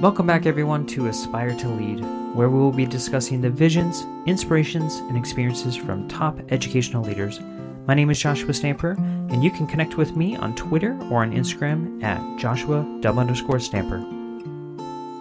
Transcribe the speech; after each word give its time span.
Welcome 0.00 0.26
back, 0.26 0.44
everyone, 0.44 0.86
to 0.88 1.06
Aspire 1.06 1.54
to 1.56 1.68
Lead, 1.68 2.00
where 2.34 2.50
we 2.50 2.58
will 2.58 2.72
be 2.72 2.84
discussing 2.84 3.40
the 3.40 3.48
visions, 3.48 4.04
inspirations, 4.26 4.96
and 4.96 5.16
experiences 5.16 5.76
from 5.76 6.08
top 6.08 6.36
educational 6.50 7.04
leaders. 7.04 7.40
My 7.86 7.94
name 7.94 8.10
is 8.10 8.18
Joshua 8.18 8.52
Stamper, 8.52 8.96
and 8.98 9.44
you 9.44 9.52
can 9.52 9.68
connect 9.68 9.96
with 9.96 10.16
me 10.16 10.36
on 10.36 10.56
Twitter 10.56 10.98
or 11.10 11.22
on 11.22 11.32
Instagram 11.32 12.02
at 12.02 12.38
Joshua 12.38 12.80
underscore 13.04 13.60
Stamper. 13.60 13.98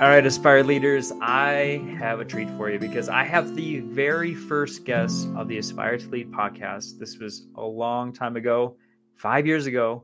All 0.01 0.09
right, 0.09 0.25
Aspire 0.25 0.63
leaders, 0.63 1.13
I 1.21 1.85
have 1.99 2.19
a 2.19 2.25
treat 2.25 2.49
for 2.57 2.71
you 2.71 2.79
because 2.79 3.09
I 3.09 3.23
have 3.25 3.55
the 3.55 3.81
very 3.81 4.33
first 4.33 4.85
guest 4.85 5.29
of 5.35 5.47
the 5.47 5.59
Aspire 5.59 5.99
to 5.99 6.09
Lead 6.09 6.31
podcast. 6.31 6.97
This 6.97 7.19
was 7.19 7.45
a 7.55 7.63
long 7.63 8.11
time 8.11 8.35
ago, 8.35 8.75
five 9.15 9.45
years 9.45 9.67
ago. 9.67 10.03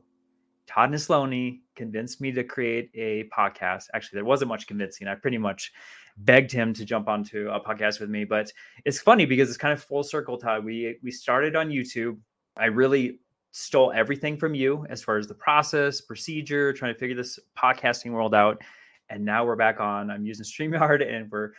Todd 0.70 0.90
Nesloney 0.90 1.62
convinced 1.74 2.20
me 2.20 2.30
to 2.30 2.44
create 2.44 2.90
a 2.94 3.24
podcast. 3.36 3.86
Actually, 3.92 4.18
there 4.18 4.24
wasn't 4.24 4.50
much 4.50 4.68
convincing. 4.68 5.08
I 5.08 5.16
pretty 5.16 5.38
much 5.38 5.72
begged 6.18 6.52
him 6.52 6.72
to 6.74 6.84
jump 6.84 7.08
onto 7.08 7.48
a 7.50 7.60
podcast 7.60 7.98
with 7.98 8.08
me. 8.08 8.22
But 8.24 8.52
it's 8.84 9.00
funny 9.00 9.26
because 9.26 9.48
it's 9.48 9.58
kind 9.58 9.72
of 9.72 9.82
full 9.82 10.04
circle, 10.04 10.38
Todd. 10.38 10.64
We 10.64 10.96
we 11.02 11.10
started 11.10 11.56
on 11.56 11.70
YouTube. 11.70 12.18
I 12.56 12.66
really 12.66 13.18
stole 13.50 13.90
everything 13.90 14.36
from 14.36 14.54
you 14.54 14.86
as 14.88 15.02
far 15.02 15.16
as 15.16 15.26
the 15.26 15.34
process, 15.34 16.00
procedure, 16.00 16.72
trying 16.72 16.94
to 16.94 16.98
figure 16.98 17.16
this 17.16 17.40
podcasting 17.58 18.12
world 18.12 18.32
out. 18.32 18.62
And 19.08 19.24
now 19.24 19.44
we're 19.44 19.56
back 19.56 19.80
on. 19.80 20.08
I'm 20.08 20.24
using 20.24 20.44
StreamYard 20.44 21.04
and 21.04 21.28
we're 21.32 21.50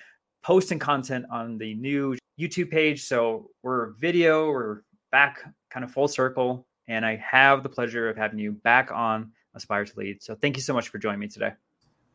posting 0.42 0.80
content 0.80 1.26
on 1.30 1.58
the 1.58 1.74
new 1.74 2.16
YouTube 2.40 2.72
page. 2.72 3.04
So 3.04 3.50
we're 3.62 3.92
video, 4.00 4.50
we're 4.50 4.84
back 5.12 5.44
kind 5.70 5.84
of 5.84 5.92
full 5.92 6.08
circle 6.08 6.66
and 6.92 7.06
I 7.06 7.16
have 7.16 7.64
the 7.64 7.70
pleasure 7.70 8.10
of 8.10 8.18
having 8.18 8.38
you 8.38 8.52
back 8.52 8.92
on 8.92 9.32
Aspire 9.56 9.86
to 9.86 9.94
Lead. 9.98 10.22
So 10.22 10.36
thank 10.36 10.58
you 10.58 10.62
so 10.62 10.74
much 10.74 10.90
for 10.90 10.98
joining 10.98 11.20
me 11.20 11.30
today. 11.30 11.54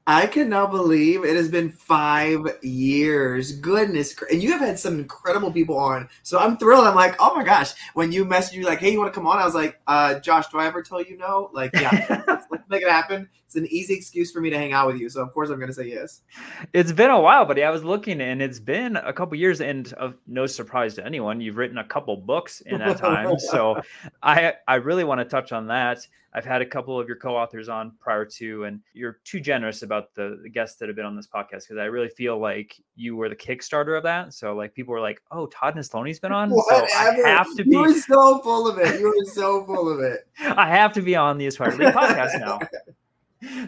I 0.08 0.26
cannot 0.28 0.70
believe 0.70 1.24
it 1.24 1.34
has 1.34 1.48
been 1.48 1.68
five 1.68 2.46
years. 2.62 3.52
Goodness, 3.52 4.14
and 4.30 4.40
you 4.40 4.52
have 4.52 4.60
had 4.60 4.78
some 4.78 5.00
incredible 5.00 5.50
people 5.50 5.76
on. 5.76 6.08
So 6.22 6.38
I'm 6.38 6.56
thrilled. 6.58 6.86
I'm 6.86 6.94
like, 6.94 7.16
oh 7.18 7.34
my 7.34 7.42
gosh. 7.42 7.72
When 7.94 8.12
you 8.12 8.24
messaged 8.24 8.56
me 8.56 8.64
like, 8.64 8.78
hey, 8.78 8.92
you 8.92 9.00
want 9.00 9.12
to 9.12 9.14
come 9.18 9.26
on? 9.26 9.38
I 9.38 9.44
was 9.44 9.54
like, 9.54 9.80
uh, 9.88 10.20
Josh, 10.20 10.46
do 10.48 10.58
I 10.58 10.66
ever 10.66 10.80
tell 10.80 11.02
you 11.02 11.16
no? 11.16 11.50
Like, 11.52 11.72
yeah, 11.74 12.22
let's, 12.28 12.46
let's 12.50 12.68
make 12.68 12.82
it 12.82 12.88
happen. 12.88 13.28
It's 13.46 13.56
an 13.56 13.66
easy 13.66 13.94
excuse 13.94 14.30
for 14.30 14.40
me 14.40 14.48
to 14.50 14.56
hang 14.56 14.72
out 14.72 14.86
with 14.86 14.98
you. 14.98 15.08
So 15.08 15.22
of 15.22 15.32
course 15.32 15.50
I'm 15.50 15.56
going 15.56 15.68
to 15.68 15.74
say 15.74 15.88
yes. 15.88 16.20
It's 16.72 16.92
been 16.92 17.10
a 17.10 17.20
while, 17.20 17.44
buddy. 17.44 17.64
I 17.64 17.70
was 17.70 17.82
looking, 17.82 18.20
and 18.20 18.40
it's 18.40 18.60
been 18.60 18.94
a 18.96 19.12
couple 19.12 19.36
years, 19.36 19.60
and 19.60 19.92
of 19.94 20.14
no 20.28 20.46
surprise 20.46 20.94
to 20.94 21.04
anyone, 21.04 21.40
you've 21.40 21.56
written 21.56 21.78
a 21.78 21.84
couple 21.84 22.16
books 22.16 22.60
in 22.60 22.78
that 22.78 22.98
time. 22.98 23.38
so 23.38 23.80
I 24.22 24.54
I 24.68 24.76
really 24.76 25.04
want 25.04 25.20
to 25.20 25.24
touch 25.24 25.50
on 25.50 25.66
that. 25.66 26.06
I've 26.36 26.44
had 26.44 26.60
a 26.60 26.66
couple 26.66 27.00
of 27.00 27.08
your 27.08 27.16
co-authors 27.16 27.70
on 27.70 27.92
prior 27.98 28.26
to, 28.26 28.64
and 28.64 28.80
you're 28.92 29.20
too 29.24 29.40
generous 29.40 29.80
about 29.80 30.14
the, 30.14 30.38
the 30.42 30.50
guests 30.50 30.76
that 30.76 30.88
have 30.90 30.94
been 30.94 31.06
on 31.06 31.16
this 31.16 31.26
podcast 31.26 31.62
because 31.62 31.78
I 31.78 31.84
really 31.84 32.10
feel 32.10 32.38
like 32.38 32.76
you 32.94 33.16
were 33.16 33.30
the 33.30 33.36
Kickstarter 33.36 33.96
of 33.96 34.02
that. 34.02 34.34
So 34.34 34.54
like 34.54 34.74
people 34.74 34.92
were 34.92 35.00
like, 35.00 35.22
"Oh, 35.30 35.46
Todd 35.46 35.76
Nesloney's 35.76 36.20
been 36.20 36.32
on." 36.32 36.50
Whatever. 36.50 36.86
So 36.88 36.94
I 36.94 37.14
have 37.26 37.48
to 37.56 37.64
be. 37.64 37.70
You 37.70 37.80
were 37.80 37.94
so 37.94 38.40
full 38.40 38.68
of 38.68 38.76
it. 38.78 39.00
You 39.00 39.06
were 39.06 39.32
so 39.32 39.64
full 39.64 39.88
of 39.90 40.00
it. 40.00 40.28
I 40.40 40.68
have 40.68 40.92
to 40.92 41.00
be 41.00 41.16
on 41.16 41.38
the 41.38 41.46
Aspire 41.46 41.74
Lead 41.74 41.94
podcast 41.94 42.38
now. 42.40 42.60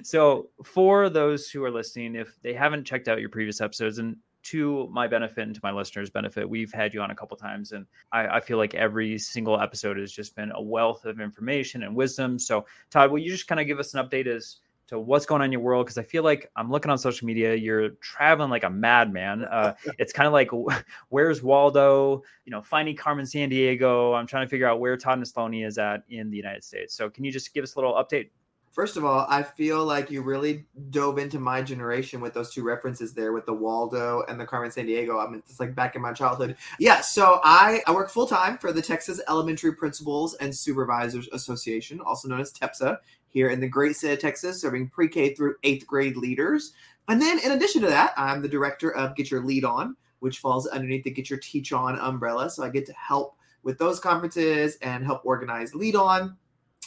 So 0.02 0.50
for 0.62 1.08
those 1.08 1.48
who 1.48 1.64
are 1.64 1.70
listening, 1.70 2.16
if 2.16 2.38
they 2.42 2.52
haven't 2.52 2.84
checked 2.84 3.08
out 3.08 3.20
your 3.20 3.30
previous 3.30 3.62
episodes, 3.62 3.96
and 3.96 4.14
to 4.44 4.88
my 4.92 5.06
benefit 5.06 5.42
and 5.46 5.54
to 5.54 5.60
my 5.62 5.72
listeners' 5.72 6.10
benefit, 6.10 6.48
we've 6.48 6.72
had 6.72 6.94
you 6.94 7.00
on 7.00 7.10
a 7.10 7.14
couple 7.14 7.36
times, 7.36 7.72
and 7.72 7.86
I, 8.12 8.26
I, 8.26 8.40
feel 8.40 8.56
like 8.56 8.74
every 8.74 9.18
single 9.18 9.60
episode 9.60 9.98
has 9.98 10.12
just 10.12 10.36
been 10.36 10.52
a 10.54 10.62
wealth 10.62 11.04
of 11.04 11.20
information 11.20 11.82
and 11.82 11.94
wisdom. 11.94 12.38
So, 12.38 12.66
Todd, 12.90 13.10
will 13.10 13.18
you 13.18 13.30
just 13.30 13.48
kind 13.48 13.60
of 13.60 13.66
give 13.66 13.78
us 13.78 13.94
an 13.94 14.04
update 14.04 14.26
as 14.26 14.58
to 14.88 14.98
what's 14.98 15.26
going 15.26 15.42
on 15.42 15.46
in 15.46 15.52
your 15.52 15.60
world? 15.60 15.86
Because 15.86 15.98
I 15.98 16.02
feel 16.02 16.22
like 16.22 16.50
I'm 16.56 16.70
looking 16.70 16.90
on 16.90 16.98
social 16.98 17.26
media, 17.26 17.54
you're 17.54 17.90
traveling 18.00 18.50
like 18.50 18.64
a 18.64 18.70
madman. 18.70 19.44
Uh, 19.44 19.74
it's 19.98 20.12
kind 20.12 20.26
of 20.26 20.32
like, 20.32 20.50
where's 21.08 21.42
Waldo? 21.42 22.22
You 22.44 22.50
know, 22.50 22.62
finding 22.62 22.96
Carmen 22.96 23.26
Sandiego. 23.26 24.16
I'm 24.16 24.26
trying 24.26 24.46
to 24.46 24.50
figure 24.50 24.66
out 24.66 24.80
where 24.80 24.96
Todd 24.96 25.20
Nesloney 25.20 25.66
is 25.66 25.78
at 25.78 26.04
in 26.08 26.30
the 26.30 26.36
United 26.36 26.64
States. 26.64 26.94
So, 26.94 27.10
can 27.10 27.24
you 27.24 27.32
just 27.32 27.52
give 27.52 27.64
us 27.64 27.74
a 27.74 27.78
little 27.78 27.94
update? 27.94 28.30
First 28.78 28.96
of 28.96 29.04
all, 29.04 29.26
I 29.28 29.42
feel 29.42 29.84
like 29.84 30.08
you 30.08 30.22
really 30.22 30.64
dove 30.90 31.18
into 31.18 31.40
my 31.40 31.62
generation 31.62 32.20
with 32.20 32.32
those 32.32 32.54
two 32.54 32.62
references 32.62 33.12
there 33.12 33.32
with 33.32 33.44
the 33.44 33.52
Waldo 33.52 34.22
and 34.28 34.38
the 34.38 34.46
Carmen 34.46 34.70
Sandiego. 34.70 35.20
I 35.20 35.28
mean, 35.28 35.42
it's 35.44 35.58
like 35.58 35.74
back 35.74 35.96
in 35.96 36.00
my 36.00 36.12
childhood. 36.12 36.56
Yeah, 36.78 37.00
so 37.00 37.40
I, 37.42 37.80
I 37.88 37.92
work 37.92 38.08
full 38.08 38.28
time 38.28 38.56
for 38.56 38.72
the 38.72 38.80
Texas 38.80 39.20
Elementary 39.28 39.74
Principals 39.74 40.34
and 40.34 40.54
Supervisors 40.54 41.26
Association, 41.32 42.00
also 42.00 42.28
known 42.28 42.40
as 42.40 42.52
TEPSA, 42.52 42.98
here 43.26 43.48
in 43.48 43.58
the 43.58 43.66
great 43.66 43.96
state 43.96 44.12
of 44.12 44.20
Texas, 44.20 44.60
serving 44.60 44.90
pre 44.90 45.08
K 45.08 45.34
through 45.34 45.56
eighth 45.64 45.84
grade 45.84 46.16
leaders. 46.16 46.72
And 47.08 47.20
then 47.20 47.40
in 47.40 47.50
addition 47.50 47.82
to 47.82 47.88
that, 47.88 48.14
I'm 48.16 48.42
the 48.42 48.48
director 48.48 48.94
of 48.94 49.16
Get 49.16 49.28
Your 49.28 49.44
Lead 49.44 49.64
On, 49.64 49.96
which 50.20 50.38
falls 50.38 50.68
underneath 50.68 51.02
the 51.02 51.10
Get 51.10 51.30
Your 51.30 51.40
Teach 51.40 51.72
On 51.72 51.98
umbrella. 51.98 52.48
So 52.48 52.62
I 52.62 52.68
get 52.68 52.86
to 52.86 52.92
help 52.92 53.34
with 53.64 53.76
those 53.76 53.98
conferences 53.98 54.78
and 54.82 55.04
help 55.04 55.22
organize 55.24 55.74
Lead 55.74 55.96
On 55.96 56.36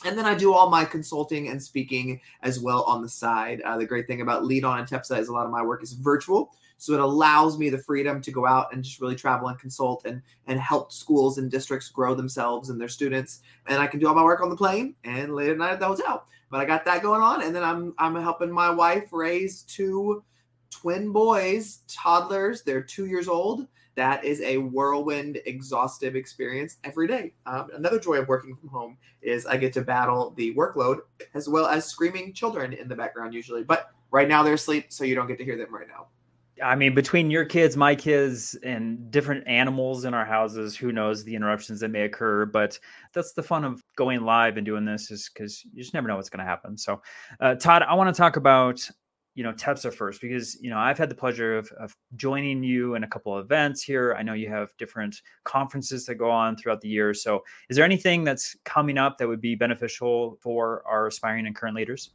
and 0.06 0.18
then 0.18 0.26
I 0.26 0.36
do 0.36 0.54
all 0.54 0.70
my 0.70 0.84
consulting 0.84 1.50
and 1.50 1.62
speaking 1.62 2.22
as 2.42 2.60
well 2.60 2.84
on 2.84 3.02
the 3.02 3.10
side. 3.10 3.62
Uh, 3.62 3.78
the 3.78 3.86
great 3.86 4.08
thing 4.08 4.22
about 4.22 4.46
Lead 4.46 4.64
On 4.64 4.80
and 4.80 4.88
TEPSA 4.88 5.20
is 5.20 5.28
a 5.28 5.34
lot 5.34 5.46
of 5.46 5.52
my 5.52 5.62
work 5.62 5.84
is 5.84 5.94
virtual. 5.94 6.52
So 6.78 6.94
it 6.94 7.00
allows 7.00 7.60
me 7.60 7.70
the 7.70 7.78
freedom 7.78 8.22
to 8.22 8.32
go 8.32 8.48
out 8.48 8.74
and 8.74 8.84
just 8.84 9.00
really 9.00 9.16
travel 9.16 9.50
and 9.50 9.60
consult 9.60 10.04
and, 10.06 10.20
and 10.48 10.60
help 10.60 10.92
schools 10.92 11.38
and 11.38 11.52
districts 11.52 11.90
grow 11.90 12.16
themselves 12.16 12.70
and 12.70 12.82
their 12.82 12.88
students. 12.88 13.42
And 13.68 13.80
I 13.80 13.86
can 13.86 14.00
do 14.00 14.08
all 14.08 14.16
my 14.16 14.24
work 14.24 14.42
on 14.42 14.50
the 14.50 14.56
plane 14.56 14.96
and 15.04 15.36
late 15.36 15.52
at 15.52 15.60
night 15.60 15.74
at 15.74 15.80
the 15.80 15.86
hotel. 15.86 16.26
But 16.50 16.62
I 16.62 16.66
got 16.66 16.84
that 16.86 17.04
going 17.04 17.22
on. 17.22 17.44
And 17.44 17.56
then 17.56 17.64
I'm 17.64 17.94
I'm 18.00 18.16
helping 18.16 18.52
my 18.52 18.72
wife 18.72 19.10
raise 19.12 19.62
two 19.64 20.24
twin 20.72 21.12
boys, 21.12 21.82
toddlers. 21.88 22.64
They're 22.64 22.82
two 22.82 23.06
years 23.06 23.28
old 23.28 23.68
that 23.96 24.24
is 24.24 24.42
a 24.42 24.58
whirlwind, 24.58 25.40
exhaustive 25.46 26.16
experience 26.16 26.78
every 26.84 27.08
day. 27.08 27.34
Um, 27.46 27.70
another 27.74 28.00
joy 28.00 28.16
of 28.16 28.28
working 28.28 28.56
from 28.56 28.70
home 28.70 28.98
is 29.22 29.46
I 29.46 29.58
get 29.58 29.74
to 29.74 29.82
battle 29.82 30.34
the 30.38 30.54
workload 30.56 31.00
as 31.34 31.50
well 31.50 31.68
as 31.68 31.86
screaming 31.86 32.34
children 32.34 32.74
in 32.74 32.88
the 32.88 32.96
background 32.96 33.34
usually. 33.34 33.64
But 33.64 33.92
right 34.12 34.28
now 34.28 34.44
they're 34.44 34.54
asleep, 34.54 34.86
so 34.90 35.04
you 35.04 35.16
don't 35.16 35.28
get 35.28 35.38
to 35.40 35.44
hear 35.44 35.58
them 35.58 35.74
right 35.74 35.88
now. 35.88 36.08
I 36.64 36.76
mean, 36.76 36.94
between 36.94 37.32
your 37.32 37.46
kids, 37.46 37.76
my 37.76 37.96
kids, 37.96 38.56
and 38.64 39.10
different 39.10 39.48
animals 39.48 40.06
in 40.06 40.14
our 40.14 40.26
houses, 40.26 40.76
who 40.76 40.92
knows 40.92 41.24
the 41.24 41.36
interruptions 41.36 41.80
that 41.80 41.90
may 41.90 42.04
occur. 42.04 42.46
But 42.46 42.78
that's 43.14 43.34
the 43.34 43.42
fun 43.42 43.66
of 43.66 43.84
going 43.96 44.22
live 44.22 44.58
and 44.58 44.66
doing 44.66 44.86
this 44.86 45.10
is 45.12 45.30
because 45.34 45.64
you 45.74 45.82
just 45.82 45.94
never 45.94 46.08
know 46.08 46.18
what's 46.18 46.30
going 46.30 46.44
to 46.44 46.50
happen. 46.50 46.78
So, 46.78 47.02
uh, 47.40 47.56
Todd, 47.56 47.84
I 47.84 47.94
want 47.96 48.14
to 48.14 48.18
talk 48.18 48.36
about 48.36 48.88
you 49.36 49.44
know 49.44 49.54
TEPSA 49.54 49.94
first 49.94 50.22
because 50.22 50.62
you 50.62 50.70
know 50.70 50.78
I've 50.78 50.98
had 50.98 51.10
the 51.10 51.16
pleasure 51.16 51.58
of, 51.58 51.72
of 51.80 51.96
joining 52.16 52.64
you 52.64 52.96
in 52.96 53.04
a 53.04 53.08
couple 53.08 53.38
of 53.38 53.46
events 53.46 53.82
here. 53.82 54.16
I 54.18 54.24
know 54.24 54.34
you 54.34 54.50
have 54.50 54.70
different 54.78 55.22
conferences 55.44 56.06
that 56.06 56.16
go 56.16 56.30
on 56.30 56.58
throughout 56.58 56.82
the 56.82 56.90
year. 56.90 57.14
So, 57.14 57.42
is 57.70 57.78
there 57.78 57.86
anything 57.86 58.24
that's 58.24 58.56
coming 58.66 58.98
up 58.98 59.18
that 59.18 59.28
would 59.28 59.42
be 59.42 59.56
beneficial 59.56 60.38
for 60.42 60.84
our 60.86 61.08
aspiring 61.08 61.48
and 61.48 61.56
current 61.56 61.76
leaders? 61.76 62.12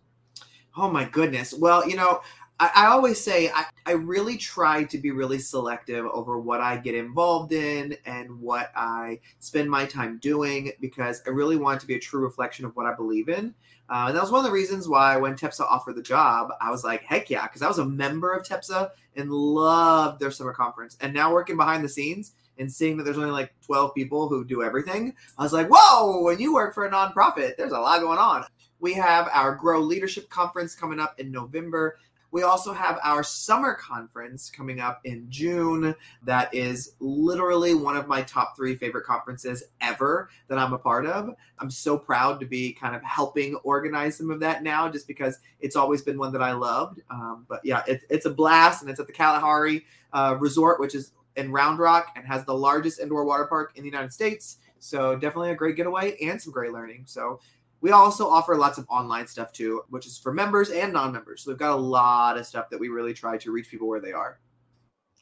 Oh 0.77 0.91
my 0.91 1.05
goodness! 1.05 1.55
Well, 1.55 1.89
you 1.89 1.97
know, 1.97 2.21
I, 2.59 2.71
I 2.75 2.87
always 2.87 3.21
say 3.21 3.51
I, 3.51 3.65
I 3.85 3.93
really 3.93 4.37
try 4.37 4.85
to 4.85 4.99
be 4.99 5.11
really 5.11 5.39
selective 5.39 6.07
over 6.07 6.39
what 6.39 6.61
I 6.61 6.79
get 6.79 6.95
involved 6.95 7.53
in 7.53 7.97
and 8.07 8.41
what 8.41 8.71
I 8.75 9.21
spend 9.41 9.71
my 9.71 9.85
time 9.85 10.19
doing 10.19 10.73
because 10.81 11.23
I 11.27 11.31
really 11.31 11.57
want 11.57 11.81
to 11.83 11.87
be 11.87 11.95
a 11.95 12.01
true 12.01 12.23
reflection 12.23 12.65
of 12.65 12.75
what 12.75 12.87
I 12.87 12.95
believe 12.95 13.29
in. 13.29 13.55
Uh, 13.89 14.07
and 14.09 14.17
that 14.17 14.23
was 14.23 14.33
one 14.33 14.41
of 14.41 14.47
the 14.47 14.53
reasons 14.53 14.89
why 14.89 15.17
when 15.17 15.35
TEPSA 15.35 15.61
offered 15.61 15.95
the 15.95 16.03
job, 16.03 16.49
I 16.61 16.71
was 16.71 16.83
like, 16.83 17.03
heck 17.03 17.31
yeah, 17.31 17.47
because 17.47 17.63
I 17.63 17.69
was 17.69 17.79
a 17.79 17.85
member 17.85 18.33
of 18.33 18.45
TEPSA 18.45 18.91
and 19.17 19.31
loved 19.31 20.19
their 20.19 20.31
summer 20.31 20.53
conference. 20.53 20.97
And 21.01 21.15
now 21.15 21.33
working 21.33 21.57
behind 21.57 21.85
the 21.85 21.89
scenes 21.89 22.33
and 22.59 22.73
seeing 22.73 22.97
that 22.97 23.05
there's 23.05 23.19
only 23.19 23.31
like 23.31 23.53
12 23.65 23.95
people 23.95 24.29
who 24.29 24.45
do 24.45 24.63
everything, 24.63 25.15
I 25.39 25.43
was 25.43 25.53
like, 25.53 25.69
whoa, 25.71 26.23
when 26.23 26.41
you 26.41 26.55
work 26.55 26.75
for 26.75 26.87
a 26.87 26.91
nonprofit, 26.91 27.57
there's 27.57 27.73
a 27.73 27.79
lot 27.79 28.01
going 28.01 28.19
on. 28.19 28.45
We 28.81 28.95
have 28.95 29.29
our 29.33 29.55
Grow 29.55 29.81
Leadership 29.81 30.29
Conference 30.31 30.75
coming 30.75 30.99
up 30.99 31.19
in 31.21 31.31
November. 31.31 31.99
We 32.37 32.43
also 32.43 32.75
have 32.75 32.99
our 33.03 33.23
summer 33.23 33.73
conference 33.73 34.51
coming 34.51 34.79
up 34.79 35.01
in 35.05 35.25
June. 35.31 35.95
That 36.23 36.53
is 36.53 36.93
literally 37.01 37.73
one 37.73 37.97
of 37.97 38.09
my 38.09 38.21
top 38.21 38.55
three 38.55 38.77
favorite 38.77 39.07
conferences 39.07 39.65
ever 39.81 40.29
that 40.49 40.59
I'm 40.59 40.75
a 40.75 40.79
part 40.79 41.07
of. 41.07 41.31
I'm 41.59 41.71
so 41.71 41.97
proud 41.97 42.39
to 42.41 42.45
be 42.45 42.75
kind 42.75 42.95
of 42.95 43.03
helping 43.03 43.55
organize 43.65 44.19
some 44.19 44.31
of 44.31 44.41
that 44.41 44.63
now, 44.63 44.87
just 44.87 45.09
because 45.09 45.39
it's 45.61 45.77
always 45.77 46.03
been 46.03 46.19
one 46.19 46.31
that 46.33 46.43
I 46.43 46.53
loved. 46.53 47.01
Um, 47.09 47.47
but 47.49 47.65
yeah, 47.65 47.83
it, 47.87 48.03
it's 48.11 48.27
a 48.27 48.31
blast, 48.31 48.83
and 48.83 48.91
it's 48.91 49.01
at 49.01 49.07
the 49.07 49.15
Kalahari 49.15 49.87
uh, 50.13 50.37
Resort, 50.39 50.79
which 50.79 50.95
is 50.95 51.13
in 51.37 51.51
Round 51.51 51.79
Rock 51.79 52.09
and 52.17 52.27
has 52.27 52.45
the 52.45 52.53
largest 52.53 53.01
indoor 53.01 53.25
water 53.25 53.47
park 53.47 53.73
in 53.77 53.83
the 53.83 53.89
United 53.89 54.13
States. 54.13 54.59
So 54.79 55.17
definitely 55.17 55.53
a 55.53 55.55
great 55.55 55.77
getaway 55.77 56.19
and 56.23 56.41
some 56.41 56.53
great 56.53 56.71
learning. 56.71 57.05
So 57.07 57.41
we 57.87 57.93
also 57.93 58.29
offer 58.29 58.57
lots 58.57 58.79
of 58.79 58.87
online 58.89 59.29
stuff 59.29 59.53
too, 59.53 59.81
which 59.91 60.07
is 60.07 60.19
for 60.19 60.33
members 60.33 60.71
and 60.71 60.93
non-members. 60.93 61.45
So 61.45 61.53
we've 61.53 61.59
got 61.59 61.71
a 61.71 61.81
lot 61.81 62.37
of 62.37 62.45
stuff 62.45 62.69
that 62.71 62.81
we 62.81 62.89
really 62.89 63.15
try 63.15 63.39
to 63.39 63.53
reach 63.53 63.71
people 63.71 63.87
where 63.87 64.01
they 64.01 64.11
are. 64.11 64.41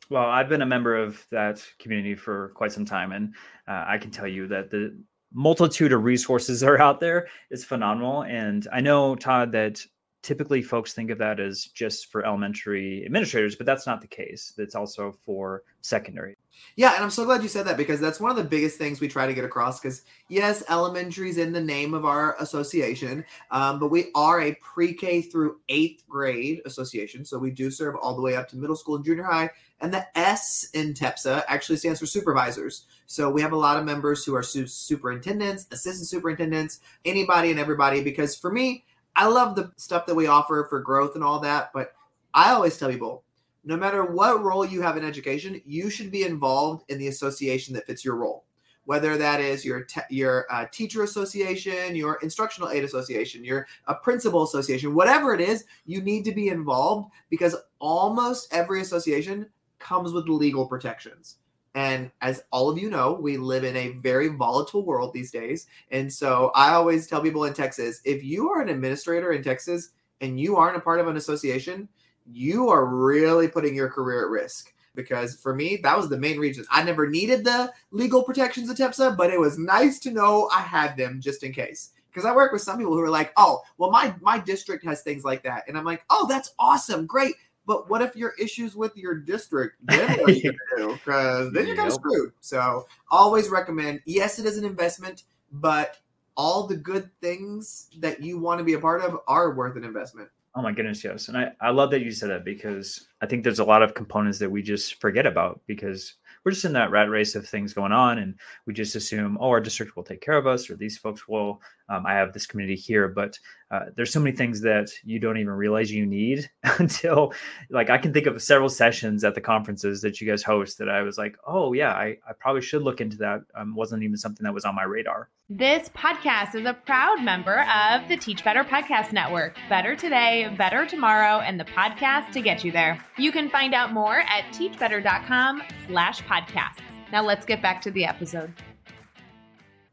Well, 0.09 0.25
I've 0.25 0.49
been 0.49 0.63
a 0.63 0.67
member 0.67 0.97
of 0.97 1.23
that 1.31 1.63
community 1.79 2.15
for 2.15 2.53
quite 2.55 2.73
some 2.73 2.87
time, 2.87 3.13
and 3.13 3.35
uh, 3.69 3.85
I 3.87 3.99
can 3.99 4.11
tell 4.11 4.27
you 4.27 4.49
that 4.49 4.71
the 4.71 4.97
multitude 5.35 5.93
of 5.93 6.05
resources 6.05 6.63
are 6.71 6.81
out 6.81 7.01
there 7.01 7.29
is 7.51 7.67
phenomenal. 7.67 8.23
And 8.23 8.67
I 8.73 8.81
know 8.81 9.15
Todd 9.15 9.53
that 9.53 9.85
typically 10.25 10.63
folks 10.63 10.95
think 10.95 11.11
of 11.11 11.19
that 11.19 11.39
as 11.39 11.67
just 11.67 12.11
for 12.11 12.25
elementary 12.25 13.05
administrators, 13.05 13.55
but 13.55 13.67
that's 13.67 13.87
not 13.87 14.01
the 14.01 14.07
case. 14.07 14.55
It's 14.57 14.75
also 14.75 15.13
for 15.13 15.63
secondary. 15.83 16.37
Yeah, 16.77 16.95
and 16.95 17.05
I'm 17.05 17.11
so 17.11 17.27
glad 17.27 17.43
you 17.43 17.49
said 17.49 17.67
that 17.67 17.77
because 17.77 18.01
that's 18.01 18.21
one 18.21 18.31
of 18.31 18.37
the 18.37 18.45
biggest 18.45 18.79
things 18.79 19.01
we 19.01 19.09
try 19.09 19.27
to 19.27 19.35
get 19.35 19.45
across. 19.45 19.79
Because 19.79 20.03
yes, 20.29 20.63
elementary 20.71 21.29
is 21.29 21.37
in 21.37 21.53
the 21.53 21.61
name 21.61 21.93
of 21.93 22.07
our 22.07 22.37
association, 22.41 23.25
um, 23.51 23.79
but 23.79 23.91
we 23.91 24.07
are 24.15 24.41
a 24.41 24.55
pre-K 24.63 25.23
through 25.23 25.61
eighth 25.69 26.05
grade 26.09 26.63
association, 26.65 27.25
so 27.25 27.39
we 27.39 27.51
do 27.51 27.71
serve 27.71 27.97
all 27.97 28.17
the 28.17 28.23
way 28.23 28.35
up 28.35 28.49
to 28.49 28.57
middle 28.57 28.77
school 28.77 28.97
and 28.97 29.05
junior 29.05 29.25
high. 29.25 29.51
And 29.81 29.93
the 29.93 30.07
S 30.19 30.71
in 30.73 30.95
TEPSA 30.95 31.45
actually 31.49 31.77
stands 31.77 32.01
for 32.01 32.07
supervisors. 32.07 32.87
So 33.07 33.29
we 33.29 33.43
have 33.43 33.53
a 33.53 33.57
lot 33.57 33.77
of 33.77 33.85
members 33.85 34.25
who 34.25 34.35
are 34.35 34.43
su- 34.43 34.67
superintendents, 34.67 35.67
assistant 35.71 36.09
superintendents, 36.09 36.81
anybody 37.05 37.51
and 37.51 37.61
everybody. 37.61 38.03
Because 38.03 38.35
for 38.37 38.51
me, 38.51 38.85
I 39.17 39.27
love 39.27 39.55
the 39.55 39.73
stuff 39.77 40.07
that 40.07 40.15
we 40.15 40.27
offer 40.27 40.67
for 40.69 40.81
growth 40.81 41.15
and 41.15 41.25
all 41.25 41.39
that, 41.41 41.73
but 41.73 41.93
I 42.33 42.51
always 42.51 42.77
tell 42.77 42.91
people 42.91 43.25
no 43.65 43.77
matter 43.77 44.05
what 44.05 44.43
role 44.43 44.67
you 44.67 44.83
have 44.83 44.97
in 44.97 45.05
education, 45.05 45.61
you 45.65 45.89
should 45.89 46.11
be 46.11 46.25
involved 46.25 46.85
in 46.91 46.99
the 46.99 47.09
association 47.09 47.75
that 47.75 47.87
fits 47.87 48.05
your 48.05 48.17
role. 48.17 48.45
Whether 48.85 49.17
that 49.17 49.41
is 49.41 49.65
your 49.65 49.85
te- 49.85 50.01
your 50.11 50.47
uh, 50.51 50.67
teacher 50.71 51.05
association, 51.05 51.97
your 51.97 52.17
instructional 52.17 52.69
aid 52.69 52.85
association, 52.85 53.43
your 53.43 53.67
a 53.87 53.95
principal 53.95 54.43
association, 54.43 54.95
whatever 54.95 55.33
it 55.33 55.41
is, 55.41 55.65
you 55.87 56.03
need 56.03 56.25
to 56.27 56.33
be 56.33 56.49
involved 56.49 57.11
because 57.31 57.57
almost 57.79 58.53
every 58.53 58.83
association 58.83 59.49
comes 59.79 60.13
with 60.13 60.29
legal 60.29 60.67
protections. 60.67 61.37
And 61.75 62.11
as 62.21 62.43
all 62.53 62.71
of 62.71 62.79
you 62.79 62.89
know, 62.89 63.13
we 63.13 63.37
live 63.37 63.65
in 63.65 63.77
a 63.77 63.91
very 63.95 64.29
volatile 64.29 64.85
world 64.85 65.13
these 65.13 65.33
days. 65.33 65.67
And 65.91 66.13
so 66.13 66.53
I 66.55 66.75
always 66.75 67.07
tell 67.07 67.21
people 67.21 67.45
in 67.45 67.55
Texas 67.55 68.01
if 68.05 68.23
you 68.23 68.51
are 68.51 68.63
an 68.63 68.69
administrator 68.69 69.33
in 69.33 69.43
Texas 69.43 69.91
and 70.21 70.39
you 70.39 70.57
aren't 70.57 70.77
a 70.77 70.81
part 70.81 71.01
of 71.01 71.09
an 71.09 71.17
association, 71.17 71.89
you 72.31 72.69
are 72.69 72.87
really 72.87 73.49
putting 73.49 73.75
your 73.75 73.89
career 73.89 74.25
at 74.25 74.31
risk. 74.31 74.73
Because 74.95 75.35
for 75.35 75.53
me, 75.55 75.81
that 75.83 75.97
was 75.97 76.09
the 76.09 76.17
main 76.17 76.39
reason. 76.39 76.65
I 76.71 76.85
never 76.85 77.09
needed 77.09 77.45
the 77.45 77.73
legal 77.91 78.23
protections 78.23 78.71
of 78.71 78.77
TEPSA, 78.77 79.17
but 79.17 79.31
it 79.31 79.41
was 79.41 79.59
nice 79.59 79.99
to 80.01 80.13
know 80.13 80.49
I 80.53 80.61
had 80.61 80.97
them 80.97 81.21
just 81.21 81.43
in 81.43 81.53
case. 81.53 81.91
Because 82.09 82.25
I 82.25 82.33
work 82.33 82.53
with 82.53 82.63
some 82.63 82.79
people 82.79 82.93
who 82.93 83.01
are 83.01 83.11
like, 83.11 83.33
oh, 83.37 83.61
well, 83.77 83.91
my 83.91 84.15
my 84.21 84.39
district 84.39 84.85
has 84.85 85.03
things 85.03 85.25
like 85.25 85.43
that. 85.43 85.65
And 85.67 85.77
I'm 85.77 85.85
like, 85.85 86.05
oh, 86.11 86.29
that's 86.29 86.55
awesome, 86.61 87.07
great. 87.07 87.35
But 87.67 87.89
what 87.89 88.03
if 88.03 88.15
your 88.15 88.35
issues 88.39 88.77
with 88.77 88.97
your 88.97 89.15
district? 89.15 89.77
Then 89.85 90.19
what 90.19 90.31
are 90.31 90.33
you 90.33 90.53
gonna 90.53 90.89
do? 90.89 90.95
Because 90.95 91.53
then 91.53 91.67
you're 91.67 91.77
kind 91.77 91.89
of 91.89 91.95
screwed. 91.95 92.33
So 92.41 92.87
always 93.11 93.49
recommend. 93.49 94.01
Yes, 94.05 94.39
it 94.39 94.47
is 94.47 94.59
an 94.59 94.65
investment, 94.65 95.25
but 95.53 95.99
all 96.37 96.67
the 96.67 96.77
good 96.77 97.11
things 97.21 97.89
that 97.99 98.21
you 98.21 98.39
want 98.39 98.59
to 98.59 98.65
be 98.65 98.75
a 98.75 98.79
part 98.79 99.03
of 99.03 99.21
are 99.27 99.55
worth 99.55 99.77
an 99.77 99.85
investment. 99.85 100.29
Oh 100.57 100.63
my 100.63 100.73
goodness, 100.73 101.03
yes. 101.03 101.29
And 101.29 101.37
I, 101.37 101.51
I 101.61 101.71
love 101.71 101.91
that 101.91 102.03
you 102.03 102.13
said 102.13 102.31
that 102.31 102.45
because 102.45 103.09
I 103.21 103.27
think 103.27 103.43
there's 103.43 103.59
a 103.59 103.65
lot 103.65 103.83
of 103.83 103.95
components 103.95 104.39
that 104.39 104.51
we 104.51 104.63
just 104.63 105.01
forget 105.01 105.27
about 105.27 105.61
because 105.67 106.15
we're 106.45 106.53
just 106.53 106.65
in 106.65 106.73
that 106.75 106.93
rat 106.93 107.11
race 107.11 107.35
of 107.35 107.49
things 107.49 107.73
going 107.73 107.91
on 107.91 108.19
and 108.19 108.35
we 108.67 108.73
just 108.73 108.95
assume 108.95 109.37
oh 109.41 109.49
our 109.49 109.61
district 109.61 109.97
will 109.97 110.05
take 110.05 110.21
care 110.21 110.37
of 110.37 110.47
us 110.47 110.71
or 110.71 110.77
these 110.77 110.97
folks 110.97 111.27
will 111.27 111.61
um, 111.89 112.05
i 112.07 112.13
have 112.13 112.33
this 112.33 112.47
community 112.47 112.77
here 112.77 113.09
but 113.09 113.39
uh, 113.71 113.87
there's 113.97 114.13
so 114.13 114.21
many 114.21 114.37
things 114.37 114.61
that 114.61 114.89
you 115.03 115.19
don't 115.19 115.37
even 115.37 115.53
realize 115.53 115.91
you 115.91 116.07
need 116.07 116.49
until 116.79 117.33
like 117.71 117.91
i 117.91 117.99
can 117.99 118.13
think 118.13 118.27
of 118.27 118.41
several 118.43 118.69
sessions 118.69 119.25
at 119.25 119.35
the 119.35 119.41
conferences 119.41 120.01
that 120.01 120.21
you 120.21 120.27
guys 120.27 120.43
host 120.43 120.79
that 120.79 120.89
i 120.89 121.03
was 121.03 121.19
like 121.19 121.37
oh 121.47 121.73
yeah 121.73 121.93
i, 121.93 122.17
I 122.29 122.33
probably 122.39 122.63
should 122.63 122.83
look 122.83 123.01
into 123.01 123.17
that 123.19 123.41
um, 123.55 123.75
wasn't 123.75 124.03
even 124.03 124.17
something 124.17 124.45
that 124.45 124.55
was 124.55 124.65
on 124.65 124.75
my 124.75 124.85
radar 124.85 125.29
this 125.51 125.91
podcast 125.91 126.55
is 126.55 126.65
a 126.65 126.73
proud 126.73 127.23
member 127.23 127.67
of 127.71 128.09
the 128.09 128.17
teach 128.17 128.45
better 128.45 128.65
podcast 128.65 129.13
network 129.13 129.57
better 129.69 129.97
today 129.97 130.55
better 130.57 130.87
tomorrow 130.87 131.41
and 131.41 131.59
the 131.59 131.65
podcast 131.65 132.33
to 132.33 132.41
get 132.41 132.65
you 132.65 132.73
there 132.73 133.05
you 133.17 133.31
can 133.31 133.49
find 133.49 133.75
out 133.75 133.93
more 133.93 134.21
at 134.21 134.45
teachbetter.com 134.53 135.63
slash 135.87 136.23
podcasts. 136.23 136.81
Now 137.13 137.23
let's 137.23 137.47
get 137.47 137.63
back 137.63 137.81
to 137.83 137.91
the 137.91 138.05
episode. 138.05 138.53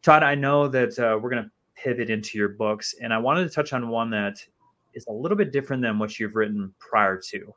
Todd, 0.02 0.24
I 0.24 0.36
know 0.36 0.68
that 0.68 0.98
uh, 0.98 1.20
we're 1.22 1.30
going 1.30 1.44
to 1.44 1.52
pivot 1.82 2.10
into 2.10 2.38
your 2.38 2.50
books, 2.50 2.96
and 3.02 3.14
I 3.14 3.18
wanted 3.18 3.44
to 3.44 3.50
touch 3.54 3.74
on 3.74 3.90
one 3.90 4.10
that 4.12 4.44
is 4.94 5.06
a 5.08 5.14
little 5.14 5.38
bit 5.38 5.52
different 5.52 5.82
than 5.82 6.00
what 6.00 6.20
you've 6.20 6.36
written 6.36 6.74
prior 6.80 7.20
to. 7.30 7.54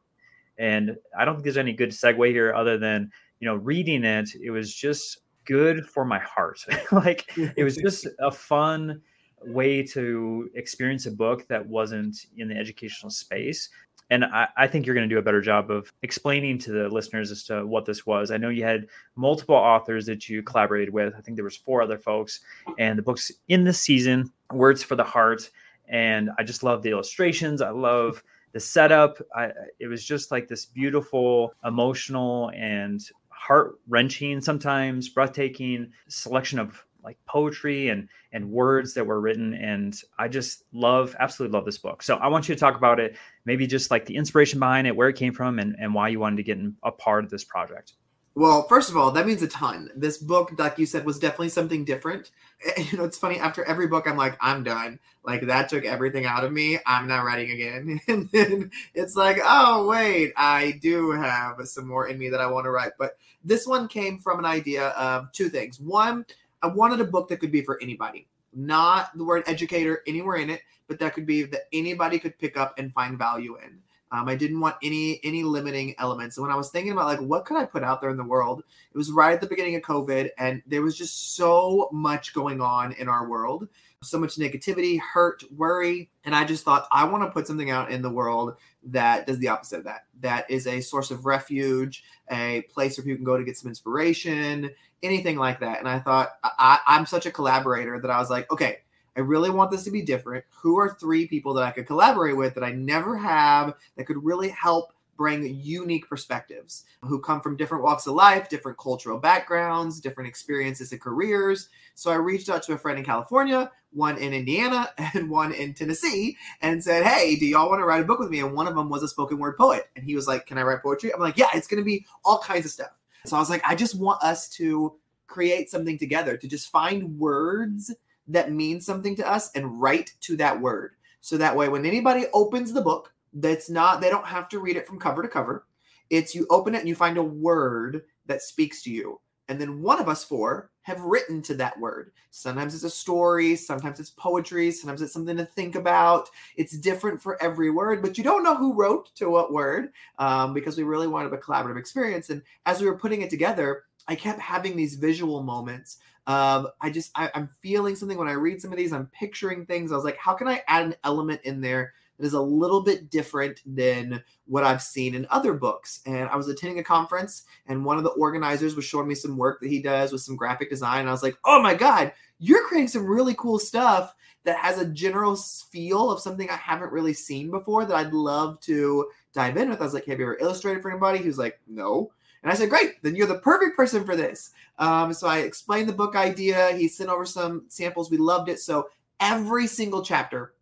And 0.59 0.97
I 1.19 1.25
don't 1.25 1.35
think 1.35 1.45
there's 1.45 1.57
any 1.57 1.73
good 1.73 1.91
segue 1.91 2.31
here 2.31 2.55
other 2.55 2.79
than, 2.79 3.11
you 3.41 3.49
know, 3.49 3.57
reading 3.57 4.05
it, 4.05 4.31
it 4.43 4.51
was 4.51 4.73
just 4.75 5.19
good 5.45 5.87
for 5.87 6.05
my 6.05 6.21
heart. 6.21 6.65
like 6.93 7.27
it 7.37 7.65
was 7.65 7.77
just 7.77 8.07
a 8.21 8.31
fun 8.31 9.01
way 9.47 9.83
to 9.83 10.49
experience 10.55 11.07
a 11.07 11.11
book 11.11 11.47
that 11.49 11.67
wasn't 11.67 12.27
in 12.37 12.49
the 12.49 12.57
educational 12.57 13.11
space 13.11 13.69
and 14.15 14.25
I, 14.25 14.49
I, 14.57 14.67
think 14.69 14.87
you're 14.87 14.95
going 14.95 15.09
to 15.09 15.13
do 15.13 15.19
a 15.19 15.23
better 15.23 15.41
job 15.41 15.73
of 15.73 15.93
explaining 16.03 16.59
to 16.61 16.71
the 16.71 16.89
listeners 16.89 17.33
as 17.33 17.43
to 17.45 17.67
what 17.67 17.85
this 17.85 18.07
was. 18.07 18.31
I 18.31 18.37
know 18.37 18.49
you 18.49 18.63
had 18.63 18.87
multiple 19.17 19.57
authors 19.57 20.07
that 20.07 20.29
you 20.29 20.41
collaborated 20.41 20.95
with. 20.95 21.15
I 21.19 21.21
think 21.21 21.37
there 21.37 21.45
was 21.45 21.57
four 21.57 21.83
other 21.83 21.99
folks, 21.99 22.41
and 22.79 22.97
the 22.97 23.03
books 23.03 23.33
in 23.49 23.65
this 23.65 23.81
season, 23.81 24.31
Words 24.53 24.85
for 24.85 24.95
the 24.95 25.03
Heart, 25.03 25.51
and 25.89 26.31
I 26.39 26.45
just 26.45 26.63
love 26.63 26.83
the 26.83 26.91
illustrations. 26.91 27.61
I 27.61 27.71
love 27.71 28.23
the 28.53 28.61
setup. 28.61 29.19
I, 29.35 29.51
it 29.81 29.89
was 29.89 30.05
just 30.05 30.31
like 30.31 30.47
this 30.47 30.65
beautiful, 30.65 31.53
emotional, 31.65 32.53
and 32.55 33.01
heart 33.31 33.81
wrenching, 33.89 34.41
sometimes 34.41 35.09
breathtaking 35.09 35.91
selection 36.07 36.61
of 36.61 36.87
like 37.05 37.19
poetry 37.27 37.89
and 37.89 38.09
and 38.33 38.51
words 38.51 38.95
that 38.95 39.07
were 39.07 39.21
written 39.21 39.55
and 39.55 40.01
i 40.19 40.27
just 40.27 40.65
love 40.73 41.15
absolutely 41.21 41.57
love 41.57 41.65
this 41.65 41.79
book. 41.79 42.03
So 42.03 42.17
i 42.17 42.27
want 42.27 42.49
you 42.49 42.55
to 42.55 42.59
talk 42.59 42.77
about 42.77 42.99
it 42.99 43.17
maybe 43.45 43.67
just 43.67 43.91
like 43.91 44.07
the 44.07 44.17
inspiration 44.17 44.59
behind 44.59 44.87
it 44.87 44.97
where 44.97 45.09
it 45.09 45.17
came 45.17 45.33
from 45.33 45.59
and, 45.59 45.77
and 45.79 45.95
why 45.95 46.09
you 46.09 46.19
wanted 46.19 46.37
to 46.37 46.43
get 46.43 46.59
in, 46.59 46.77
a 46.83 46.91
part 46.91 47.25
of 47.25 47.31
this 47.31 47.45
project. 47.45 47.93
Well 48.35 48.67
first 48.67 48.91
of 48.91 48.97
all 48.97 49.11
that 49.13 49.27
means 49.27 49.43
a 49.43 49.49
ton. 49.49 49.91
This 49.95 50.19
book 50.19 50.53
like 50.59 50.79
you 50.79 50.87
said 50.87 51.05
was 51.05 51.19
definitely 51.19 51.51
something 51.51 51.85
different. 51.85 52.31
You 52.79 52.99
know 52.99 53.05
it's 53.05 53.19
funny 53.19 53.39
after 53.39 53.63
every 53.65 53.87
book 53.87 54.09
i'm 54.09 54.17
like 54.17 54.37
i'm 54.41 54.65
done. 54.65 54.99
Like 55.23 55.43
that 55.47 55.69
took 55.69 55.85
everything 55.85 56.25
out 56.25 56.45
of 56.45 56.53
me. 56.53 56.79
I'm 56.87 57.07
not 57.07 57.25
writing 57.25 57.51
again. 57.51 58.01
And 58.09 58.29
then 58.33 58.71
it's 58.95 59.15
like 59.15 59.39
oh 59.45 59.87
wait 59.87 60.33
i 60.37 60.79
do 60.81 61.11
have 61.11 61.57
some 61.65 61.87
more 61.87 62.09
in 62.09 62.19
me 62.19 62.31
that 62.31 62.41
i 62.41 62.47
want 62.47 62.65
to 62.65 62.71
write. 62.71 62.93
But 62.99 63.17
this 63.45 63.67
one 63.67 63.89
came 63.89 64.19
from 64.19 64.39
an 64.39 64.47
idea 64.47 64.89
of 64.89 65.31
two 65.33 65.51
things. 65.51 65.79
One 65.79 66.25
I 66.65 66.69
wanted 66.69 66.99
a 67.01 67.05
book 67.05 67.29
that 67.29 67.41
could 67.41 67.53
be 67.53 67.61
for 67.61 67.79
anybody, 67.83 68.27
not 68.55 69.17
the 69.19 69.25
word 69.25 69.45
educator 69.47 70.01
anywhere 70.07 70.37
in 70.37 70.49
it, 70.49 70.63
but 70.89 70.99
that 70.99 71.13
could 71.13 71.27
be 71.27 71.43
that 71.43 71.69
anybody 71.75 72.19
could 72.19 72.39
pick 72.39 72.57
up 72.57 72.79
and 72.79 72.91
find 72.95 73.19
value 73.19 73.59
in. 73.63 73.81
Um, 74.11 74.29
I 74.29 74.35
didn't 74.35 74.61
want 74.61 74.77
any 74.83 75.21
any 75.25 75.43
limiting 75.43 75.95
elements. 75.99 76.39
And 76.39 76.47
when 76.47 76.53
I 76.53 76.57
was 76.57 76.71
thinking 76.71 76.93
about 76.93 77.07
like 77.07 77.21
what 77.21 77.45
could 77.45 77.59
I 77.59 77.67
put 77.67 77.83
out 77.83 78.01
there 78.01 78.11
in 78.11 78.17
the 78.17 78.25
world, 78.25 78.63
it 78.93 78.97
was 78.97 79.11
right 79.11 79.35
at 79.35 79.43
the 79.43 79.47
beginning 79.47 79.75
of 79.75 79.83
COVID, 79.83 80.31
and 80.39 80.63
there 80.67 80.83
was 80.83 80.97
just 80.97 81.35
so 81.37 81.91
much 81.93 82.33
going 82.33 82.63
on 82.63 82.93
in 82.93 83.09
our 83.09 83.29
world, 83.29 83.69
so 84.03 84.19
much 84.19 84.37
negativity, 84.37 85.01
hurt, 85.01 85.43
worry, 85.55 86.11
and 86.25 86.35
I 86.35 86.45
just 86.45 86.65
thought 86.65 86.87
I 86.93 87.05
want 87.05 87.25
to 87.25 87.31
put 87.31 87.47
something 87.47 87.71
out 87.71 87.91
in 87.91 88.01
the 88.01 88.11
world 88.11 88.55
that 88.85 89.27
does 89.27 89.39
the 89.39 89.49
opposite 89.49 89.79
of 89.79 89.85
that. 89.85 90.05
That 90.21 90.49
is 90.51 90.67
a 90.67 90.81
source 90.81 91.11
of 91.11 91.27
refuge, 91.27 92.05
a 92.31 92.63
place 92.71 92.97
where 92.97 93.05
people 93.05 93.17
can 93.17 93.25
go 93.25 93.37
to 93.37 93.45
get 93.45 93.57
some 93.57 93.69
inspiration, 93.69 94.71
anything 95.03 95.37
like 95.37 95.61
that. 95.61 95.79
And 95.79 95.89
I 95.89 95.99
thought 95.99 96.31
I, 96.43 96.79
I'm 96.87 97.07
such 97.07 97.27
a 97.27 97.31
collaborator 97.31 98.01
that 98.01 98.11
I 98.11 98.19
was 98.19 98.31
like, 98.31 98.51
okay, 98.51 98.79
I 99.17 99.21
really 99.21 99.51
want 99.51 99.71
this 99.71 99.85
to 99.85 99.91
be 99.91 100.03
different. 100.03 100.45
Who 100.63 100.79
are 100.79 100.97
three 100.99 101.27
people 101.27 101.55
that 101.55 101.65
I 101.65 101.71
could 101.71 101.87
collaborate 101.87 102.37
with 102.37 102.55
that 102.55 102.65
I 102.65 102.73
never 102.73 103.17
have 103.17 103.75
that 103.97 104.05
could 104.05 104.25
really 104.25 104.49
help 104.49 104.93
bring 105.17 105.61
unique 105.63 106.09
perspectives 106.09 106.85
who 107.03 107.21
come 107.21 107.41
from 107.41 107.57
different 107.57 107.85
walks 107.85 108.07
of 108.07 108.15
life, 108.15 108.49
different 108.49 108.79
cultural 108.79 109.19
backgrounds, 109.19 110.01
different 110.01 110.29
experiences 110.29 110.91
and 110.93 111.01
careers. 111.01 111.69
So 111.95 112.11
I 112.11 112.17
reached 112.17 112.49
out 112.49 112.63
to 112.65 112.73
a 112.73 112.79
friend 112.79 112.99
in 112.99 113.05
California, 113.05 113.71
one 113.93 114.19
in 114.19 114.35
Indiana, 114.35 114.91
and 115.15 115.31
one 115.31 115.53
in 115.53 115.75
Tennessee, 115.75 116.37
and 116.61 116.83
said, 116.83 117.05
Hey, 117.05 117.37
do 117.37 117.47
y'all 117.47 117.69
want 117.69 117.81
to 117.81 117.85
write 117.85 118.03
a 118.03 118.05
book 118.05 118.19
with 118.19 118.31
me? 118.31 118.41
And 118.41 118.55
one 118.55 118.67
of 118.67 118.75
them 118.75 118.89
was 118.89 119.03
a 119.03 119.09
spoken 119.09 119.39
word 119.39 119.57
poet. 119.57 119.89
And 119.95 120.05
he 120.05 120.15
was 120.15 120.27
like, 120.27 120.47
Can 120.47 120.59
I 120.59 120.63
write 120.63 120.83
poetry? 120.83 121.13
I'm 121.15 121.21
like, 121.21 121.39
Yeah, 121.39 121.49
it's 121.55 121.69
going 121.69 121.81
to 121.81 121.85
be 121.85 122.07
all 122.25 122.39
kinds 122.39 122.67
of 122.67 122.73
stuff. 122.73 122.91
So 123.27 123.37
I 123.37 123.41
was 123.41 123.51
like, 123.51 123.63
I 123.67 123.75
just 123.75 123.99
want 123.99 124.23
us 124.23 124.49
to 124.51 124.95
create 125.27 125.71
something 125.71 125.99
together, 125.99 126.37
to 126.37 126.47
just 126.49 126.71
find 126.71 127.19
words 127.19 127.95
that 128.29 128.53
mean 128.53 128.81
something 128.81 129.17
to 129.17 129.31
us 129.31 129.51
and 129.55 129.81
write 129.81 130.13
to 130.23 130.37
that 130.37 130.61
word. 130.61 130.93
So 131.21 131.39
that 131.39 131.57
way, 131.57 131.69
when 131.69 131.87
anybody 131.87 132.27
opens 132.35 132.73
the 132.73 132.83
book, 132.83 133.13
that's 133.33 133.71
not, 133.71 134.01
they 134.01 134.11
don't 134.11 134.27
have 134.27 134.49
to 134.51 134.59
read 134.59 134.77
it 134.77 134.87
from 134.87 134.99
cover 134.99 135.23
to 135.23 135.29
cover. 135.29 135.67
It's 136.11 136.35
you 136.35 136.47
open 136.51 136.75
it 136.75 136.81
and 136.81 136.89
you 136.89 136.95
find 136.95 137.17
a 137.17 137.23
word 137.23 138.03
that 138.27 138.43
speaks 138.43 138.83
to 138.83 138.91
you. 138.91 139.21
And 139.49 139.61
then 139.61 139.81
one 139.83 140.01
of 140.01 140.09
us 140.09 140.23
four 140.23 140.71
have 140.85 141.01
written 141.01 141.43
to 141.43 141.55
that 141.55 141.79
word. 141.81 142.13
Sometimes 142.31 142.75
it's 142.75 142.85
a 142.85 142.91
story, 142.91 143.57
sometimes 143.57 143.99
it's 143.99 144.11
poetry, 144.11 144.71
sometimes 144.71 145.03
it's 145.03 145.13
something 145.13 145.37
to 145.37 145.45
think 145.45 145.75
about. 145.75 146.29
It's 146.57 146.77
different 146.79 147.21
for 147.21 147.43
every 147.43 147.71
word, 147.71 148.03
but 148.03 148.17
you 148.17 148.25
don't 148.25 148.45
know 148.45 148.55
who 148.55 148.75
wrote 148.75 149.15
to 149.17 149.31
what 149.31 149.53
word 149.53 149.93
um, 150.19 150.55
because 150.55 150.77
we 150.77 150.85
really 150.85 151.09
wanted 151.09 151.33
a 151.33 151.39
collaborative 151.39 151.79
experience. 151.79 152.31
And 152.31 152.43
as 152.67 152.81
we 152.81 152.87
were 152.87 152.99
putting 152.99 153.23
it 153.23 153.31
together, 153.31 153.85
I 154.07 154.15
kept 154.15 154.39
having 154.41 154.77
these 154.77 154.95
visual 154.97 155.43
moments 155.43 155.99
of 156.27 156.69
I 156.81 156.91
just 156.91 157.11
I, 157.15 157.31
I'm 157.35 157.49
feeling 157.61 157.97
something 157.97 158.19
when 158.19 158.29
I 158.29 158.33
read 158.33 158.61
some 158.61 158.73
of 158.73 158.79
these. 158.79 158.93
I'm 158.93 159.07
picturing 159.07 159.67
things. 159.67 159.91
I 159.91 159.97
was 159.97 160.05
like, 160.05 160.19
how 160.19 160.35
can 160.35 160.49
I 160.49 160.63
add 160.69 160.87
an 160.87 160.95
element 161.05 161.41
in 161.45 161.61
there 161.61 161.95
that 162.19 162.27
is 162.27 162.33
a 162.35 162.41
little 162.41 162.83
bit 162.83 163.11
different 163.11 163.61
than 163.67 164.23
what 164.47 164.65
I've 164.65 164.83
seen 164.83 165.15
in 165.15 165.27
other 165.31 165.55
books. 165.55 166.01
And 166.07 166.29
I 166.29 166.37
was 166.37 166.49
attending 166.49 166.79
a 166.79 166.85
conference, 166.85 167.45
and 167.67 167.85
one 167.85 167.99
of 167.99 168.05
the 168.05 168.11
organizers 168.11 168.77
was 168.77 168.85
showing 168.85 169.09
me 169.09 169.15
some 169.15 169.37
work 169.37 169.61
that 169.61 169.71
he 169.71 169.83
does 169.83 170.13
with 170.13 170.23
some 170.23 170.37
graphic 170.37 170.71
design. 170.71 171.01
And 171.01 171.09
I 171.09 171.13
was 171.13 171.23
like, 171.23 171.37
oh 171.45 171.61
my 171.63 171.75
God, 171.75 172.13
you're 172.39 172.67
creating 172.67 172.89
some 172.89 173.07
really 173.07 173.35
cool 173.35 173.59
stuff 173.59 174.15
that 174.45 174.59
has 174.59 174.79
a 174.79 174.87
general 174.87 175.37
feel 175.37 176.11
of 176.11 176.21
something 176.21 176.51
I 176.51 176.57
haven't 176.57 176.93
really 176.93 177.15
seen 177.15 177.51
before 177.51 177.87
that 177.87 177.97
I'd 177.97 178.13
love 178.13 178.61
to 178.63 179.09
dive 179.33 179.57
in 179.57 179.71
with. 179.71 179.81
I 179.81 179.85
was 179.85 179.95
like, 179.95 180.05
have 180.05 180.19
you 180.19 180.27
ever 180.27 180.39
illustrated 180.39 180.83
for 180.83 180.91
anybody? 180.91 181.19
He 181.19 181.27
was 181.27 181.39
like, 181.39 181.59
no. 181.67 182.13
And 182.43 182.53
I 182.53 182.55
said, 182.55 182.69
great, 182.69 183.03
then 183.03 183.17
you're 183.17 183.27
the 183.27 183.39
perfect 183.39 183.75
person 183.75 184.05
for 184.05 184.15
this. 184.15 184.51
Um, 184.79 185.15
so 185.15 185.27
I 185.27 185.39
explained 185.39 185.89
the 185.89 185.95
book 185.95 186.15
idea. 186.15 186.73
He 186.73 186.89
sent 186.89 187.09
over 187.09 187.25
some 187.25 187.65
samples. 187.69 188.11
We 188.11 188.19
loved 188.19 188.51
it. 188.51 188.59
So 188.59 188.91
every 189.19 189.67
single 189.67 190.03
chapter, 190.03 190.53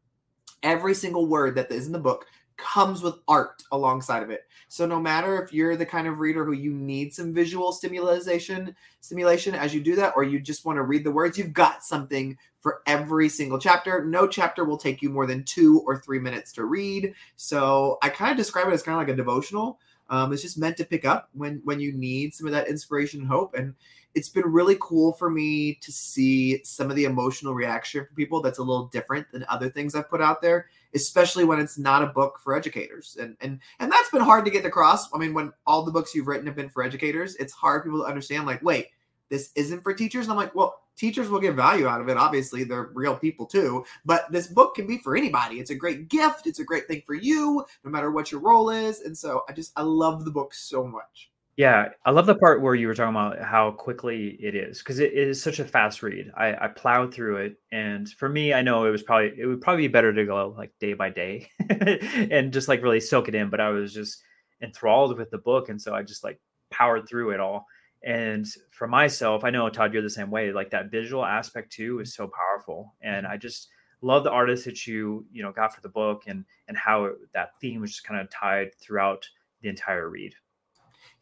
every 0.62 0.95
single 0.95 1.26
word 1.26 1.54
that 1.57 1.71
is 1.71 1.87
in 1.87 1.92
the 1.92 1.99
book 1.99 2.26
comes 2.57 3.02
with 3.02 3.16
art 3.28 3.62
alongside 3.73 4.23
of 4.23 4.31
it. 4.31 4.42
So 4.69 4.87
no 4.87 5.00
matter 5.00 5.42
if 5.42 5.52
you're 5.52 5.76
the 5.76 5.87
kind 5.87 6.07
of 6.07 6.21
reader 6.21 6.45
who 6.45 6.52
you 6.52 6.73
need 6.73 7.12
some 7.12 7.35
visual 7.35 7.73
stimulation 7.73 8.75
stimulation 9.00 9.54
as 9.54 9.75
you 9.75 9.81
do 9.81 9.97
that 9.97 10.14
or 10.16 10.23
you 10.23 10.38
just 10.40 10.64
want 10.64 10.76
to 10.76 10.83
read 10.83 11.04
the 11.04 11.11
words, 11.11 11.37
you've 11.37 11.52
got 11.52 11.85
something 11.85 12.37
for 12.61 12.83
every 12.87 13.28
single 13.28 13.59
chapter. 13.59 14.04
No 14.04 14.26
chapter 14.26 14.64
will 14.64 14.78
take 14.78 15.02
you 15.02 15.11
more 15.11 15.26
than 15.26 15.45
2 15.45 15.83
or 15.87 15.99
3 15.99 16.21
minutes 16.21 16.52
to 16.52 16.64
read. 16.64 17.14
So 17.37 17.99
I 18.02 18.09
kind 18.09 18.31
of 18.31 18.37
describe 18.37 18.69
it 18.69 18.73
as 18.73 18.83
kind 18.83 18.95
of 18.95 19.00
like 19.00 19.12
a 19.12 19.16
devotional. 19.16 19.78
Um, 20.09 20.33
it's 20.33 20.42
just 20.42 20.59
meant 20.59 20.76
to 20.76 20.85
pick 20.85 21.04
up 21.04 21.31
when 21.33 21.61
when 21.64 21.81
you 21.81 21.92
need 21.92 22.35
some 22.35 22.47
of 22.47 22.52
that 22.52 22.69
inspiration 22.69 23.21
and 23.21 23.28
hope 23.28 23.54
and 23.54 23.75
it's 24.14 24.28
been 24.28 24.45
really 24.45 24.76
cool 24.81 25.12
for 25.12 25.31
me 25.31 25.75
to 25.81 25.90
see 25.90 26.62
some 26.64 26.90
of 26.90 26.97
the 26.97 27.04
emotional 27.04 27.54
reaction 27.54 28.04
from 28.04 28.14
people 28.14 28.40
that's 28.40 28.59
a 28.59 28.62
little 28.62 28.87
different 28.87 29.31
than 29.33 29.45
other 29.49 29.71
things 29.71 29.95
I've 29.95 30.11
put 30.11 30.21
out 30.21 30.42
there, 30.42 30.66
especially 30.95 31.45
when 31.45 31.61
it's 31.61 31.78
not 31.78 32.02
a 32.02 32.07
book 32.07 32.38
for 32.42 32.54
educators. 32.54 33.16
And 33.21 33.37
and 33.40 33.61
and 33.78 33.90
that's 33.90 34.11
been 34.11 34.23
hard 34.23 34.45
to 34.45 34.50
get 34.50 34.66
across. 34.66 35.12
I 35.14 35.19
mean, 35.19 35.35
when 35.35 35.52
all 35.66 35.85
the 35.85 35.92
books 35.92 36.14
you've 36.14 36.26
written 36.26 36.47
have 36.47 36.57
been 36.57 36.69
for 36.69 36.83
educators, 36.83 37.37
it's 37.37 37.52
hard 37.52 37.83
for 37.83 37.88
people 37.88 38.00
to 38.00 38.09
understand 38.09 38.47
like, 38.47 38.62
wait, 38.62 38.88
this 39.31 39.50
isn't 39.54 39.83
for 39.83 39.95
teachers. 39.95 40.26
And 40.26 40.33
I'm 40.33 40.37
like, 40.37 40.54
well, 40.54 40.83
teachers 40.97 41.31
will 41.31 41.40
get 41.40 41.54
value 41.54 41.87
out 41.87 42.02
of 42.02 42.09
it. 42.09 42.19
Obviously, 42.19 42.64
they're 42.64 42.90
real 42.92 43.16
people 43.16 43.47
too. 43.47 43.85
But 44.04 44.31
this 44.31 44.47
book 44.47 44.75
can 44.75 44.87
be 44.87 44.99
for 44.99 45.16
anybody. 45.16 45.59
It's 45.59 45.71
a 45.71 45.75
great 45.75 46.09
gift. 46.09 46.47
It's 46.47 46.59
a 46.59 46.64
great 46.64 46.87
thing 46.87 47.02
for 47.07 47.14
you, 47.14 47.64
no 47.83 47.90
matter 47.90 48.11
what 48.11 48.31
your 48.31 48.42
role 48.42 48.69
is. 48.69 49.00
And 49.00 49.16
so 49.16 49.42
I 49.49 49.52
just 49.52 49.73
I 49.76 49.83
love 49.83 50.26
the 50.26 50.31
book 50.31 50.52
so 50.52 50.87
much. 50.87 51.32
Yeah, 51.62 51.90
I 52.04 52.11
love 52.11 52.26
the 52.26 52.35
part 52.35 52.61
where 52.61 52.75
you 52.75 52.88
were 52.88 52.95
talking 52.95 53.14
about 53.14 53.38
how 53.38 53.71
quickly 53.71 54.37
it 54.40 54.57
is 54.57 54.81
because 54.81 54.99
it 54.99 55.12
is 55.12 55.40
such 55.40 55.61
a 55.61 55.64
fast 55.64 56.02
read. 56.02 56.33
I, 56.37 56.57
I 56.64 56.66
plowed 56.66 57.14
through 57.14 57.37
it, 57.37 57.57
and 57.71 58.09
for 58.09 58.28
me, 58.28 58.52
I 58.52 58.62
know 58.62 58.85
it 58.85 58.90
was 58.90 59.04
probably 59.04 59.33
it 59.38 59.47
would 59.47 59.61
probably 59.61 59.87
be 59.87 59.92
better 59.92 60.12
to 60.12 60.26
go 60.26 60.52
like 60.59 60.73
day 60.81 60.95
by 60.95 61.11
day 61.11 61.49
and 61.71 62.52
just 62.52 62.66
like 62.66 62.83
really 62.83 62.99
soak 62.99 63.28
it 63.28 63.37
in. 63.37 63.49
But 63.49 63.61
I 63.61 63.69
was 63.69 63.95
just 63.95 64.25
enthralled 64.61 65.16
with 65.16 65.31
the 65.31 65.38
book, 65.38 65.69
and 65.69 65.81
so 65.81 65.95
I 65.95 66.02
just 66.02 66.25
like 66.25 66.40
powered 66.73 67.09
through 67.09 67.31
it 67.31 67.38
all. 67.38 67.64
And 68.02 68.45
for 68.73 68.88
myself, 68.88 69.45
I 69.45 69.50
know 69.50 69.71
Todd, 69.71 69.92
you're 69.92 70.02
the 70.02 70.11
same 70.11 70.33
way. 70.33 70.50
Like 70.50 70.71
that 70.71 70.90
visual 70.90 71.25
aspect 71.25 71.71
too 71.71 72.00
is 72.00 72.16
so 72.16 72.28
powerful, 72.28 72.92
and 73.02 73.25
mm-hmm. 73.25 73.35
I 73.35 73.37
just 73.37 73.69
love 74.00 74.25
the 74.25 74.33
artist 74.33 74.64
that 74.64 74.85
you 74.88 75.25
you 75.31 75.45
know 75.45 75.52
got 75.52 75.73
for 75.73 75.81
the 75.81 75.88
book 75.88 76.25
and 76.26 76.45
and 76.66 76.76
how 76.76 77.04
it, 77.04 77.14
that 77.35 77.50
theme 77.61 77.83
was 77.83 77.92
just 77.92 78.02
kind 78.02 78.21
of 78.21 78.28
tied 78.31 78.75
throughout 78.81 79.25
the 79.61 79.69
entire 79.69 80.11
read. 80.11 80.35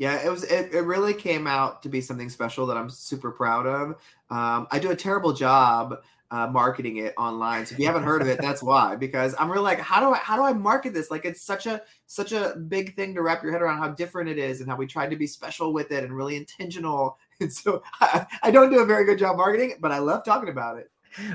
Yeah, 0.01 0.25
it 0.25 0.31
was. 0.31 0.45
It, 0.45 0.73
it 0.73 0.81
really 0.81 1.13
came 1.13 1.47
out 1.47 1.83
to 1.83 1.91
be 1.91 2.01
something 2.01 2.31
special 2.31 2.65
that 2.69 2.77
I'm 2.79 2.89
super 2.89 3.31
proud 3.31 3.67
of. 3.67 3.91
Um, 4.31 4.67
I 4.71 4.79
do 4.79 4.91
a 4.93 4.97
terrible 4.97 5.35
job 5.35 5.99
uh, 6.31 6.47
marketing 6.47 6.97
it 6.97 7.13
online. 7.19 7.67
So 7.67 7.75
if 7.75 7.81
you 7.81 7.85
haven't 7.85 8.05
heard 8.05 8.23
of 8.23 8.29
it, 8.29 8.41
that's 8.41 8.63
why. 8.63 8.97
Because 9.01 9.35
I'm 9.39 9.51
really 9.51 9.63
like, 9.63 9.79
how 9.79 10.01
do 10.01 10.15
I 10.15 10.17
how 10.17 10.37
do 10.37 10.43
I 10.43 10.55
market 10.55 10.95
this? 10.95 11.11
Like 11.11 11.27
it's 11.27 11.43
such 11.43 11.67
a 11.67 11.83
such 12.07 12.33
a 12.33 12.57
big 12.57 12.97
thing 12.97 13.15
to 13.15 13.21
wrap 13.21 13.43
your 13.43 13.53
head 13.53 13.61
around 13.61 13.77
how 13.77 13.89
different 13.89 14.31
it 14.31 14.39
is 14.39 14.61
and 14.61 14.71
how 14.71 14.77
we 14.77 14.87
tried 14.87 15.11
to 15.11 15.17
be 15.17 15.27
special 15.27 15.75
with 15.75 15.93
it 15.93 16.03
and 16.03 16.17
really 16.17 16.37
intentional. 16.37 17.19
And 17.43 17.51
so 17.51 17.83
I, 18.03 18.27
I 18.43 18.51
don't 18.51 18.71
do 18.71 18.81
a 18.81 18.85
very 18.85 19.07
good 19.07 19.19
job 19.19 19.39
marketing, 19.39 19.71
it, 19.71 19.81
but 19.81 19.93
I 19.93 19.99
love 19.99 20.27
talking 20.27 20.51
about 20.51 20.79
it. 20.79 20.91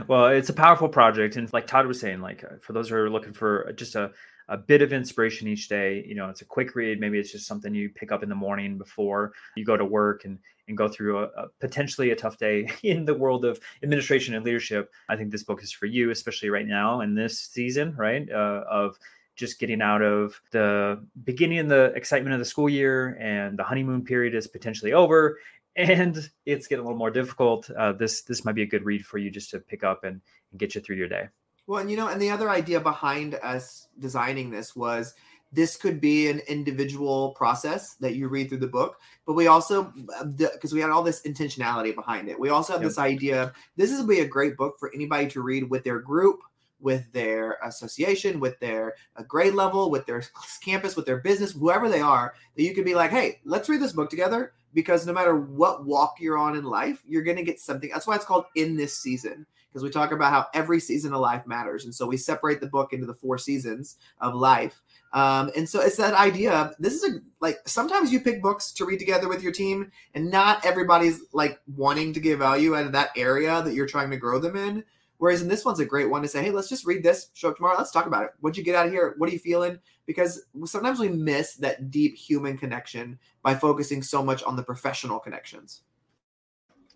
Well, 0.07 0.27
it's 0.27 0.49
a 0.49 0.53
powerful 0.53 0.87
project, 0.87 1.35
and 1.35 1.51
like 1.51 1.65
Todd 1.65 1.87
was 1.87 1.99
saying, 1.99 2.21
like 2.21 2.43
uh, 2.43 2.57
for 2.61 2.73
those 2.73 2.89
who 2.89 2.95
are 2.95 3.09
looking 3.09 3.33
for 3.33 3.73
just 3.73 3.95
a 3.95 4.11
a 4.47 4.57
bit 4.57 4.81
of 4.81 4.93
inspiration 4.93 5.47
each 5.47 5.67
day. 5.67 6.03
You 6.07 6.15
know, 6.15 6.29
it's 6.29 6.41
a 6.41 6.45
quick 6.45 6.75
read. 6.75 6.99
Maybe 6.99 7.19
it's 7.19 7.31
just 7.31 7.47
something 7.47 7.73
you 7.73 7.89
pick 7.89 8.11
up 8.11 8.23
in 8.23 8.29
the 8.29 8.35
morning 8.35 8.77
before 8.77 9.33
you 9.55 9.65
go 9.65 9.77
to 9.77 9.85
work 9.85 10.25
and 10.25 10.39
and 10.67 10.75
go 10.75 10.87
through 10.87 11.19
a, 11.19 11.23
a, 11.37 11.47
potentially 11.59 12.09
a 12.09 12.15
tough 12.15 12.37
day 12.37 12.67
in 12.83 13.05
the 13.05 13.13
world 13.13 13.45
of 13.45 13.59
administration 13.83 14.33
and 14.33 14.43
leadership. 14.43 14.91
I 15.09 15.15
think 15.15 15.31
this 15.31 15.43
book 15.43 15.61
is 15.61 15.71
for 15.71 15.85
you, 15.85 16.09
especially 16.09 16.49
right 16.49 16.67
now 16.67 17.01
in 17.01 17.13
this 17.13 17.39
season, 17.39 17.95
right? 17.95 18.27
Uh, 18.31 18.63
of 18.69 18.97
just 19.35 19.59
getting 19.59 19.81
out 19.81 20.01
of 20.01 20.39
the 20.51 21.05
beginning 21.23 21.59
of 21.59 21.69
the 21.69 21.91
excitement 21.95 22.33
of 22.33 22.39
the 22.39 22.45
school 22.45 22.69
year 22.69 23.17
and 23.19 23.59
the 23.59 23.63
honeymoon 23.63 24.03
period 24.03 24.33
is 24.33 24.47
potentially 24.47 24.93
over 24.93 25.37
and 25.75 26.29
it's 26.45 26.67
getting 26.67 26.83
a 26.83 26.87
little 26.87 26.97
more 26.97 27.11
difficult. 27.11 27.69
Uh, 27.69 27.91
this 27.91 28.21
this 28.21 28.45
might 28.45 28.55
be 28.55 28.61
a 28.61 28.67
good 28.67 28.85
read 28.85 29.05
for 29.05 29.17
you 29.17 29.29
just 29.29 29.49
to 29.51 29.59
pick 29.59 29.83
up 29.83 30.03
and, 30.03 30.21
and 30.51 30.59
get 30.59 30.73
you 30.73 30.81
through 30.81 30.95
your 30.95 31.09
day. 31.09 31.27
Well, 31.67 31.81
and 31.81 31.89
you 31.89 31.97
know, 31.97 32.09
and 32.09 32.21
the 32.21 32.29
other 32.29 32.49
idea 32.49 32.79
behind 32.79 33.35
us 33.35 33.87
designing 33.99 34.51
this 34.51 34.75
was 34.75 35.15
this 35.51 35.77
could 35.77 36.01
be 36.01 36.27
an 36.29 36.41
individual 36.47 37.31
process 37.31 37.95
that 37.95 38.15
you 38.15 38.27
read 38.27 38.49
through 38.49 38.59
the 38.59 38.67
book, 38.67 38.99
but 39.25 39.33
we 39.33 39.47
also, 39.47 39.93
because 40.27 40.73
we 40.73 40.81
had 40.81 40.89
all 40.89 41.01
this 41.01 41.21
intentionality 41.21 41.95
behind 41.95 42.27
it, 42.27 42.39
we 42.39 42.49
also 42.49 42.73
have 42.73 42.81
yep. 42.81 42.89
this 42.89 42.99
idea 42.99 43.53
this 43.77 43.91
is 43.91 44.03
be 44.03 44.19
a 44.19 44.27
great 44.27 44.57
book 44.57 44.77
for 44.79 44.91
anybody 44.93 45.27
to 45.27 45.41
read 45.41 45.69
with 45.69 45.83
their 45.83 45.99
group, 45.99 46.41
with 46.79 47.11
their 47.13 47.57
association, 47.63 48.39
with 48.39 48.59
their 48.59 48.95
uh, 49.15 49.23
grade 49.23 49.53
level, 49.53 49.89
with 49.89 50.05
their 50.05 50.23
campus, 50.61 50.95
with 50.95 51.05
their 51.05 51.21
business, 51.21 51.53
whoever 51.53 51.89
they 51.89 52.01
are, 52.01 52.35
that 52.55 52.63
you 52.63 52.75
could 52.75 52.85
be 52.85 52.95
like, 52.95 53.11
hey, 53.11 53.39
let's 53.45 53.69
read 53.69 53.81
this 53.81 53.93
book 53.93 54.09
together 54.09 54.53
because 54.73 55.07
no 55.07 55.13
matter 55.13 55.37
what 55.37 55.85
walk 55.85 56.15
you're 56.19 56.37
on 56.37 56.57
in 56.57 56.65
life, 56.65 57.01
you're 57.07 57.23
going 57.23 57.37
to 57.37 57.43
get 57.43 57.59
something. 57.59 57.89
That's 57.91 58.05
why 58.05 58.15
it's 58.15 58.25
called 58.25 58.45
In 58.55 58.75
This 58.75 58.97
Season 58.97 59.47
because 59.75 59.83
we 59.83 59.89
talk 59.89 60.13
about 60.13 60.31
how 60.31 60.45
every 60.53 60.79
season 60.79 61.13
of 61.13 61.19
life 61.19 61.45
matters. 61.45 61.83
And 61.83 61.93
so 61.93 62.07
we 62.07 62.15
separate 62.15 62.61
the 62.61 62.67
book 62.67 62.93
into 62.93 63.05
the 63.05 63.13
four 63.13 63.37
seasons 63.37 63.97
of 64.21 64.33
life. 64.33 64.81
Um, 65.11 65.51
and 65.53 65.67
so 65.67 65.81
it's 65.81 65.97
that 65.97 66.13
idea 66.13 66.71
this 66.79 66.93
is 66.93 67.03
a 67.03 67.19
like 67.41 67.57
sometimes 67.65 68.09
you 68.09 68.21
pick 68.21 68.41
books 68.41 68.71
to 68.71 68.85
read 68.85 68.99
together 68.99 69.27
with 69.27 69.43
your 69.43 69.51
team, 69.51 69.91
and 70.13 70.31
not 70.31 70.65
everybody's 70.65 71.23
like 71.33 71.59
wanting 71.75 72.13
to 72.13 72.21
give 72.21 72.39
value 72.39 72.73
out 72.73 72.85
of 72.85 72.93
that 72.93 73.09
area 73.17 73.61
that 73.63 73.73
you're 73.73 73.85
trying 73.85 74.11
to 74.11 74.17
grow 74.17 74.39
them 74.39 74.55
in. 74.55 74.85
Whereas 75.17 75.41
in 75.41 75.49
this 75.49 75.65
one's 75.65 75.81
a 75.81 75.85
great 75.85 76.09
one 76.09 76.21
to 76.21 76.29
say, 76.29 76.41
hey, 76.41 76.51
let's 76.51 76.69
just 76.69 76.85
read 76.85 77.03
this, 77.03 77.27
show 77.33 77.49
up 77.49 77.57
tomorrow, 77.57 77.77
let's 77.77 77.91
talk 77.91 78.05
about 78.05 78.23
it. 78.23 78.31
What'd 78.39 78.57
you 78.57 78.63
get 78.63 78.75
out 78.75 78.85
of 78.85 78.93
here? 78.93 79.15
What 79.17 79.29
are 79.29 79.33
you 79.33 79.39
feeling? 79.39 79.79
Because 80.05 80.45
sometimes 80.63 80.99
we 80.99 81.09
miss 81.09 81.55
that 81.55 81.91
deep 81.91 82.15
human 82.15 82.57
connection 82.57 83.19
by 83.41 83.55
focusing 83.55 84.03
so 84.03 84.23
much 84.23 84.41
on 84.43 84.55
the 84.55 84.63
professional 84.63 85.19
connections. 85.19 85.81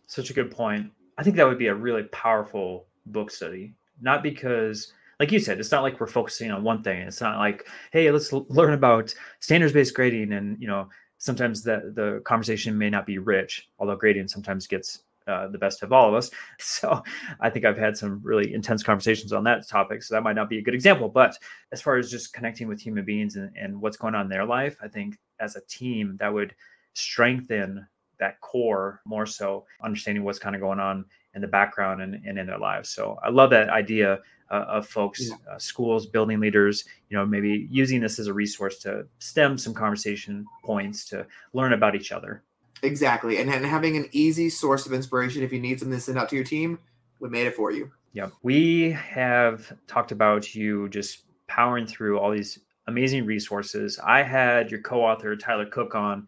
Such 0.08 0.30
a 0.30 0.34
good 0.34 0.52
point. 0.52 0.92
I 1.20 1.24
think 1.24 1.36
that 1.36 1.46
would 1.46 1.60
be 1.60 1.68
a 1.68 1.76
really 1.76 2.04
powerful 2.04 2.88
book 3.08 3.30
study. 3.30 3.74
Not 4.00 4.24
because, 4.24 4.94
like 5.20 5.34
you 5.34 5.40
said, 5.40 5.60
it's 5.60 5.72
not 5.72 5.84
like 5.84 6.00
we're 6.00 6.08
focusing 6.08 6.50
on 6.50 6.64
one 6.64 6.82
thing. 6.82 7.02
It's 7.02 7.20
not 7.20 7.38
like, 7.40 7.68
hey, 7.92 8.10
let's 8.10 8.32
l- 8.32 8.46
learn 8.48 8.74
about 8.74 9.14
standards 9.42 9.74
based 9.74 9.94
grading. 9.94 10.32
And, 10.32 10.58
you 10.62 10.68
know, 10.68 10.88
sometimes 11.18 11.62
the, 11.62 11.92
the 11.94 12.22
conversation 12.24 12.78
may 12.78 12.90
not 12.90 13.06
be 13.06 13.18
rich, 13.18 13.68
although 13.80 13.98
grading 13.98 14.30
sometimes 14.30 14.66
gets 14.66 15.00
uh, 15.28 15.50
the 15.50 15.58
best 15.58 15.84
of 15.84 15.92
all 15.92 16.08
of 16.08 16.16
us. 16.16 16.32
So 16.60 17.04
I 17.42 17.50
think 17.50 17.66
I've 17.66 17.78
had 17.78 17.98
some 17.98 18.22
really 18.24 18.54
intense 18.54 18.82
conversations 18.82 19.34
on 19.34 19.44
that 19.44 19.68
topic. 19.68 20.04
So 20.04 20.16
that 20.16 20.24
might 20.24 20.38
not 20.38 20.50
be 20.50 20.60
a 20.60 20.64
good 20.64 20.74
example. 20.74 21.10
But 21.10 21.38
as 21.74 21.82
far 21.82 21.98
as 21.98 22.10
just 22.10 22.32
connecting 22.32 22.70
with 22.70 22.80
human 22.80 23.04
beings 23.04 23.36
and, 23.36 23.52
and 23.58 23.82
what's 23.82 23.98
going 23.98 24.16
on 24.16 24.22
in 24.22 24.30
their 24.30 24.46
life, 24.46 24.78
I 24.82 24.88
think 24.88 25.20
as 25.42 25.58
a 25.58 25.62
team, 25.68 26.16
that 26.22 26.34
would 26.34 26.56
strengthen 26.94 27.86
that 28.20 28.40
core 28.42 29.02
more 29.06 29.26
so 29.26 29.66
understanding 29.84 30.24
what's 30.24 30.40
kind 30.40 30.56
of 30.56 30.62
going 30.62 30.80
on 30.80 31.06
in 31.36 31.42
the 31.42 31.48
background 31.48 32.02
and, 32.02 32.16
and 32.26 32.38
in 32.38 32.48
their 32.48 32.58
lives. 32.58 32.90
So 32.90 33.18
i 33.24 33.30
love 33.30 33.50
that 33.52 33.70
idea 33.70 34.20
uh, 34.52 34.66
of 34.68 34.88
folks 34.88 35.30
yeah. 35.30 35.36
uh, 35.52 35.60
schools 35.60 36.08
building 36.08 36.40
leaders 36.40 36.86
you 37.10 37.16
know 37.16 37.24
maybe 37.24 37.68
using 37.70 38.02
this 38.02 38.18
as 38.18 38.26
a 38.26 38.34
resource 38.34 38.80
to 38.80 39.06
stem 39.20 39.58
some 39.58 39.76
conversation 39.76 40.44
points 40.64 41.06
to 41.06 41.26
learn 41.54 41.74
about 41.74 41.96
each 41.96 42.12
other. 42.12 42.44
Exactly 42.82 43.38
and, 43.38 43.50
and 43.50 43.66
having 43.66 43.96
an 43.98 44.08
easy 44.12 44.50
source 44.50 44.86
of 44.86 44.94
inspiration 44.94 45.44
if 45.44 45.54
you 45.54 45.60
need 45.60 45.80
something 45.80 45.98
to 45.98 46.02
send 46.02 46.18
out 46.18 46.30
to 46.30 46.36
your 46.36 46.46
team 46.46 46.80
we 47.20 47.30
made 47.30 47.46
it 47.46 47.56
for 47.56 47.72
you. 47.72 47.92
Yeah 48.14 48.30
we 48.42 48.92
have 48.92 49.72
talked 49.88 50.12
about 50.12 50.56
you 50.56 50.90
just 50.90 51.26
powering 51.48 51.86
through 51.86 52.20
all 52.20 52.32
these 52.32 52.60
amazing 52.88 53.26
resources. 53.26 54.00
I 54.04 54.24
had 54.24 54.72
your 54.72 54.82
co-author 54.82 55.36
tyler 55.36 55.66
cook 55.66 55.96
on 55.96 56.28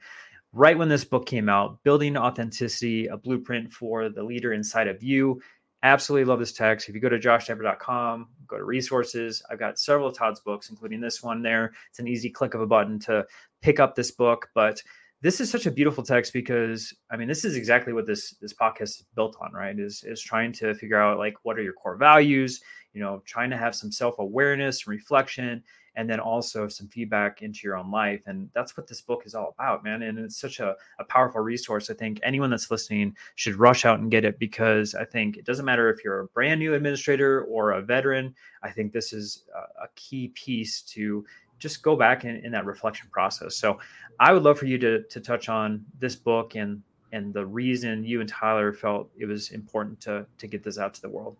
right 0.53 0.77
when 0.77 0.89
this 0.89 1.03
book 1.03 1.25
came 1.25 1.49
out, 1.49 1.83
Building 1.83 2.17
Authenticity, 2.17 3.07
a 3.07 3.17
blueprint 3.17 3.71
for 3.71 4.09
the 4.09 4.23
leader 4.23 4.53
inside 4.53 4.87
of 4.87 5.01
you. 5.01 5.41
Absolutely 5.83 6.25
love 6.25 6.39
this 6.39 6.51
text. 6.51 6.89
If 6.89 6.95
you 6.95 7.01
go 7.01 7.09
to 7.09 7.19
joshstamper.com, 7.19 8.27
go 8.47 8.57
to 8.57 8.63
resources, 8.63 9.41
I've 9.49 9.59
got 9.59 9.79
several 9.79 10.09
of 10.09 10.15
Todd's 10.15 10.39
books, 10.39 10.69
including 10.69 11.01
this 11.01 11.23
one 11.23 11.41
there. 11.41 11.73
It's 11.89 11.99
an 11.99 12.07
easy 12.07 12.29
click 12.29 12.53
of 12.53 12.61
a 12.61 12.67
button 12.67 12.99
to 12.99 13.25
pick 13.61 13.79
up 13.79 13.95
this 13.95 14.11
book. 14.11 14.49
But 14.53 14.83
this 15.21 15.39
is 15.39 15.51
such 15.51 15.67
a 15.67 15.71
beautiful 15.71 16.03
text 16.03 16.33
because 16.33 16.93
I 17.11 17.17
mean, 17.17 17.27
this 17.27 17.45
is 17.45 17.55
exactly 17.55 17.93
what 17.93 18.07
this 18.07 18.31
this 18.41 18.53
podcast 18.53 18.81
is 18.81 19.05
built 19.15 19.37
on, 19.39 19.53
right? 19.53 19.77
Is 19.77 20.03
is 20.03 20.21
trying 20.21 20.51
to 20.53 20.73
figure 20.73 20.99
out 20.99 21.19
like 21.19 21.35
what 21.43 21.57
are 21.57 21.61
your 21.63 21.73
core 21.73 21.95
values, 21.95 22.61
you 22.93 23.01
know, 23.01 23.21
trying 23.25 23.51
to 23.51 23.57
have 23.57 23.75
some 23.75 23.91
self 23.91 24.17
awareness, 24.17 24.85
and 24.85 24.91
reflection, 24.95 25.63
and 25.95 26.09
then 26.09 26.19
also 26.19 26.67
some 26.67 26.87
feedback 26.87 27.43
into 27.43 27.59
your 27.63 27.77
own 27.77 27.91
life. 27.91 28.21
And 28.25 28.49
that's 28.55 28.75
what 28.75 28.87
this 28.87 29.01
book 29.01 29.23
is 29.25 29.35
all 29.35 29.53
about, 29.57 29.83
man. 29.83 30.01
And 30.01 30.17
it's 30.17 30.39
such 30.39 30.59
a, 30.59 30.75
a 30.99 31.03
powerful 31.03 31.41
resource. 31.41 31.89
I 31.91 31.93
think 31.93 32.19
anyone 32.23 32.49
that's 32.49 32.71
listening 32.71 33.15
should 33.35 33.55
rush 33.55 33.85
out 33.85 33.99
and 33.99 34.09
get 34.09 34.25
it 34.25 34.39
because 34.39 34.95
I 34.95 35.05
think 35.05 35.37
it 35.37 35.45
doesn't 35.45 35.65
matter 35.65 35.89
if 35.89 36.03
you're 36.03 36.21
a 36.21 36.27
brand 36.27 36.59
new 36.59 36.73
administrator 36.73 37.43
or 37.43 37.71
a 37.71 37.81
veteran. 37.81 38.33
I 38.63 38.71
think 38.71 38.91
this 38.91 39.13
is 39.13 39.43
a, 39.55 39.83
a 39.83 39.87
key 39.95 40.29
piece 40.29 40.81
to 40.81 41.25
just 41.61 41.83
go 41.83 41.95
back 41.95 42.25
in, 42.25 42.37
in 42.37 42.51
that 42.51 42.65
reflection 42.65 43.07
process. 43.11 43.55
So 43.55 43.79
I 44.19 44.33
would 44.33 44.43
love 44.43 44.59
for 44.59 44.65
you 44.65 44.77
to 44.79 45.03
to 45.03 45.19
touch 45.21 45.47
on 45.47 45.85
this 45.99 46.15
book 46.15 46.55
and 46.55 46.81
and 47.13 47.33
the 47.33 47.45
reason 47.45 48.03
you 48.03 48.19
and 48.19 48.29
Tyler 48.29 48.73
felt 48.73 49.09
it 49.17 49.25
was 49.25 49.51
important 49.51 50.01
to 50.01 50.25
to 50.37 50.47
get 50.47 50.63
this 50.63 50.77
out 50.77 50.93
to 50.95 51.01
the 51.01 51.09
world. 51.09 51.37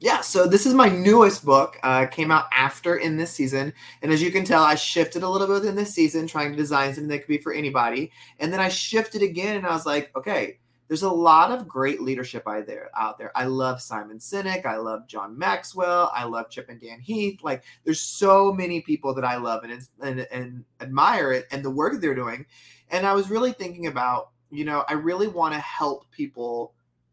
Yeah, 0.00 0.20
so 0.20 0.46
this 0.46 0.64
is 0.64 0.74
my 0.74 0.88
newest 0.88 1.44
book. 1.44 1.76
Uh, 1.82 2.06
came 2.06 2.30
out 2.30 2.46
after 2.52 2.96
in 2.96 3.16
this 3.16 3.32
season, 3.32 3.72
and 4.00 4.12
as 4.12 4.22
you 4.22 4.30
can 4.30 4.44
tell, 4.44 4.62
I 4.62 4.76
shifted 4.76 5.24
a 5.24 5.28
little 5.28 5.48
bit 5.48 5.64
in 5.64 5.74
this 5.74 5.92
season, 5.92 6.28
trying 6.28 6.52
to 6.52 6.56
design 6.56 6.94
something 6.94 7.08
that 7.08 7.18
could 7.18 7.28
be 7.28 7.38
for 7.38 7.52
anybody. 7.52 8.12
And 8.38 8.52
then 8.52 8.60
I 8.60 8.68
shifted 8.68 9.22
again, 9.22 9.56
and 9.56 9.66
I 9.66 9.72
was 9.72 9.86
like, 9.86 10.12
okay, 10.16 10.60
there's 10.88 11.02
a 11.02 11.10
lot 11.10 11.52
of 11.52 11.68
great 11.68 12.00
leadership 12.00 12.48
out 12.48 12.66
there. 12.66 12.90
Out 12.96 13.18
there, 13.18 13.30
I 13.36 13.44
love 13.44 13.80
Simon 13.80 14.18
Sinek, 14.18 14.66
I 14.66 14.76
love 14.76 15.06
John 15.06 15.38
Maxwell, 15.38 16.10
I 16.14 16.24
love 16.24 16.50
Chip 16.50 16.68
and 16.68 16.80
Dan 16.80 17.00
Heath. 17.00 17.40
Like, 17.42 17.62
there's 17.84 18.00
so 18.00 18.52
many 18.52 18.80
people 18.80 19.14
that 19.14 19.24
I 19.24 19.36
love 19.36 19.64
and 19.64 19.86
and, 20.00 20.26
and 20.32 20.64
admire 20.80 21.32
it 21.32 21.46
and 21.50 21.64
the 21.64 21.70
work 21.70 22.00
they're 22.00 22.14
doing. 22.14 22.46
And 22.90 23.06
I 23.06 23.12
was 23.12 23.30
really 23.30 23.52
thinking 23.52 23.86
about, 23.86 24.30
you 24.50 24.64
know, 24.64 24.84
I 24.88 24.94
really 24.94 25.28
want 25.28 25.54
to 25.54 25.60
help 25.60 26.10
people 26.10 26.72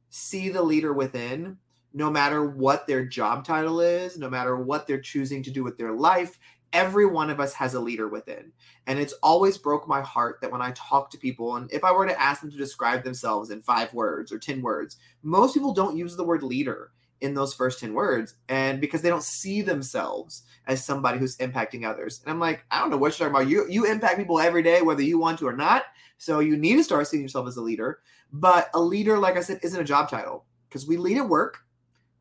see 0.10 0.50
the 0.50 0.64
leader 0.64 0.94
within 0.94 1.58
no 1.96 2.12
matter 2.12 2.46
what 2.46 2.86
their 2.86 3.06
job 3.06 3.46
title 3.46 3.80
is, 3.80 4.18
no 4.18 4.30
matter 4.30 4.58
what 4.58 4.86
they're 4.86 5.00
choosing 5.00 5.42
to 5.42 5.50
do 5.50 5.64
with 5.64 5.78
their 5.78 5.94
life, 5.94 6.38
every 6.74 7.06
one 7.06 7.30
of 7.30 7.40
us 7.40 7.54
has 7.54 7.74
a 7.74 7.80
leader 7.80 8.10
within. 8.10 8.52
And 8.86 9.00
it's 9.00 9.14
always 9.24 9.58
broke 9.58 9.88
my 9.88 10.02
heart 10.02 10.40
that 10.42 10.52
when 10.52 10.62
I 10.62 10.72
talk 10.72 11.10
to 11.12 11.18
people, 11.18 11.56
and 11.56 11.72
if 11.72 11.86
I 11.86 11.94
were 11.94 12.06
to 12.06 12.22
ask 12.22 12.42
them 12.42 12.52
to 12.52 12.58
describe 12.58 13.06
themselves 13.06 13.50
in 13.50 13.62
five 13.62 13.94
words 13.94 14.34
or 14.34 14.38
10 14.38 14.62
words, 14.62 14.98
most 15.24 15.54
people 15.54 15.74
don't 15.74 15.96
use 15.96 16.18
the 16.18 16.26
word 16.26 16.44
leader 16.44 16.92
in 17.22 17.34
those 17.34 17.54
first 17.54 17.80
10 17.80 17.94
words. 17.94 18.36
And 18.50 18.82
because 18.82 19.02
they 19.02 19.10
don't 19.10 19.24
see 19.24 19.62
themselves 19.62 20.44
as 20.68 20.84
somebody 20.84 21.18
who's 21.18 21.38
impacting 21.38 21.86
others. 21.86 22.22
And 22.26 22.30
I'm 22.30 22.42
like, 22.42 22.66
I 22.72 22.82
don't 22.82 22.90
know 22.90 22.98
what 22.98 23.18
you're 23.18 23.30
talking 23.30 23.42
about. 23.42 23.50
You 23.50 23.68
you 23.70 23.86
impact 23.86 24.18
people 24.18 24.42
every 24.42 24.64
day, 24.64 24.82
whether 24.82 25.02
you 25.02 25.18
want 25.18 25.40
to 25.40 25.48
or 25.48 25.56
not. 25.56 25.84
So 26.18 26.40
you 26.40 26.58
need 26.58 26.76
to 26.76 26.84
start 26.84 27.08
seeing 27.08 27.24
yourself 27.24 27.48
as 27.48 27.56
a 27.56 27.62
leader. 27.62 28.00
But 28.34 28.70
a 28.74 28.82
leader, 28.82 29.18
like 29.18 29.38
I 29.38 29.42
said, 29.42 29.62
isn't 29.64 29.80
a 29.80 29.86
job 29.86 30.10
title 30.10 30.44
because 30.68 30.86
we 30.86 30.98
lead 30.98 31.16
at 31.16 31.30
work 31.30 31.65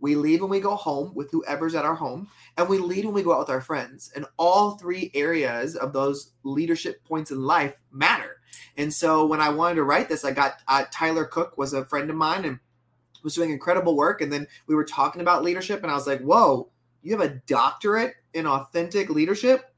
we 0.04 0.16
lead 0.16 0.42
when 0.42 0.50
we 0.50 0.60
go 0.60 0.76
home 0.76 1.14
with 1.14 1.30
whoever's 1.30 1.74
at 1.74 1.86
our 1.86 1.94
home, 1.94 2.28
and 2.58 2.68
we 2.68 2.76
lead 2.76 3.06
when 3.06 3.14
we 3.14 3.22
go 3.22 3.32
out 3.32 3.38
with 3.38 3.48
our 3.48 3.62
friends. 3.62 4.12
And 4.14 4.26
all 4.36 4.72
three 4.72 5.10
areas 5.14 5.76
of 5.76 5.94
those 5.94 6.32
leadership 6.42 7.02
points 7.04 7.30
in 7.30 7.42
life 7.42 7.78
matter. 7.90 8.36
And 8.76 8.92
so 8.92 9.24
when 9.24 9.40
I 9.40 9.48
wanted 9.48 9.76
to 9.76 9.84
write 9.84 10.10
this, 10.10 10.22
I 10.22 10.32
got 10.32 10.60
uh, 10.68 10.84
Tyler 10.90 11.24
Cook 11.24 11.56
was 11.56 11.72
a 11.72 11.86
friend 11.86 12.10
of 12.10 12.16
mine 12.16 12.44
and 12.44 12.58
was 13.22 13.34
doing 13.34 13.50
incredible 13.50 13.96
work. 13.96 14.20
And 14.20 14.30
then 14.30 14.46
we 14.66 14.74
were 14.74 14.84
talking 14.84 15.22
about 15.22 15.42
leadership, 15.42 15.82
and 15.82 15.90
I 15.90 15.94
was 15.94 16.06
like, 16.06 16.20
"Whoa, 16.20 16.68
you 17.02 17.16
have 17.16 17.26
a 17.26 17.40
doctorate 17.46 18.12
in 18.34 18.46
authentic 18.46 19.08
leadership." 19.08 19.74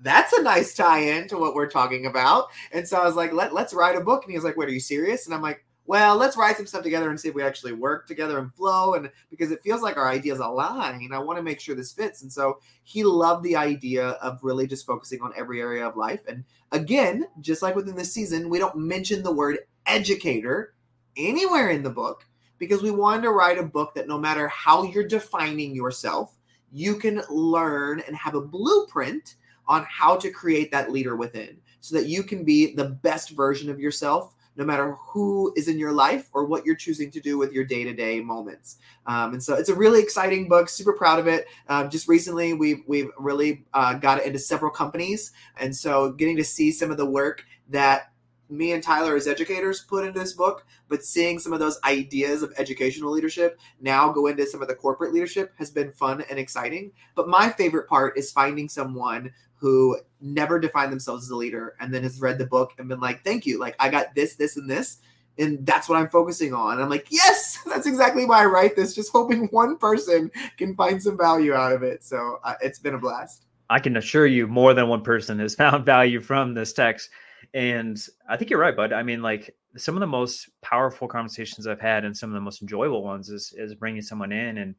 That's 0.00 0.32
a 0.32 0.42
nice 0.42 0.74
tie-in 0.74 1.28
to 1.28 1.36
what 1.36 1.54
we're 1.54 1.68
talking 1.68 2.06
about. 2.06 2.46
And 2.72 2.88
so 2.88 2.96
I 2.96 3.04
was 3.04 3.14
like, 3.14 3.34
Let, 3.34 3.52
let's 3.52 3.74
write 3.74 3.96
a 3.96 4.00
book. 4.00 4.24
And 4.24 4.30
he 4.30 4.36
was 4.36 4.44
like, 4.44 4.56
Wait, 4.56 4.68
are 4.68 4.72
you 4.72 4.80
serious? 4.80 5.26
And 5.26 5.34
I'm 5.34 5.42
like, 5.42 5.65
well, 5.86 6.16
let's 6.16 6.36
write 6.36 6.56
some 6.56 6.66
stuff 6.66 6.82
together 6.82 7.10
and 7.10 7.18
see 7.18 7.28
if 7.28 7.34
we 7.34 7.42
actually 7.42 7.72
work 7.72 8.06
together 8.06 8.38
and 8.38 8.52
flow. 8.54 8.94
And 8.94 9.10
because 9.30 9.50
it 9.50 9.62
feels 9.62 9.82
like 9.82 9.96
our 9.96 10.08
ideas 10.08 10.40
align, 10.40 11.10
I 11.12 11.18
want 11.18 11.38
to 11.38 11.42
make 11.42 11.60
sure 11.60 11.74
this 11.74 11.92
fits. 11.92 12.22
And 12.22 12.32
so 12.32 12.58
he 12.82 13.04
loved 13.04 13.44
the 13.44 13.56
idea 13.56 14.08
of 14.08 14.42
really 14.42 14.66
just 14.66 14.86
focusing 14.86 15.22
on 15.22 15.32
every 15.36 15.60
area 15.60 15.86
of 15.86 15.96
life. 15.96 16.20
And 16.26 16.44
again, 16.72 17.26
just 17.40 17.62
like 17.62 17.76
within 17.76 17.96
this 17.96 18.12
season, 18.12 18.48
we 18.48 18.58
don't 18.58 18.76
mention 18.76 19.22
the 19.22 19.32
word 19.32 19.58
educator 19.86 20.74
anywhere 21.16 21.70
in 21.70 21.82
the 21.82 21.90
book 21.90 22.26
because 22.58 22.82
we 22.82 22.90
wanted 22.90 23.22
to 23.22 23.30
write 23.30 23.58
a 23.58 23.62
book 23.62 23.94
that 23.94 24.08
no 24.08 24.18
matter 24.18 24.48
how 24.48 24.82
you're 24.82 25.06
defining 25.06 25.74
yourself, 25.74 26.36
you 26.72 26.96
can 26.96 27.22
learn 27.30 28.02
and 28.06 28.16
have 28.16 28.34
a 28.34 28.40
blueprint 28.40 29.36
on 29.68 29.86
how 29.88 30.16
to 30.16 30.30
create 30.30 30.70
that 30.70 30.92
leader 30.92 31.16
within 31.16 31.58
so 31.80 31.94
that 31.96 32.06
you 32.06 32.22
can 32.22 32.44
be 32.44 32.74
the 32.74 32.84
best 32.84 33.30
version 33.30 33.70
of 33.70 33.80
yourself 33.80 34.34
no 34.56 34.64
matter 34.64 34.92
who 34.92 35.52
is 35.56 35.68
in 35.68 35.78
your 35.78 35.92
life 35.92 36.28
or 36.32 36.44
what 36.44 36.64
you're 36.64 36.76
choosing 36.76 37.10
to 37.10 37.20
do 37.20 37.38
with 37.38 37.52
your 37.52 37.64
day 37.64 37.84
to 37.84 37.92
day 37.92 38.20
moments. 38.20 38.78
Um, 39.06 39.34
and 39.34 39.42
so 39.42 39.54
it's 39.54 39.68
a 39.68 39.74
really 39.74 40.02
exciting 40.02 40.48
book. 40.48 40.68
Super 40.68 40.92
proud 40.92 41.18
of 41.18 41.26
it. 41.26 41.46
Um, 41.68 41.90
just 41.90 42.08
recently, 42.08 42.54
we've 42.54 42.82
we've 42.86 43.10
really 43.18 43.64
uh, 43.74 43.94
got 43.94 44.18
it 44.18 44.26
into 44.26 44.38
several 44.38 44.70
companies, 44.70 45.32
and 45.58 45.74
so 45.74 46.12
getting 46.12 46.36
to 46.36 46.44
see 46.44 46.70
some 46.72 46.90
of 46.90 46.96
the 46.96 47.06
work 47.06 47.44
that 47.68 48.12
me 48.48 48.72
and 48.72 48.82
Tyler 48.82 49.16
as 49.16 49.26
educators 49.26 49.80
put 49.82 50.04
into 50.04 50.18
this 50.18 50.32
book, 50.32 50.66
but 50.88 51.04
seeing 51.04 51.38
some 51.38 51.52
of 51.52 51.60
those 51.60 51.80
ideas 51.84 52.42
of 52.42 52.52
educational 52.58 53.10
leadership 53.10 53.58
now 53.80 54.12
go 54.12 54.26
into 54.26 54.46
some 54.46 54.62
of 54.62 54.68
the 54.68 54.74
corporate 54.74 55.12
leadership 55.12 55.52
has 55.58 55.70
been 55.70 55.92
fun 55.92 56.24
and 56.30 56.38
exciting. 56.38 56.92
But 57.14 57.28
my 57.28 57.50
favorite 57.50 57.88
part 57.88 58.16
is 58.16 58.30
finding 58.30 58.68
someone 58.68 59.32
who 59.56 59.98
never 60.20 60.58
defined 60.58 60.92
themselves 60.92 61.24
as 61.24 61.30
a 61.30 61.36
leader 61.36 61.74
and 61.80 61.92
then 61.92 62.02
has 62.02 62.20
read 62.20 62.38
the 62.38 62.46
book 62.46 62.72
and 62.78 62.88
been 62.88 63.00
like, 63.00 63.24
thank 63.24 63.46
you. 63.46 63.58
Like, 63.58 63.74
I 63.80 63.88
got 63.88 64.14
this, 64.14 64.36
this, 64.36 64.56
and 64.56 64.68
this. 64.68 64.98
And 65.38 65.66
that's 65.66 65.88
what 65.88 65.98
I'm 65.98 66.08
focusing 66.08 66.54
on. 66.54 66.74
And 66.74 66.82
I'm 66.82 66.88
like, 66.88 67.08
yes, 67.10 67.58
that's 67.66 67.86
exactly 67.86 68.24
why 68.24 68.42
I 68.42 68.46
write 68.46 68.76
this, 68.76 68.94
just 68.94 69.12
hoping 69.12 69.46
one 69.46 69.76
person 69.76 70.30
can 70.56 70.74
find 70.76 71.02
some 71.02 71.16
value 71.16 71.54
out 71.54 71.72
of 71.72 71.82
it. 71.82 72.04
So 72.04 72.38
uh, 72.44 72.54
it's 72.62 72.78
been 72.78 72.94
a 72.94 72.98
blast. 72.98 73.44
I 73.68 73.80
can 73.80 73.96
assure 73.96 74.26
you 74.26 74.46
more 74.46 74.74
than 74.74 74.88
one 74.88 75.02
person 75.02 75.38
has 75.40 75.54
found 75.54 75.84
value 75.84 76.20
from 76.20 76.54
this 76.54 76.72
text. 76.72 77.10
And 77.54 77.98
I 78.28 78.36
think 78.36 78.50
you're 78.50 78.60
right, 78.60 78.76
bud. 78.76 78.92
I 78.92 79.02
mean, 79.02 79.22
like 79.22 79.54
some 79.76 79.94
of 79.94 80.00
the 80.00 80.06
most 80.06 80.48
powerful 80.62 81.08
conversations 81.08 81.66
I've 81.66 81.80
had 81.80 82.04
and 82.04 82.16
some 82.16 82.30
of 82.30 82.34
the 82.34 82.40
most 82.40 82.62
enjoyable 82.62 83.02
ones 83.02 83.28
is, 83.30 83.54
is 83.56 83.74
bringing 83.74 84.02
someone 84.02 84.32
in 84.32 84.58
and, 84.58 84.74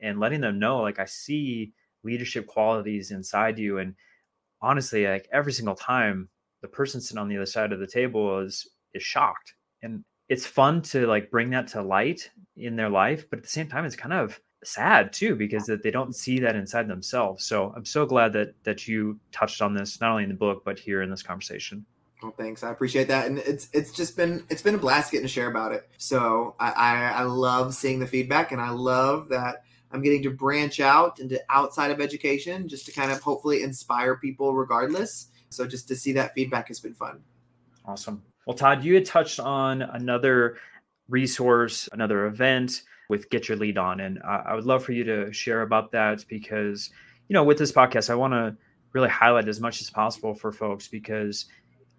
and 0.00 0.20
letting 0.20 0.40
them 0.40 0.58
know, 0.58 0.80
like, 0.80 0.98
I 0.98 1.04
see 1.04 1.72
leadership 2.02 2.46
qualities 2.46 3.10
inside 3.10 3.58
you. 3.58 3.78
And, 3.78 3.94
honestly, 4.62 5.06
like 5.06 5.28
every 5.32 5.52
single 5.52 5.74
time 5.74 6.28
the 6.62 6.68
person 6.68 7.00
sitting 7.00 7.18
on 7.18 7.28
the 7.28 7.36
other 7.36 7.46
side 7.46 7.72
of 7.72 7.80
the 7.80 7.86
table 7.86 8.40
is 8.40 8.68
is 8.94 9.02
shocked. 9.02 9.54
And 9.82 10.04
it's 10.28 10.46
fun 10.46 10.82
to 10.82 11.06
like 11.06 11.30
bring 11.30 11.50
that 11.50 11.68
to 11.68 11.82
light 11.82 12.30
in 12.56 12.76
their 12.76 12.90
life, 12.90 13.28
but 13.30 13.38
at 13.38 13.42
the 13.42 13.48
same 13.48 13.68
time, 13.68 13.84
it's 13.84 13.96
kind 13.96 14.12
of 14.12 14.40
sad 14.62 15.12
too 15.12 15.34
because 15.34 15.64
that 15.64 15.82
they 15.82 15.90
don't 15.90 16.14
see 16.14 16.38
that 16.40 16.56
inside 16.56 16.86
themselves. 16.86 17.46
So 17.46 17.72
I'm 17.74 17.84
so 17.84 18.04
glad 18.04 18.32
that 18.34 18.54
that 18.64 18.86
you 18.86 19.18
touched 19.32 19.62
on 19.62 19.74
this 19.74 20.00
not 20.00 20.10
only 20.10 20.24
in 20.24 20.28
the 20.28 20.34
book 20.34 20.62
but 20.64 20.78
here 20.78 21.02
in 21.02 21.10
this 21.10 21.22
conversation. 21.22 21.84
Well, 22.22 22.34
thanks. 22.36 22.62
I 22.62 22.70
appreciate 22.70 23.08
that, 23.08 23.26
and 23.26 23.38
it's 23.38 23.68
it's 23.72 23.92
just 23.92 24.16
been 24.16 24.44
it's 24.50 24.60
been 24.60 24.74
a 24.74 24.78
blast 24.78 25.10
getting 25.10 25.26
to 25.26 25.32
share 25.32 25.48
about 25.48 25.72
it. 25.72 25.88
So 25.96 26.54
I, 26.60 26.70
I, 26.70 27.10
I 27.10 27.22
love 27.22 27.74
seeing 27.74 27.98
the 27.98 28.06
feedback, 28.06 28.52
and 28.52 28.60
I 28.60 28.70
love 28.70 29.28
that 29.30 29.62
I'm 29.90 30.02
getting 30.02 30.22
to 30.24 30.30
branch 30.30 30.80
out 30.80 31.18
into 31.18 31.40
outside 31.48 31.90
of 31.90 32.00
education 32.00 32.68
just 32.68 32.86
to 32.86 32.92
kind 32.92 33.10
of 33.10 33.20
hopefully 33.20 33.62
inspire 33.62 34.16
people 34.16 34.54
regardless. 34.54 35.28
So 35.48 35.66
just 35.66 35.88
to 35.88 35.96
see 35.96 36.12
that 36.12 36.34
feedback 36.34 36.68
has 36.68 36.78
been 36.78 36.94
fun. 36.94 37.20
Awesome. 37.84 38.22
Well, 38.46 38.56
Todd, 38.56 38.84
you 38.84 38.94
had 38.94 39.04
touched 39.04 39.40
on 39.40 39.82
another 39.82 40.58
resource, 41.08 41.88
another 41.92 42.26
event 42.26 42.82
with 43.08 43.28
Get 43.30 43.48
Your 43.48 43.58
Lead 43.58 43.78
On. 43.78 44.00
And 44.00 44.20
I 44.22 44.54
would 44.54 44.64
love 44.64 44.84
for 44.84 44.92
you 44.92 45.04
to 45.04 45.32
share 45.32 45.62
about 45.62 45.90
that 45.92 46.24
because, 46.28 46.90
you 47.28 47.34
know, 47.34 47.42
with 47.42 47.58
this 47.58 47.72
podcast, 47.72 48.10
I 48.10 48.14
want 48.14 48.32
to 48.32 48.56
really 48.92 49.08
highlight 49.08 49.48
as 49.48 49.60
much 49.60 49.80
as 49.80 49.90
possible 49.90 50.34
for 50.34 50.52
folks 50.52 50.88
because, 50.88 51.46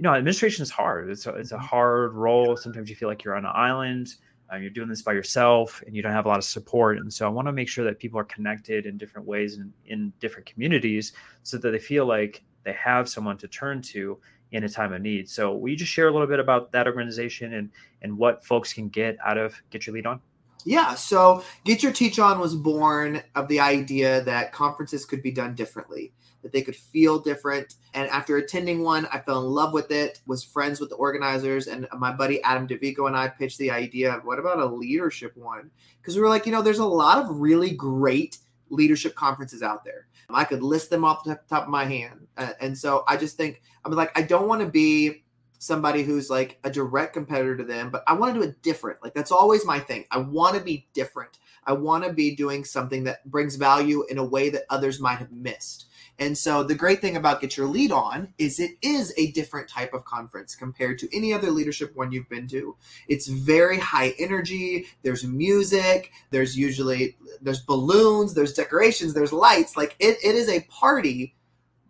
you 0.01 0.09
know, 0.09 0.15
administration 0.15 0.63
is 0.63 0.71
hard. 0.71 1.11
It's 1.11 1.27
a, 1.27 1.35
it's 1.35 1.51
a 1.51 1.59
hard 1.59 2.15
role. 2.15 2.57
Sometimes 2.57 2.89
you 2.89 2.95
feel 2.95 3.07
like 3.07 3.23
you're 3.23 3.35
on 3.35 3.45
an 3.45 3.51
island 3.53 4.15
uh, 4.51 4.57
you're 4.57 4.69
doing 4.69 4.89
this 4.89 5.01
by 5.01 5.13
yourself 5.13 5.81
and 5.85 5.95
you 5.95 6.01
don't 6.01 6.11
have 6.11 6.25
a 6.25 6.27
lot 6.27 6.37
of 6.37 6.43
support. 6.43 6.97
And 6.97 7.11
so 7.11 7.25
i 7.25 7.29
want 7.29 7.47
to 7.47 7.51
make 7.51 7.69
sure 7.69 7.85
that 7.85 7.99
people 7.99 8.19
are 8.19 8.25
connected 8.25 8.85
in 8.85 8.97
different 8.97 9.27
ways 9.27 9.57
and 9.57 9.71
in 9.85 10.11
different 10.19 10.45
communities 10.45 11.13
so 11.43 11.57
that 11.57 11.71
they 11.71 11.79
feel 11.79 12.05
like 12.05 12.43
they 12.63 12.73
have 12.73 13.07
someone 13.07 13.37
to 13.37 13.47
turn 13.47 13.81
to 13.81 14.19
in 14.51 14.65
a 14.65 14.69
time 14.69 14.91
of 14.91 15.01
need. 15.01 15.29
So 15.29 15.55
will 15.55 15.69
you 15.69 15.77
just 15.77 15.91
share 15.91 16.09
a 16.09 16.11
little 16.11 16.27
bit 16.27 16.39
about 16.39 16.71
that 16.73 16.85
organization 16.85 17.53
and 17.53 17.69
and 18.01 18.17
what 18.17 18.45
folks 18.45 18.73
can 18.73 18.89
get 18.89 19.17
out 19.25 19.37
of 19.37 19.55
get 19.69 19.87
your 19.87 19.95
lead 19.95 20.05
on? 20.05 20.19
Yeah, 20.63 20.93
so 20.93 21.43
Get 21.63 21.81
Your 21.81 21.91
Teach 21.91 22.19
On 22.19 22.39
was 22.39 22.53
born 22.53 23.23
of 23.33 23.47
the 23.47 23.59
idea 23.59 24.21
that 24.25 24.51
conferences 24.51 25.05
could 25.05 25.23
be 25.23 25.31
done 25.31 25.55
differently 25.55 26.11
that 26.41 26.51
they 26.51 26.61
could 26.61 26.75
feel 26.75 27.19
different. 27.19 27.75
And 27.93 28.09
after 28.09 28.37
attending 28.37 28.83
one, 28.83 29.07
I 29.11 29.19
fell 29.19 29.45
in 29.45 29.51
love 29.51 29.73
with 29.73 29.91
it, 29.91 30.21
was 30.25 30.43
friends 30.43 30.79
with 30.79 30.89
the 30.89 30.95
organizers, 30.95 31.67
and 31.67 31.87
my 31.97 32.11
buddy 32.11 32.41
Adam 32.43 32.67
Dovico 32.67 33.07
and 33.07 33.15
I 33.15 33.27
pitched 33.27 33.57
the 33.57 33.71
idea 33.71 34.13
of 34.13 34.25
what 34.25 34.39
about 34.39 34.59
a 34.59 34.65
leadership 34.65 35.35
one? 35.35 35.69
Because 36.01 36.15
we 36.15 36.21
were 36.21 36.29
like, 36.29 36.45
you 36.45 36.51
know, 36.51 36.61
there's 36.61 36.79
a 36.79 36.85
lot 36.85 37.17
of 37.17 37.39
really 37.39 37.71
great 37.71 38.37
leadership 38.69 39.15
conferences 39.15 39.61
out 39.61 39.83
there. 39.83 40.07
I 40.33 40.45
could 40.45 40.63
list 40.63 40.89
them 40.89 41.03
off 41.03 41.23
the 41.23 41.39
top 41.49 41.63
of 41.63 41.69
my 41.69 41.85
hand. 41.85 42.27
Uh, 42.37 42.53
and 42.61 42.77
so 42.77 43.03
I 43.07 43.17
just 43.17 43.37
think, 43.37 43.61
I'm 43.83 43.91
like, 43.91 44.17
I 44.17 44.21
don't 44.21 44.47
want 44.47 44.61
to 44.61 44.67
be 44.67 45.23
somebody 45.59 46.01
who's 46.03 46.29
like 46.29 46.57
a 46.63 46.71
direct 46.71 47.13
competitor 47.13 47.55
to 47.55 47.63
them, 47.63 47.91
but 47.91 48.03
I 48.07 48.13
want 48.13 48.33
to 48.33 48.39
do 48.39 48.47
it 48.47 48.61
different. 48.63 49.03
Like 49.03 49.13
that's 49.13 49.31
always 49.31 49.65
my 49.65 49.79
thing. 49.79 50.05
I 50.09 50.17
want 50.17 50.55
to 50.55 50.61
be 50.61 50.87
different. 50.93 51.37
I 51.65 51.73
want 51.73 52.03
to 52.03 52.11
be 52.11 52.35
doing 52.35 52.63
something 52.63 53.03
that 53.03 53.29
brings 53.29 53.57
value 53.57 54.03
in 54.09 54.17
a 54.17 54.23
way 54.23 54.49
that 54.49 54.63
others 54.69 54.99
might 54.99 55.19
have 55.19 55.31
missed. 55.31 55.85
And 56.19 56.37
so 56.37 56.61
the 56.63 56.75
great 56.75 57.01
thing 57.01 57.15
about 57.17 57.41
Get 57.41 57.57
Your 57.57 57.65
Lead 57.65 57.91
On 57.91 58.31
is 58.37 58.59
it 58.59 58.71
is 58.81 59.13
a 59.17 59.31
different 59.31 59.67
type 59.67 59.93
of 59.93 60.05
conference 60.05 60.55
compared 60.55 60.99
to 60.99 61.15
any 61.15 61.33
other 61.33 61.49
leadership 61.49 61.95
one 61.95 62.11
you've 62.11 62.29
been 62.29 62.47
to. 62.49 62.75
It's 63.07 63.27
very 63.27 63.79
high 63.79 64.13
energy. 64.19 64.85
There's 65.01 65.25
music. 65.25 66.11
There's 66.29 66.55
usually 66.55 67.17
there's 67.41 67.61
balloons. 67.61 68.33
There's 68.33 68.53
decorations. 68.53 69.13
There's 69.13 69.33
lights. 69.33 69.75
Like 69.75 69.95
it, 69.99 70.17
it 70.23 70.35
is 70.35 70.47
a 70.47 70.61
party, 70.69 71.35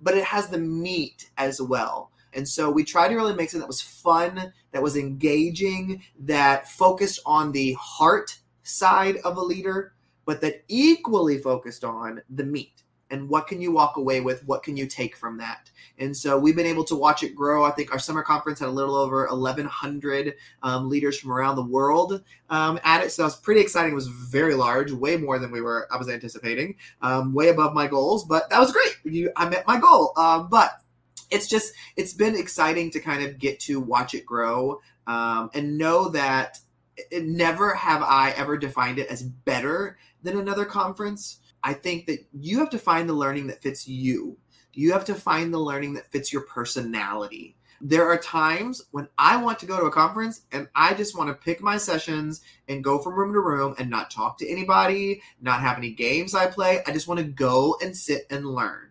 but 0.02 0.16
it 0.16 0.24
has 0.24 0.48
the 0.48 0.60
meat 0.60 1.30
as 1.38 1.62
well. 1.62 2.12
And 2.34 2.48
so 2.48 2.70
we 2.70 2.86
tried 2.86 3.10
to 3.10 3.16
really 3.16 3.36
make 3.36 3.50
something 3.50 3.62
that 3.62 3.68
was 3.68 3.82
fun, 3.82 4.54
that 4.72 4.82
was 4.82 4.96
engaging, 4.96 6.02
that 6.22 6.70
focused 6.70 7.20
on 7.26 7.52
the 7.52 7.74
heart 7.74 8.38
side 8.64 9.18
of 9.26 9.36
a 9.36 9.42
leader, 9.42 9.94
but 10.26 10.40
that 10.40 10.64
equally 10.70 11.38
focused 11.38 11.84
on 11.84 12.22
the 12.30 12.46
meat 12.46 12.84
and 13.12 13.30
what 13.30 13.48
can 13.48 13.62
you 13.62 13.72
walk 13.72 13.98
away 13.98 14.22
with? 14.22 14.46
What 14.48 14.64
can 14.64 14.76
you 14.78 14.88
take 14.88 15.16
from 15.16 15.38
that? 15.38 15.70
And 16.00 16.16
so 16.16 16.40
we've 16.40 16.56
been 16.56 16.66
able 16.66 16.84
to 16.86 16.96
watch 16.96 17.22
it 17.22 17.36
grow. 17.36 17.64
I 17.64 17.72
think 17.72 17.92
our 17.92 18.00
summer 18.00 18.24
conference 18.24 18.60
had 18.60 18.70
a 18.70 18.72
little 18.72 18.96
over 18.96 19.28
1100 19.28 20.36
um, 20.64 20.90
leaders 20.90 21.20
from 21.20 21.32
around 21.32 21.58
the 21.58 21.66
world 21.66 22.24
um, 22.50 22.80
at 22.84 23.04
it. 23.04 23.12
So 23.12 23.24
it 23.24 23.28
was 23.28 23.36
pretty 23.36 23.62
exciting. 23.62 23.92
It 23.92 23.96
was 23.96 24.08
very 24.08 24.56
large 24.56 24.92
way 24.92 25.18
more 25.18 25.38
than 25.38 25.52
we 25.52 25.62
were 25.62 25.88
i 25.92 25.98
was 25.98 26.10
anticipating 26.10 26.76
um, 27.02 27.34
way 27.34 27.50
above 27.50 27.74
my 27.74 27.88
goals 27.88 28.26
but 28.26 28.50
that 28.50 28.60
was 28.60 28.72
great. 28.72 28.96
You, 29.04 29.32
i 29.36 29.48
met 29.48 29.68
my 29.68 29.80
goal. 29.80 30.14
Um, 30.18 30.48
but 30.50 30.82
it's 31.30 31.48
just 31.48 31.74
it's 31.96 32.14
been 32.14 32.36
exciting 32.36 32.92
to 32.92 33.00
kind 33.00 33.24
of 33.24 33.40
get 33.40 33.60
to 33.62 33.80
watch 33.80 34.14
it 34.14 34.26
grow 34.26 34.80
um, 35.08 35.50
and 35.54 35.78
know 35.78 36.10
that 36.10 36.60
it, 36.98 37.26
never 37.26 37.74
have 37.74 38.02
i 38.04 38.32
ever 38.32 38.58
defined 38.58 39.00
it 39.00 39.08
as 39.08 39.24
better 39.24 39.98
than 40.24 40.38
another 40.38 40.66
conference 40.66 41.40
I 41.64 41.74
think 41.74 42.08
that 42.08 42.26
you 42.34 42.60
have 42.60 42.70
to 42.72 42.80
find 42.80 43.08
the 43.08 43.14
learning 43.14 43.48
that 43.48 43.62
fits 43.62 43.88
you. 43.88 44.38
You 44.74 44.94
have 44.94 45.06
to 45.06 45.16
find 45.16 45.54
the 45.54 45.60
learning 45.60 45.94
that 45.94 46.12
fits 46.12 46.32
your 46.32 46.44
personality. 46.44 47.56
There 47.84 48.08
are 48.08 48.18
times 48.18 48.84
when 48.92 49.08
I 49.18 49.38
want 49.38 49.58
to 49.60 49.66
go 49.66 49.80
to 49.80 49.88
a 49.88 49.92
conference 49.92 50.42
and 50.52 50.68
I 50.76 50.94
just 50.94 51.18
want 51.18 51.30
to 51.30 51.34
pick 51.34 51.62
my 51.62 51.78
sessions 51.78 52.42
and 52.68 52.84
go 52.84 53.00
from 53.00 53.16
room 53.16 53.34
to 53.34 53.40
room 53.40 53.74
and 53.80 53.90
not 53.90 54.12
talk 54.12 54.38
to 54.38 54.50
anybody, 54.50 55.22
not 55.42 55.62
have 55.62 55.78
any 55.78 55.92
games 55.92 56.36
I 56.36 56.46
play. 56.46 56.82
I 56.86 56.92
just 56.92 57.08
want 57.08 57.20
to 57.20 57.26
go 57.26 57.78
and 57.82 57.98
sit 57.98 58.28
and 58.30 58.46
learn. 58.46 58.91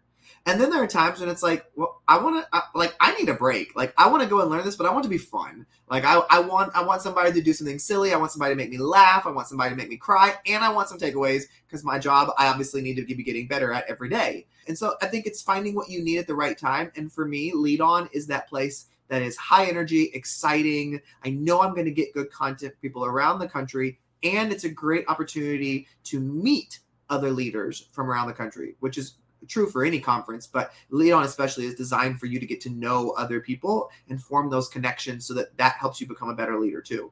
And 0.51 0.61
then 0.61 0.69
there 0.69 0.83
are 0.83 0.89
times 0.89 1.21
when 1.21 1.29
it's 1.29 1.45
like, 1.45 1.65
well, 1.77 2.03
I 2.09 2.19
want 2.19 2.45
to, 2.45 2.63
like, 2.75 2.97
I 2.99 3.15
need 3.15 3.29
a 3.29 3.35
break. 3.35 3.77
Like, 3.77 3.95
I 3.97 4.09
want 4.09 4.25
to 4.25 4.29
go 4.29 4.41
and 4.41 4.51
learn 4.51 4.65
this, 4.65 4.75
but 4.75 4.85
I 4.85 4.91
want 4.91 5.05
to 5.05 5.09
be 5.09 5.17
fun. 5.17 5.65
Like, 5.89 6.05
I, 6.05 6.21
I 6.29 6.41
want, 6.41 6.75
I 6.75 6.83
want 6.83 7.03
somebody 7.03 7.31
to 7.33 7.41
do 7.41 7.53
something 7.53 7.79
silly. 7.79 8.13
I 8.13 8.17
want 8.17 8.33
somebody 8.33 8.51
to 8.53 8.57
make 8.57 8.69
me 8.69 8.79
laugh. 8.79 9.27
I 9.27 9.31
want 9.31 9.47
somebody 9.47 9.71
to 9.71 9.77
make 9.77 9.89
me 9.89 9.97
cry, 9.97 10.35
and 10.47 10.65
I 10.65 10.73
want 10.73 10.89
some 10.89 10.99
takeaways 10.99 11.45
because 11.69 11.85
my 11.85 12.01
job, 12.01 12.33
I 12.37 12.49
obviously 12.49 12.83
need 12.83 12.97
to 12.97 13.05
be 13.05 13.23
getting 13.23 13.47
better 13.47 13.73
at 13.73 13.89
every 13.89 14.09
day. 14.09 14.49
And 14.67 14.77
so, 14.77 14.97
I 15.01 15.07
think 15.07 15.25
it's 15.25 15.41
finding 15.41 15.77
what 15.77 15.89
you 15.89 16.03
need 16.03 16.19
at 16.19 16.27
the 16.27 16.35
right 16.35 16.59
time. 16.59 16.91
And 16.97 17.13
for 17.13 17.27
me, 17.27 17.53
Lead 17.55 17.81
On 17.81 18.09
is 18.13 18.27
that 18.27 18.49
place 18.49 18.87
that 19.07 19.23
is 19.23 19.37
high 19.37 19.67
energy, 19.67 20.11
exciting. 20.15 21.01
I 21.25 21.31
know 21.31 21.61
I'm 21.61 21.75
going 21.75 21.85
to 21.85 21.93
get 21.93 22.13
good 22.13 22.33
content 22.33 22.75
people 22.83 23.05
around 23.05 23.39
the 23.39 23.49
country, 23.49 24.01
and 24.25 24.51
it's 24.51 24.65
a 24.65 24.69
great 24.69 25.05
opportunity 25.07 25.87
to 26.05 26.19
meet 26.19 26.81
other 27.09 27.31
leaders 27.31 27.87
from 27.93 28.11
around 28.11 28.27
the 28.27 28.33
country, 28.33 28.75
which 28.81 28.99
is 28.99 29.15
true 29.49 29.69
for 29.69 29.85
any 29.85 30.01
conference, 30.01 30.47
but 30.47 30.73
Lead 30.91 31.13
On 31.13 31.25
especially 31.25 31.67
is 31.67 31.75
designed 31.75 32.21
for 32.21 32.27
you 32.27 32.39
to 32.41 32.47
get 32.47 32.61
to 32.63 32.71
know 32.71 33.11
other 33.11 33.41
people 33.41 33.91
and 34.09 34.21
form 34.21 34.51
those 34.51 34.69
connections 34.69 35.27
so 35.27 35.35
that 35.35 35.57
that 35.57 35.75
helps 35.75 36.01
you 36.01 36.07
become 36.07 36.29
a 36.29 36.35
better 36.35 36.59
leader 36.59 36.81
too. 36.81 37.11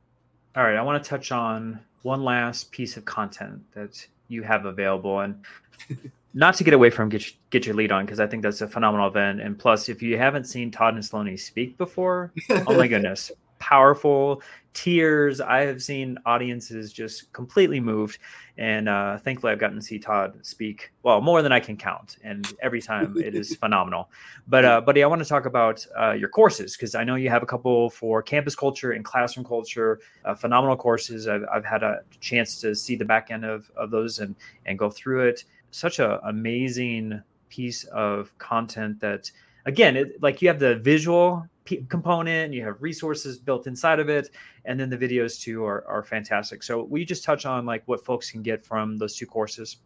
All 0.57 0.65
right, 0.65 0.77
I 0.77 0.83
want 0.83 1.03
to 1.03 1.09
touch 1.09 1.33
on 1.33 1.81
one 2.03 2.25
last 2.25 2.71
piece 2.73 2.97
of 2.97 3.05
content 3.05 3.61
that 3.73 4.07
you 4.29 4.43
have 4.43 4.65
available 4.65 5.21
and 5.21 5.45
not 6.35 6.55
to 6.57 6.65
get 6.65 6.75
away 6.75 6.91
from 6.91 7.09
get, 7.09 7.25
get 7.51 7.67
your 7.67 7.75
lead 7.75 7.93
on 7.93 8.05
because 8.05 8.21
I 8.21 8.27
think 8.27 8.43
that's 8.43 8.61
a 8.61 8.69
phenomenal 8.69 9.09
event. 9.09 9.41
And 9.41 9.59
plus, 9.59 9.89
if 9.89 10.03
you 10.03 10.19
haven't 10.19 10.45
seen 10.45 10.71
Todd 10.71 10.95
Nesloney 10.95 11.39
speak 11.39 11.77
before, 11.79 12.33
oh 12.51 12.77
my 12.77 12.87
goodness, 12.89 13.33
powerful 13.69 14.41
tears. 14.73 15.41
I 15.41 15.61
have 15.67 15.83
seen 15.83 16.17
audiences 16.25 16.93
just 16.93 17.31
completely 17.33 17.81
moved. 17.81 18.19
And 18.57 18.89
uh, 18.89 19.19
thankfully, 19.19 19.53
I've 19.53 19.59
gotten 19.59 19.77
to 19.77 19.83
see 19.83 19.99
Todd 19.99 20.39
speak 20.43 20.91
well 21.03 21.21
more 21.21 21.43
than 21.43 21.53
I 21.53 21.61
can 21.61 21.77
count, 21.77 22.17
and 22.25 22.51
every 22.63 22.81
time 22.81 23.17
it 23.19 23.35
is 23.35 23.55
phenomenal. 23.61 24.11
But 24.49 24.65
uh, 24.65 24.81
buddy, 24.81 25.03
I 25.03 25.07
want 25.07 25.23
to 25.23 25.29
talk 25.29 25.47
about 25.47 25.87
uh, 26.01 26.13
your 26.13 26.29
courses 26.29 26.77
because 26.77 26.95
I 26.95 27.05
know 27.05 27.15
you 27.15 27.29
have 27.29 27.43
a 27.43 27.47
couple 27.47 27.91
for 27.91 28.23
campus 28.23 28.57
culture 28.57 28.93
and 28.93 29.05
classroom 29.05 29.47
culture, 29.47 30.01
uh, 30.25 30.35
phenomenal 30.35 30.77
courses. 30.77 31.29
I've, 31.29 31.45
I've 31.53 31.65
had 31.65 31.83
a 31.83 32.01
chance 32.21 32.61
to 32.63 32.75
see 32.75 32.97
the 32.97 33.05
back 33.05 33.31
end 33.31 33.45
of, 33.45 33.71
of 33.77 33.91
those 33.91 34.19
and 34.19 34.35
and 34.67 34.79
go 34.79 34.91
through 34.91 35.29
it. 35.29 35.45
Such 35.71 35.99
an 35.99 36.19
amazing 36.25 37.23
piece 37.51 37.85
of 37.85 38.37
content 38.39 38.99
that 39.01 39.31
again, 39.69 39.97
it, 39.97 40.21
like 40.23 40.41
you 40.41 40.49
have 40.49 40.59
the 40.59 40.77
visual 40.77 41.47
p- 41.65 41.85
component, 41.89 42.55
you 42.55 42.65
have 42.65 42.81
resources 42.81 43.39
built 43.39 43.67
inside 43.67 44.01
of 44.01 44.09
it, 44.09 44.31
and 44.65 44.81
then 44.81 44.89
the 44.89 44.97
videos 44.97 45.39
too 45.39 45.65
are, 45.65 45.87
are 45.87 46.03
fantastic. 46.03 46.63
So 46.63 46.89
you 46.97 47.05
just 47.05 47.23
touch 47.23 47.45
on 47.45 47.67
like 47.67 47.83
what 47.87 48.05
folks 48.05 48.31
can 48.31 48.43
get 48.43 48.65
from 48.65 48.97
those 48.97 49.15
two 49.15 49.27
courses? 49.27 49.77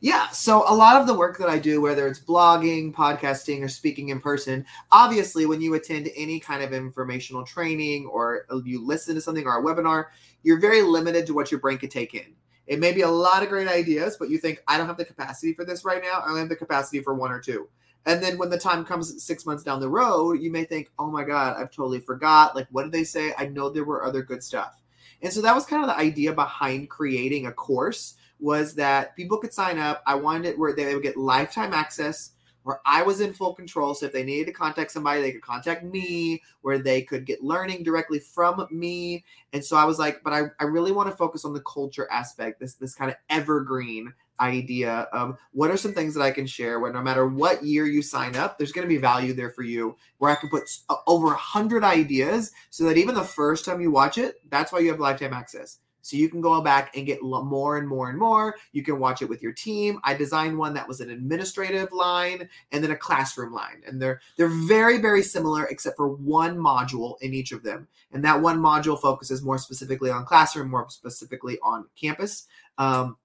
Yeah, 0.00 0.28
so 0.28 0.70
a 0.70 0.74
lot 0.74 1.00
of 1.00 1.06
the 1.06 1.14
work 1.14 1.38
that 1.38 1.48
I 1.48 1.58
do, 1.58 1.80
whether 1.80 2.06
it's 2.06 2.20
blogging, 2.20 2.92
podcasting, 2.92 3.62
or 3.62 3.68
speaking 3.68 4.10
in 4.10 4.20
person, 4.20 4.66
obviously, 4.92 5.46
when 5.46 5.62
you 5.62 5.72
attend 5.74 6.10
any 6.14 6.38
kind 6.38 6.62
of 6.62 6.74
informational 6.74 7.44
training 7.46 8.04
or 8.06 8.44
you 8.66 8.84
listen 8.84 9.14
to 9.14 9.22
something 9.22 9.46
or 9.46 9.58
a 9.58 9.62
webinar, 9.62 10.06
you're 10.42 10.60
very 10.60 10.82
limited 10.82 11.26
to 11.26 11.32
what 11.34 11.50
your 11.50 11.60
brain 11.60 11.78
can 11.78 11.88
take 11.88 12.14
in. 12.14 12.34
It 12.66 12.78
may 12.78 12.92
be 12.92 13.02
a 13.02 13.08
lot 13.08 13.42
of 13.42 13.48
great 13.48 13.68
ideas, 13.68 14.16
but 14.18 14.28
you 14.28 14.36
think, 14.36 14.62
I 14.68 14.76
don't 14.76 14.88
have 14.88 14.98
the 14.98 15.04
capacity 15.04 15.54
for 15.54 15.64
this 15.64 15.84
right 15.84 16.02
now. 16.02 16.20
I 16.20 16.28
only 16.28 16.40
have 16.40 16.50
the 16.50 16.56
capacity 16.56 17.00
for 17.00 17.14
one 17.14 17.30
or 17.30 17.40
two. 17.40 17.68
And 18.06 18.22
then 18.22 18.38
when 18.38 18.50
the 18.50 18.58
time 18.58 18.84
comes 18.84 19.22
six 19.22 19.44
months 19.44 19.64
down 19.64 19.80
the 19.80 19.88
road, 19.88 20.40
you 20.40 20.50
may 20.50 20.64
think, 20.64 20.90
oh 20.98 21.10
my 21.10 21.24
God, 21.24 21.56
I've 21.58 21.72
totally 21.72 22.00
forgot. 22.00 22.54
Like, 22.54 22.68
what 22.70 22.84
did 22.84 22.92
they 22.92 23.04
say? 23.04 23.34
I 23.36 23.46
know 23.46 23.68
there 23.68 23.84
were 23.84 24.04
other 24.04 24.22
good 24.22 24.42
stuff. 24.42 24.80
And 25.22 25.32
so 25.32 25.42
that 25.42 25.54
was 25.54 25.66
kind 25.66 25.82
of 25.82 25.88
the 25.88 25.98
idea 25.98 26.32
behind 26.32 26.88
creating 26.88 27.46
a 27.46 27.52
course 27.52 28.14
was 28.38 28.74
that 28.74 29.16
people 29.16 29.38
could 29.38 29.52
sign 29.52 29.78
up. 29.78 30.02
I 30.06 30.14
wanted 30.14 30.50
it 30.50 30.58
where 30.58 30.74
they 30.74 30.94
would 30.94 31.02
get 31.02 31.16
lifetime 31.16 31.72
access 31.72 32.32
where 32.66 32.80
I 32.84 33.02
was 33.02 33.20
in 33.20 33.32
full 33.32 33.54
control. 33.54 33.94
So 33.94 34.06
if 34.06 34.12
they 34.12 34.24
needed 34.24 34.46
to 34.46 34.52
contact 34.52 34.90
somebody, 34.90 35.22
they 35.22 35.30
could 35.30 35.40
contact 35.40 35.84
me, 35.84 36.42
where 36.62 36.78
they 36.78 37.00
could 37.00 37.24
get 37.24 37.44
learning 37.44 37.84
directly 37.84 38.18
from 38.18 38.66
me. 38.72 39.24
And 39.52 39.64
so 39.64 39.76
I 39.76 39.84
was 39.84 40.00
like, 40.00 40.20
but 40.24 40.32
I, 40.32 40.46
I 40.58 40.64
really 40.64 40.90
want 40.90 41.08
to 41.08 41.16
focus 41.16 41.44
on 41.44 41.52
the 41.52 41.60
culture 41.60 42.10
aspect, 42.10 42.58
this 42.58 42.74
this 42.74 42.92
kind 42.92 43.08
of 43.08 43.16
evergreen 43.30 44.12
idea 44.40 45.08
of 45.12 45.38
what 45.52 45.70
are 45.70 45.76
some 45.76 45.92
things 45.92 46.14
that 46.14 46.22
I 46.22 46.30
can 46.30 46.46
share 46.46 46.80
where 46.80 46.92
no 46.92 47.02
matter 47.02 47.26
what 47.26 47.64
year 47.64 47.86
you 47.86 48.02
sign 48.02 48.36
up, 48.36 48.58
there's 48.58 48.72
going 48.72 48.86
to 48.86 48.94
be 48.94 49.00
value 49.00 49.32
there 49.32 49.50
for 49.50 49.62
you 49.62 49.96
where 50.18 50.30
I 50.30 50.36
can 50.36 50.48
put 50.48 50.64
over 51.06 51.32
a 51.32 51.36
hundred 51.36 51.84
ideas 51.84 52.52
so 52.70 52.84
that 52.84 52.96
even 52.98 53.14
the 53.14 53.22
first 53.22 53.64
time 53.64 53.80
you 53.80 53.90
watch 53.90 54.18
it, 54.18 54.36
that's 54.50 54.72
why 54.72 54.80
you 54.80 54.90
have 54.90 55.00
lifetime 55.00 55.32
access. 55.32 55.78
So 56.06 56.16
you 56.16 56.28
can 56.28 56.40
go 56.40 56.60
back 56.60 56.96
and 56.96 57.04
get 57.04 57.20
more 57.20 57.78
and 57.78 57.88
more 57.88 58.08
and 58.08 58.16
more. 58.16 58.54
You 58.70 58.84
can 58.84 59.00
watch 59.00 59.22
it 59.22 59.28
with 59.28 59.42
your 59.42 59.52
team. 59.52 59.98
I 60.04 60.14
designed 60.14 60.56
one 60.56 60.74
that 60.74 60.86
was 60.86 61.00
an 61.00 61.10
administrative 61.10 61.90
line 61.90 62.48
and 62.70 62.84
then 62.84 62.92
a 62.92 62.96
classroom 62.96 63.52
line, 63.52 63.82
and 63.84 64.00
they're 64.00 64.20
they're 64.36 64.46
very 64.46 64.98
very 64.98 65.22
similar 65.22 65.64
except 65.64 65.96
for 65.96 66.08
one 66.08 66.56
module 66.56 67.20
in 67.20 67.34
each 67.34 67.50
of 67.50 67.64
them. 67.64 67.88
And 68.12 68.24
that 68.24 68.40
one 68.40 68.60
module 68.60 69.00
focuses 69.00 69.42
more 69.42 69.58
specifically 69.58 70.08
on 70.10 70.24
classroom, 70.24 70.70
more 70.70 70.88
specifically 70.90 71.58
on 71.60 71.86
campus. 72.00 72.46
Um, 72.78 73.16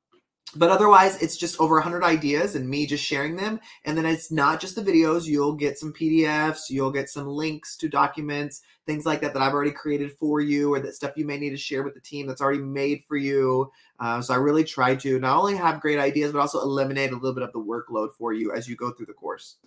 but 0.55 0.69
otherwise 0.69 1.21
it's 1.21 1.37
just 1.37 1.59
over 1.59 1.75
100 1.75 2.03
ideas 2.03 2.55
and 2.55 2.69
me 2.69 2.85
just 2.85 3.03
sharing 3.03 3.35
them. 3.35 3.59
And 3.85 3.97
then 3.97 4.05
it's 4.05 4.31
not 4.31 4.59
just 4.59 4.75
the 4.75 4.81
videos. 4.81 5.25
You'll 5.25 5.55
get 5.55 5.77
some 5.77 5.93
pdfs 5.93 6.69
you'll 6.69 6.91
get 6.91 7.09
some 7.09 7.27
links 7.27 7.75
to 7.77 7.87
documents 7.87 8.61
things 8.85 9.05
like 9.05 9.21
that 9.21 9.33
that 9.33 9.41
i've 9.41 9.53
already 9.53 9.71
created 9.71 10.11
for 10.17 10.41
you 10.41 10.73
or 10.73 10.79
that 10.79 10.95
stuff 10.95 11.11
you 11.15 11.25
may 11.25 11.37
need 11.37 11.51
to 11.51 11.57
share 11.57 11.83
with 11.83 11.93
the 11.93 11.99
team 11.99 12.27
that's 12.27 12.41
already 12.41 12.61
made 12.61 13.03
for 13.07 13.17
you. 13.17 13.71
Uh, 13.99 14.21
so 14.21 14.33
i 14.33 14.37
really 14.37 14.63
try 14.63 14.95
to 14.95 15.19
not 15.19 15.37
only 15.37 15.55
have 15.55 15.81
great 15.81 15.99
ideas 15.99 16.31
but 16.31 16.39
also 16.39 16.61
eliminate 16.61 17.11
a 17.11 17.15
little 17.15 17.33
bit 17.33 17.43
of 17.43 17.51
the 17.53 17.59
workload 17.59 18.09
for 18.17 18.33
you 18.33 18.51
as 18.53 18.67
you 18.67 18.75
go 18.75 18.91
through 18.91 19.05
the 19.05 19.13
course 19.13 19.57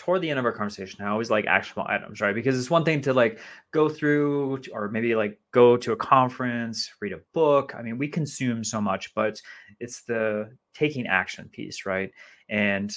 toward 0.00 0.22
the 0.22 0.30
end 0.30 0.38
of 0.38 0.46
our 0.46 0.52
conversation, 0.52 1.04
I 1.04 1.08
always 1.08 1.30
like 1.30 1.44
actionable 1.44 1.86
items, 1.86 2.22
right? 2.22 2.34
Because 2.34 2.58
it's 2.58 2.70
one 2.70 2.86
thing 2.86 3.02
to 3.02 3.12
like 3.12 3.38
go 3.70 3.86
through 3.86 4.62
or 4.72 4.88
maybe 4.88 5.14
like 5.14 5.38
go 5.52 5.76
to 5.76 5.92
a 5.92 5.96
conference, 5.96 6.90
read 7.02 7.12
a 7.12 7.20
book. 7.34 7.74
I 7.76 7.82
mean, 7.82 7.98
we 7.98 8.08
consume 8.08 8.64
so 8.64 8.80
much, 8.80 9.14
but 9.14 9.38
it's 9.78 10.00
the 10.04 10.56
taking 10.72 11.06
action 11.06 11.50
piece, 11.52 11.84
right? 11.84 12.10
And 12.48 12.90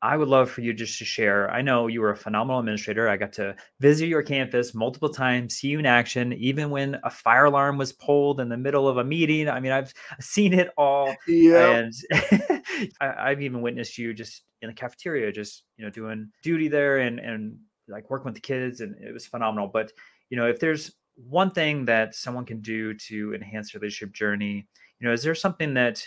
I 0.00 0.16
would 0.16 0.28
love 0.28 0.50
for 0.50 0.62
you 0.62 0.72
just 0.72 0.98
to 0.98 1.04
share. 1.04 1.50
I 1.50 1.60
know 1.60 1.88
you 1.88 2.00
were 2.00 2.12
a 2.12 2.16
phenomenal 2.16 2.60
administrator. 2.60 3.06
I 3.06 3.18
got 3.18 3.34
to 3.34 3.54
visit 3.80 4.06
your 4.06 4.22
campus 4.22 4.74
multiple 4.74 5.10
times, 5.10 5.56
see 5.56 5.68
you 5.68 5.78
in 5.78 5.84
action, 5.84 6.32
even 6.34 6.70
when 6.70 6.98
a 7.04 7.10
fire 7.10 7.46
alarm 7.46 7.76
was 7.76 7.92
pulled 7.92 8.40
in 8.40 8.48
the 8.48 8.56
middle 8.56 8.88
of 8.88 8.96
a 8.96 9.04
meeting. 9.04 9.48
I 9.48 9.60
mean, 9.60 9.72
I've 9.72 9.92
seen 10.20 10.54
it 10.54 10.70
all. 10.78 11.14
Yeah. 11.26 11.70
And 11.70 11.92
I, 13.00 13.30
have 13.30 13.42
even 13.42 13.60
witnessed 13.60 13.98
you 13.98 14.14
just 14.14 14.42
in 14.66 14.74
the 14.74 14.80
cafeteria, 14.80 15.32
just 15.32 15.64
you 15.76 15.84
know, 15.84 15.90
doing 15.90 16.30
duty 16.42 16.68
there 16.68 16.98
and 16.98 17.18
and 17.18 17.56
like 17.88 18.10
working 18.10 18.26
with 18.26 18.34
the 18.34 18.40
kids 18.40 18.80
and 18.80 18.96
it 19.00 19.12
was 19.12 19.26
phenomenal. 19.26 19.68
But 19.68 19.92
you 20.28 20.36
know, 20.36 20.46
if 20.46 20.58
there's 20.58 20.92
one 21.14 21.50
thing 21.50 21.84
that 21.86 22.14
someone 22.14 22.44
can 22.44 22.60
do 22.60 22.92
to 22.94 23.34
enhance 23.34 23.72
their 23.72 23.80
leadership 23.80 24.12
journey, 24.12 24.66
you 24.98 25.06
know, 25.06 25.12
is 25.12 25.22
there 25.22 25.34
something 25.34 25.72
that 25.74 26.06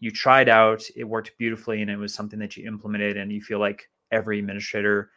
you 0.00 0.10
tried 0.10 0.48
out, 0.48 0.82
it 0.96 1.04
worked 1.04 1.32
beautifully, 1.38 1.80
and 1.80 1.90
it 1.90 1.96
was 1.96 2.12
something 2.12 2.38
that 2.40 2.56
you 2.56 2.66
implemented, 2.66 3.16
and 3.16 3.32
you 3.32 3.40
feel 3.40 3.60
like 3.60 3.88
every 4.10 4.40
administrator 4.40 5.10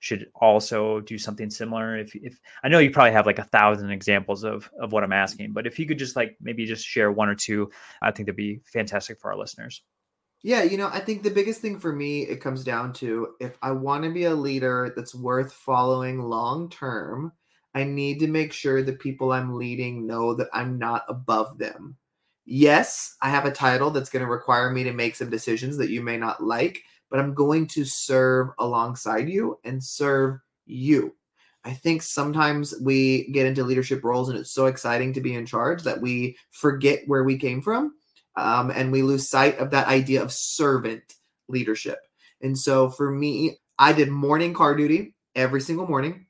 should 0.00 0.26
also 0.34 1.00
do 1.00 1.16
something 1.16 1.48
similar? 1.48 1.96
If, 1.96 2.14
if 2.16 2.40
I 2.64 2.68
know 2.68 2.80
you 2.80 2.90
probably 2.90 3.12
have 3.12 3.24
like 3.24 3.38
a 3.38 3.44
thousand 3.44 3.90
examples 3.90 4.42
of 4.42 4.68
of 4.80 4.90
what 4.92 5.04
I'm 5.04 5.12
asking, 5.12 5.52
but 5.52 5.66
if 5.66 5.78
you 5.78 5.86
could 5.86 5.98
just 5.98 6.16
like 6.16 6.36
maybe 6.40 6.66
just 6.66 6.84
share 6.84 7.12
one 7.12 7.28
or 7.28 7.36
two, 7.36 7.70
I 8.02 8.10
think 8.10 8.26
that'd 8.26 8.36
be 8.36 8.60
fantastic 8.64 9.20
for 9.20 9.30
our 9.30 9.38
listeners. 9.38 9.82
Yeah, 10.42 10.62
you 10.64 10.76
know, 10.76 10.88
I 10.88 10.98
think 11.00 11.22
the 11.22 11.30
biggest 11.30 11.60
thing 11.60 11.78
for 11.78 11.92
me 11.92 12.22
it 12.22 12.40
comes 12.40 12.64
down 12.64 12.92
to 12.94 13.34
if 13.40 13.56
I 13.62 13.70
want 13.70 14.02
to 14.04 14.10
be 14.10 14.24
a 14.24 14.34
leader 14.34 14.92
that's 14.96 15.14
worth 15.14 15.52
following 15.52 16.20
long 16.20 16.68
term, 16.68 17.32
I 17.74 17.84
need 17.84 18.18
to 18.20 18.26
make 18.26 18.52
sure 18.52 18.82
the 18.82 18.92
people 18.94 19.32
I'm 19.32 19.56
leading 19.56 20.06
know 20.06 20.34
that 20.34 20.48
I'm 20.52 20.78
not 20.78 21.04
above 21.08 21.58
them. 21.58 21.96
Yes, 22.44 23.14
I 23.22 23.28
have 23.30 23.44
a 23.44 23.52
title 23.52 23.90
that's 23.90 24.10
going 24.10 24.24
to 24.24 24.30
require 24.30 24.70
me 24.70 24.82
to 24.84 24.92
make 24.92 25.14
some 25.14 25.30
decisions 25.30 25.76
that 25.76 25.90
you 25.90 26.02
may 26.02 26.16
not 26.16 26.42
like, 26.42 26.82
but 27.08 27.20
I'm 27.20 27.34
going 27.34 27.68
to 27.68 27.84
serve 27.84 28.48
alongside 28.58 29.28
you 29.28 29.60
and 29.64 29.82
serve 29.82 30.40
you. 30.66 31.14
I 31.64 31.72
think 31.72 32.02
sometimes 32.02 32.74
we 32.82 33.28
get 33.30 33.46
into 33.46 33.62
leadership 33.62 34.02
roles 34.02 34.28
and 34.28 34.36
it's 34.36 34.50
so 34.50 34.66
exciting 34.66 35.12
to 35.12 35.20
be 35.20 35.34
in 35.36 35.46
charge 35.46 35.84
that 35.84 36.00
we 36.00 36.36
forget 36.50 37.02
where 37.06 37.22
we 37.22 37.38
came 37.38 37.62
from 37.62 37.94
um, 38.36 38.70
and 38.70 38.92
we 38.92 39.02
lose 39.02 39.28
sight 39.28 39.58
of 39.58 39.70
that 39.70 39.88
idea 39.88 40.22
of 40.22 40.32
servant 40.32 41.02
leadership. 41.48 41.98
And 42.40 42.58
so 42.58 42.88
for 42.88 43.10
me, 43.10 43.58
I 43.78 43.92
did 43.92 44.08
morning 44.08 44.54
car 44.54 44.74
duty 44.74 45.14
every 45.34 45.60
single 45.60 45.86
morning. 45.86 46.26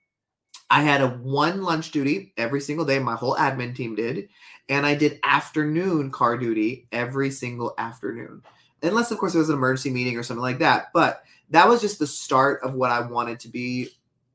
I 0.71 0.83
had 0.83 1.03
a 1.03 1.09
one 1.09 1.63
lunch 1.63 1.91
duty 1.91 2.33
every 2.37 2.61
single 2.61 2.87
day. 2.87 2.99
My 2.99 3.15
whole 3.15 3.37
admin 3.37 3.75
team 3.75 3.95
did. 3.95 4.29
And 4.69 4.87
I 4.87 4.95
did 4.95 5.21
afternoon 5.23 6.11
car 6.11 6.39
duty 6.39 6.89
every 6.93 7.31
single 7.31 7.75
afternoon. 7.77 8.43
Unless, 8.83 9.11
of 9.11 9.19
course, 9.19 9.35
it 9.35 9.39
was 9.39 9.51
an 9.51 9.57
emergency 9.57 9.91
meeting 9.91 10.17
or 10.17 10.23
something 10.23 10.43
like 10.43 10.59
that. 10.61 10.87
But 10.95 11.23
that 11.51 11.69
was 11.69 11.81
just 11.81 11.99
the 11.99 12.07
start 12.07 12.63
of 12.63 12.75
what 12.75 12.91
I 12.91 13.01
wanted 13.01 13.39
to 13.41 13.49
be. 13.49 13.91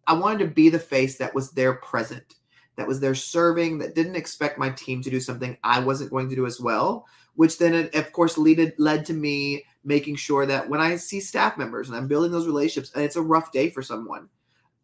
I 0.06 0.14
wanted 0.14 0.40
to 0.40 0.52
be 0.52 0.70
the 0.70 0.80
face 0.80 1.18
that 1.18 1.34
was 1.34 1.52
there 1.52 1.74
present, 1.74 2.36
that 2.76 2.88
was 2.88 3.00
there 3.00 3.16
serving, 3.16 3.80
that 3.80 3.96
didn't 3.96 4.16
expect 4.16 4.60
my 4.60 4.70
team 4.70 5.02
to 5.02 5.10
do 5.10 5.20
something 5.20 5.58
I 5.64 5.80
wasn't 5.80 6.12
going 6.12 6.30
to 6.30 6.36
do 6.36 6.46
as 6.46 6.62
well, 6.62 7.06
which 7.38 7.60
then, 7.60 7.90
of 7.94 8.12
course, 8.12 8.38
led, 8.38 8.74
led 8.78 9.06
to 9.06 9.14
me 9.14 9.64
making 9.84 10.16
sure 10.16 10.46
that 10.46 10.68
when 10.68 10.82
I 10.82 10.96
see 10.98 11.20
staff 11.20 11.58
members 11.58 11.88
and 11.88 11.96
I'm 11.96 12.08
building 12.08 12.32
those 12.32 12.48
relationships 12.48 12.92
and 12.94 13.04
it's 13.04 13.16
a 13.16 13.22
rough 13.22 13.52
day 13.52 13.70
for 13.70 13.84
someone, 13.84 14.28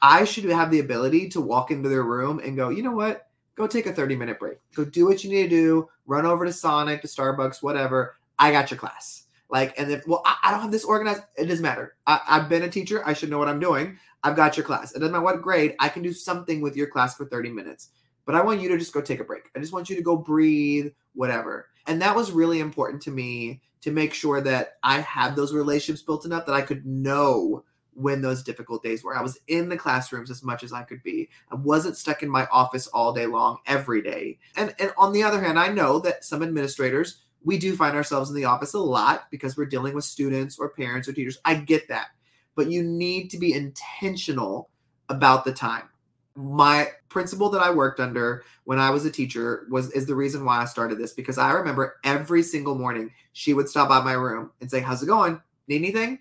I 0.02 0.24
should 0.24 0.46
have 0.46 0.70
the 0.70 0.80
ability 0.80 1.30
to 1.30 1.42
walk 1.42 1.72
into 1.72 1.90
their 1.90 2.04
room 2.04 2.40
and 2.40 2.56
go, 2.56 2.70
you 2.70 2.84
know 2.84 2.92
what? 2.92 3.28
Go 3.56 3.66
take 3.66 3.88
a 3.88 3.92
30 3.92 4.16
minute 4.16 4.40
break. 4.40 4.60
Go 4.76 4.86
do 4.86 5.08
what 5.08 5.24
you 5.24 5.32
need 5.32 5.44
to 5.44 5.50
do. 5.50 5.90
Run 6.06 6.28
over 6.28 6.46
to 6.46 6.54
Sonic, 6.54 7.02
to 7.02 7.08
Starbucks, 7.08 7.64
whatever. 7.64 8.16
I 8.38 8.52
got 8.52 8.70
your 8.70 8.80
class. 8.80 9.26
Like, 9.50 9.78
and 9.80 9.90
then, 9.90 10.04
well, 10.06 10.22
I, 10.24 10.38
I 10.44 10.52
don't 10.52 10.62
have 10.62 10.72
this 10.72 10.86
organized. 10.86 11.24
It 11.36 11.46
doesn't 11.46 11.64
matter. 11.64 11.96
I, 12.06 12.20
I've 12.28 12.50
been 12.50 12.64
a 12.64 12.70
teacher. 12.70 13.02
I 13.06 13.14
should 13.14 13.32
know 13.32 13.40
what 13.40 13.50
I'm 13.50 13.60
doing. 13.60 13.98
I've 14.24 14.36
got 14.36 14.58
your 14.58 14.66
class. 14.66 14.94
It 14.94 15.00
doesn't 15.00 15.12
matter 15.12 15.24
what 15.24 15.42
grade. 15.42 15.76
I 15.80 15.90
can 15.90 16.04
do 16.04 16.14
something 16.14 16.62
with 16.62 16.78
your 16.78 16.88
class 16.88 17.16
for 17.16 17.26
30 17.26 17.50
minutes. 17.50 17.90
But 18.26 18.36
I 18.36 18.42
want 18.42 18.62
you 18.62 18.70
to 18.70 18.78
just 18.78 18.94
go 18.94 19.02
take 19.02 19.20
a 19.20 19.24
break. 19.24 19.50
I 19.56 19.60
just 19.60 19.74
want 19.74 19.90
you 19.90 19.96
to 19.96 20.02
go 20.02 20.16
breathe, 20.16 20.92
whatever. 21.14 21.70
And 21.88 22.02
that 22.02 22.16
was 22.16 22.32
really 22.32 22.60
important 22.60 23.02
to 23.04 23.12
me 23.12 23.62
to 23.82 23.92
make 23.92 24.14
sure 24.14 24.42
that 24.42 24.78
I 24.84 25.02
had 25.02 25.36
those 25.36 25.54
relationships 25.54 26.06
built 26.06 26.26
enough 26.26 26.46
that 26.46 26.56
I 26.56 26.62
could 26.62 26.86
know 26.86 27.64
when 27.96 28.22
those 28.22 28.44
difficult 28.44 28.82
days 28.82 29.04
were. 29.04 29.16
I 29.16 29.22
was 29.22 29.38
in 29.48 29.70
the 29.70 29.78
classrooms 29.78 30.32
as 30.32 30.44
much 30.44 30.64
as 30.64 30.74
I 30.74 30.84
could 30.84 31.04
be. 31.04 31.30
I 31.52 31.56
wasn't 31.56 31.98
stuck 31.98 32.24
in 32.24 32.30
my 32.30 32.48
office 32.48 32.88
all 32.88 33.14
day 33.14 33.26
long 33.26 33.58
every 33.66 34.02
day. 34.02 34.40
And 34.56 34.74
and 34.80 34.92
on 34.98 35.14
the 35.14 35.24
other 35.24 35.42
hand, 35.42 35.60
I 35.60 35.68
know 35.68 36.00
that 36.00 36.24
some 36.24 36.42
administrators 36.42 37.24
we 37.44 37.58
do 37.58 37.76
find 37.76 37.96
ourselves 37.96 38.30
in 38.30 38.36
the 38.36 38.46
office 38.46 38.74
a 38.74 38.80
lot 38.80 39.30
because 39.30 39.58
we're 39.58 39.66
dealing 39.66 39.94
with 39.94 40.06
students 40.06 40.58
or 40.58 40.70
parents 40.70 41.08
or 41.08 41.14
teachers. 41.14 41.40
I 41.44 41.56
get 41.56 41.90
that. 41.90 42.08
But 42.56 42.72
you 42.72 42.84
need 42.84 43.30
to 43.32 43.38
be 43.38 43.54
intentional 43.54 44.70
about 45.10 45.44
the 45.44 45.54
time. 45.54 45.90
My 46.36 46.90
principal 47.10 47.50
that 47.52 47.62
I 47.62 47.70
worked 47.70 48.00
under 48.00 48.44
when 48.64 48.80
I 48.80 48.90
was 48.90 49.06
a 49.06 49.12
teacher 49.12 49.68
was 49.70 49.92
is 49.92 50.08
the 50.08 50.16
reason 50.16 50.46
why 50.46 50.62
I 50.62 50.66
started 50.66 50.98
this 50.98 51.14
because 51.14 51.38
I 51.38 51.52
remember 51.52 51.98
every 52.04 52.42
single 52.42 52.76
morning 52.76 53.12
she 53.34 53.54
would 53.54 53.70
stop 53.70 53.90
by 53.90 54.02
my 54.02 54.14
room 54.14 54.52
and 54.60 54.70
say, 54.70 54.80
"How's 54.80 55.04
it 55.04 55.08
going? 55.08 55.42
Need 55.68 55.78
anything?" 55.78 56.20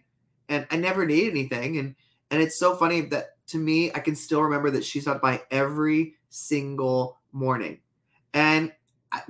and 0.52 0.66
I 0.70 0.76
never 0.76 1.06
need 1.06 1.30
anything. 1.30 1.78
And 1.78 1.94
and 2.30 2.42
it's 2.42 2.58
so 2.58 2.76
funny 2.76 3.02
that 3.02 3.36
to 3.48 3.58
me, 3.58 3.90
I 3.92 3.98
can 3.98 4.14
still 4.14 4.42
remember 4.42 4.70
that 4.70 4.84
she 4.84 5.00
stopped 5.00 5.22
by 5.22 5.42
every 5.50 6.14
single 6.30 7.18
morning. 7.32 7.80
And 8.32 8.72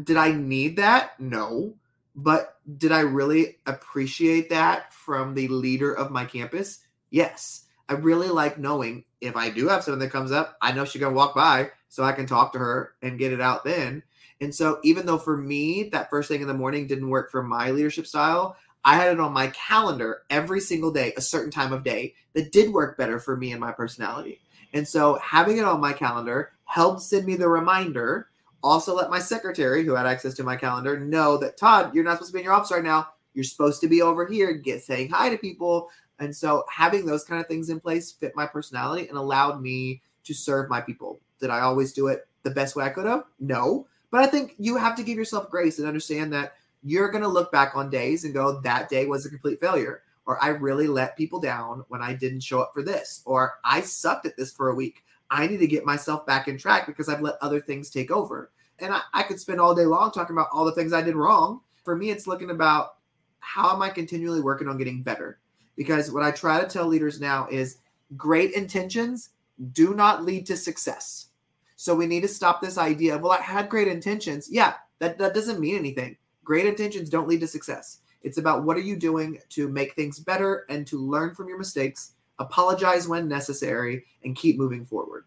did 0.04 0.16
I 0.16 0.32
need 0.32 0.76
that? 0.76 1.18
No. 1.18 1.74
But 2.14 2.58
did 2.76 2.92
I 2.92 3.00
really 3.00 3.58
appreciate 3.66 4.50
that 4.50 4.92
from 4.92 5.34
the 5.34 5.48
leader 5.48 5.92
of 5.92 6.10
my 6.10 6.24
campus? 6.24 6.80
Yes. 7.10 7.64
I 7.92 7.96
really 7.96 8.28
like 8.28 8.58
knowing 8.58 9.04
if 9.20 9.36
I 9.36 9.50
do 9.50 9.68
have 9.68 9.84
something 9.84 10.00
that 10.00 10.10
comes 10.10 10.32
up, 10.32 10.56
I 10.62 10.72
know 10.72 10.86
she's 10.86 11.02
gonna 11.02 11.14
walk 11.14 11.34
by 11.34 11.72
so 11.90 12.02
I 12.02 12.12
can 12.12 12.24
talk 12.24 12.54
to 12.54 12.58
her 12.58 12.94
and 13.02 13.18
get 13.18 13.34
it 13.34 13.40
out 13.40 13.64
then. 13.64 14.02
And 14.40 14.54
so 14.54 14.80
even 14.82 15.04
though 15.04 15.18
for 15.18 15.36
me 15.36 15.90
that 15.92 16.08
first 16.08 16.28
thing 16.28 16.40
in 16.40 16.48
the 16.48 16.54
morning 16.54 16.86
didn't 16.86 17.10
work 17.10 17.30
for 17.30 17.42
my 17.42 17.70
leadership 17.70 18.06
style, 18.06 18.56
I 18.82 18.96
had 18.96 19.12
it 19.12 19.20
on 19.20 19.34
my 19.34 19.48
calendar 19.48 20.22
every 20.30 20.58
single 20.60 20.90
day, 20.90 21.12
a 21.18 21.20
certain 21.20 21.50
time 21.50 21.74
of 21.74 21.84
day 21.84 22.14
that 22.32 22.50
did 22.50 22.72
work 22.72 22.96
better 22.96 23.20
for 23.20 23.36
me 23.36 23.52
and 23.52 23.60
my 23.60 23.72
personality. 23.72 24.40
And 24.72 24.88
so 24.88 25.16
having 25.16 25.58
it 25.58 25.64
on 25.64 25.78
my 25.78 25.92
calendar 25.92 26.52
helped 26.64 27.02
send 27.02 27.26
me 27.26 27.36
the 27.36 27.48
reminder. 27.50 28.28
Also, 28.62 28.94
let 28.94 29.10
my 29.10 29.18
secretary, 29.18 29.84
who 29.84 29.94
had 29.94 30.06
access 30.06 30.32
to 30.34 30.44
my 30.44 30.56
calendar, 30.56 30.98
know 30.98 31.36
that 31.36 31.58
Todd, 31.58 31.94
you're 31.94 32.04
not 32.04 32.14
supposed 32.14 32.30
to 32.30 32.34
be 32.34 32.40
in 32.40 32.44
your 32.46 32.54
office 32.54 32.72
right 32.72 32.82
now. 32.82 33.08
You're 33.34 33.44
supposed 33.44 33.82
to 33.82 33.88
be 33.88 34.00
over 34.00 34.26
here, 34.26 34.54
get 34.54 34.82
saying 34.82 35.10
hi 35.10 35.28
to 35.28 35.36
people. 35.36 35.90
And 36.22 36.34
so 36.34 36.64
having 36.70 37.04
those 37.04 37.24
kind 37.24 37.40
of 37.40 37.48
things 37.48 37.68
in 37.68 37.80
place 37.80 38.12
fit 38.12 38.36
my 38.36 38.46
personality 38.46 39.08
and 39.08 39.18
allowed 39.18 39.60
me 39.60 40.02
to 40.22 40.32
serve 40.32 40.70
my 40.70 40.80
people. 40.80 41.20
Did 41.40 41.50
I 41.50 41.60
always 41.60 41.92
do 41.92 42.06
it 42.06 42.28
the 42.44 42.50
best 42.50 42.76
way 42.76 42.84
I 42.84 42.90
could 42.90 43.06
have? 43.06 43.24
No. 43.40 43.88
But 44.12 44.22
I 44.22 44.28
think 44.28 44.54
you 44.56 44.76
have 44.76 44.94
to 44.96 45.02
give 45.02 45.18
yourself 45.18 45.50
grace 45.50 45.80
and 45.80 45.88
understand 45.88 46.32
that 46.32 46.54
you're 46.84 47.10
going 47.10 47.24
to 47.24 47.28
look 47.28 47.50
back 47.50 47.74
on 47.74 47.90
days 47.90 48.24
and 48.24 48.32
go, 48.32 48.60
that 48.60 48.88
day 48.88 49.04
was 49.04 49.26
a 49.26 49.30
complete 49.30 49.58
failure. 49.58 50.02
Or 50.24 50.40
I 50.40 50.50
really 50.50 50.86
let 50.86 51.16
people 51.16 51.40
down 51.40 51.84
when 51.88 52.02
I 52.02 52.14
didn't 52.14 52.44
show 52.44 52.60
up 52.60 52.72
for 52.72 52.84
this. 52.84 53.22
Or 53.24 53.54
I 53.64 53.80
sucked 53.80 54.24
at 54.24 54.36
this 54.36 54.52
for 54.52 54.68
a 54.68 54.74
week. 54.76 55.02
I 55.28 55.48
need 55.48 55.58
to 55.58 55.66
get 55.66 55.84
myself 55.84 56.24
back 56.24 56.46
in 56.46 56.56
track 56.56 56.86
because 56.86 57.08
I've 57.08 57.20
let 57.22 57.34
other 57.40 57.60
things 57.60 57.90
take 57.90 58.12
over. 58.12 58.52
And 58.78 58.94
I, 58.94 59.00
I 59.12 59.24
could 59.24 59.40
spend 59.40 59.60
all 59.60 59.74
day 59.74 59.86
long 59.86 60.12
talking 60.12 60.36
about 60.36 60.50
all 60.52 60.64
the 60.64 60.72
things 60.72 60.92
I 60.92 61.02
did 61.02 61.16
wrong. 61.16 61.62
For 61.82 61.96
me, 61.96 62.10
it's 62.10 62.28
looking 62.28 62.50
about 62.50 62.98
how 63.40 63.74
am 63.74 63.82
I 63.82 63.88
continually 63.88 64.40
working 64.40 64.68
on 64.68 64.78
getting 64.78 65.02
better? 65.02 65.40
Because 65.76 66.10
what 66.10 66.22
I 66.22 66.30
try 66.30 66.60
to 66.60 66.68
tell 66.68 66.86
leaders 66.86 67.20
now 67.20 67.48
is 67.50 67.78
great 68.16 68.52
intentions 68.52 69.30
do 69.72 69.94
not 69.94 70.24
lead 70.24 70.46
to 70.46 70.56
success. 70.56 71.28
So 71.76 71.94
we 71.94 72.06
need 72.06 72.20
to 72.22 72.28
stop 72.28 72.60
this 72.60 72.78
idea 72.78 73.14
of, 73.14 73.22
well, 73.22 73.32
I 73.32 73.42
had 73.42 73.68
great 73.68 73.88
intentions. 73.88 74.48
Yeah, 74.50 74.74
that, 74.98 75.18
that 75.18 75.34
doesn't 75.34 75.60
mean 75.60 75.76
anything. 75.76 76.16
Great 76.44 76.66
intentions 76.66 77.10
don't 77.10 77.28
lead 77.28 77.40
to 77.40 77.48
success. 77.48 78.00
It's 78.22 78.38
about 78.38 78.64
what 78.64 78.76
are 78.76 78.80
you 78.80 78.96
doing 78.96 79.38
to 79.50 79.68
make 79.68 79.94
things 79.94 80.18
better 80.20 80.64
and 80.68 80.86
to 80.86 80.98
learn 80.98 81.34
from 81.34 81.48
your 81.48 81.58
mistakes, 81.58 82.12
apologize 82.38 83.08
when 83.08 83.28
necessary, 83.28 84.04
and 84.24 84.36
keep 84.36 84.58
moving 84.58 84.84
forward. 84.84 85.24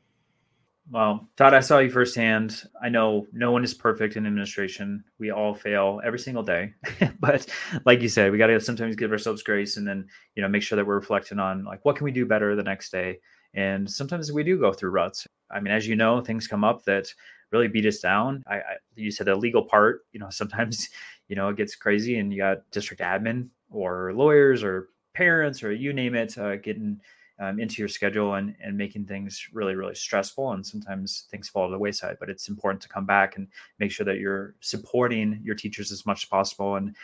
Well, 0.92 1.28
Todd, 1.36 1.56
I 1.56 1.62
saw 1.62 1.80
you 1.80 1.90
firsthand. 1.90 2.64
I 2.82 2.90
know 2.90 3.26
no 3.34 3.52
one 3.52 3.64
is 3.64 3.74
perfect 3.74 4.18
in 4.18 4.28
administration. 4.28 5.04
We 5.18 5.32
all 5.32 5.56
fail 5.56 6.00
every 6.06 6.20
single 6.20 6.44
day. 6.44 6.74
but 7.20 7.48
like 7.86 8.02
you 8.02 8.10
said, 8.10 8.32
we 8.32 8.38
got 8.38 8.48
to 8.48 8.60
sometimes 8.60 8.96
give 8.96 9.12
ourselves 9.12 9.42
grace 9.42 9.78
and 9.78 9.88
then, 9.88 10.08
you 10.36 10.44
know, 10.44 10.48
make 10.48 10.62
sure 10.62 10.76
that 10.76 10.86
we're 10.86 10.96
reflecting 11.00 11.40
on 11.40 11.64
like 11.64 11.84
what 11.86 11.96
can 11.96 12.06
we 12.06 12.12
do 12.12 12.26
better 12.28 12.56
the 12.56 12.64
next 12.64 12.92
day. 12.92 13.20
And 13.56 13.90
sometimes 13.90 14.32
we 14.32 14.44
do 14.44 14.60
go 14.60 14.74
through 14.74 14.92
ruts. 14.92 15.28
I 15.50 15.60
mean, 15.60 15.74
as 15.74 15.88
you 15.88 15.96
know, 15.96 16.22
things 16.22 16.48
come 16.48 16.64
up 16.64 16.84
that 16.86 17.12
really 17.52 17.68
beat 17.68 17.86
us 17.86 18.00
down. 18.00 18.44
I, 18.48 18.56
I 18.58 18.76
you 18.96 19.10
said 19.12 19.28
the 19.28 19.36
legal 19.36 19.64
part, 19.64 20.02
you 20.12 20.20
know, 20.20 20.30
sometimes 20.32 20.90
you 21.28 21.36
know 21.36 21.50
it 21.50 21.58
gets 21.58 21.76
crazy, 21.76 22.20
and 22.20 22.32
you 22.32 22.38
got 22.38 22.70
district 22.72 23.02
admin 23.02 23.48
or 23.72 24.14
lawyers 24.14 24.64
or 24.64 24.90
parents 25.14 25.64
or 25.64 25.72
you 25.72 25.94
name 25.94 26.14
it 26.14 26.38
uh, 26.38 26.58
getting 26.58 27.00
um, 27.40 27.60
into 27.60 27.82
your 27.82 27.90
schedule 27.90 28.36
and, 28.36 28.56
and 28.64 28.78
making 28.78 29.06
things 29.06 29.48
really 29.52 29.76
really 29.76 29.96
stressful 29.96 30.52
and 30.54 30.66
sometimes 30.66 31.28
things 31.32 31.50
fall 31.50 31.68
to 31.68 31.72
the 31.72 31.78
wayside 31.78 32.18
but 32.20 32.30
it's 32.30 32.48
important 32.48 32.82
to 32.82 32.90
come 32.90 33.06
back 33.06 33.38
and 33.38 33.48
make 33.80 33.92
sure 33.92 34.06
that 34.06 34.20
you're 34.20 34.56
supporting 34.60 35.40
your 35.44 35.56
teachers 35.56 35.92
as 35.92 36.06
much 36.06 36.24
as 36.24 36.30
possible 36.30 36.76
and 36.76 36.96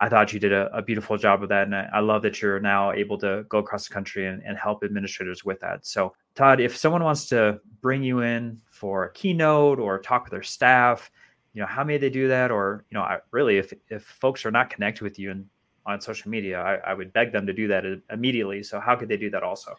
I 0.00 0.08
thought 0.08 0.32
you 0.32 0.40
did 0.40 0.52
a, 0.52 0.74
a, 0.74 0.80
beautiful 0.80 1.18
job 1.18 1.42
of 1.42 1.50
that. 1.50 1.64
And 1.64 1.76
I, 1.76 1.88
I, 1.92 2.00
love 2.00 2.22
that 2.22 2.40
you're 2.40 2.58
now 2.58 2.90
able 2.92 3.18
to 3.18 3.44
go 3.50 3.58
across 3.58 3.86
the 3.86 3.92
country 3.92 4.26
and, 4.26 4.42
and, 4.44 4.56
help 4.56 4.82
administrators 4.82 5.44
with 5.44 5.60
that. 5.60 5.84
So, 5.84 6.14
Todd, 6.34 6.58
if 6.58 6.74
someone 6.74 7.04
wants 7.04 7.26
to 7.28 7.60
bring 7.82 8.02
you 8.02 8.20
in 8.20 8.58
for 8.70 9.04
a 9.04 9.12
keynote 9.12 9.78
or 9.78 9.98
talk 9.98 10.24
with 10.24 10.30
their 10.30 10.42
staff, 10.42 11.10
you 11.52 11.60
know, 11.60 11.66
how 11.66 11.84
may 11.84 11.98
they 11.98 12.08
do 12.08 12.28
that? 12.28 12.50
Or, 12.50 12.86
you 12.90 12.96
know, 12.96 13.02
I, 13.02 13.18
really, 13.30 13.58
if, 13.58 13.74
if 13.90 14.04
folks 14.04 14.46
are 14.46 14.50
not 14.50 14.70
connected 14.70 15.02
with 15.02 15.18
you 15.18 15.32
and 15.32 15.44
on 15.86 16.00
social 16.00 16.30
media, 16.30 16.60
I, 16.60 16.90
I 16.90 16.94
would 16.94 17.12
beg 17.12 17.32
them 17.32 17.46
to 17.46 17.52
do 17.52 17.68
that 17.68 17.84
immediately. 18.10 18.62
So, 18.62 18.80
how 18.80 18.96
could 18.96 19.08
they 19.08 19.16
do 19.16 19.30
that 19.30 19.42
also? 19.42 19.76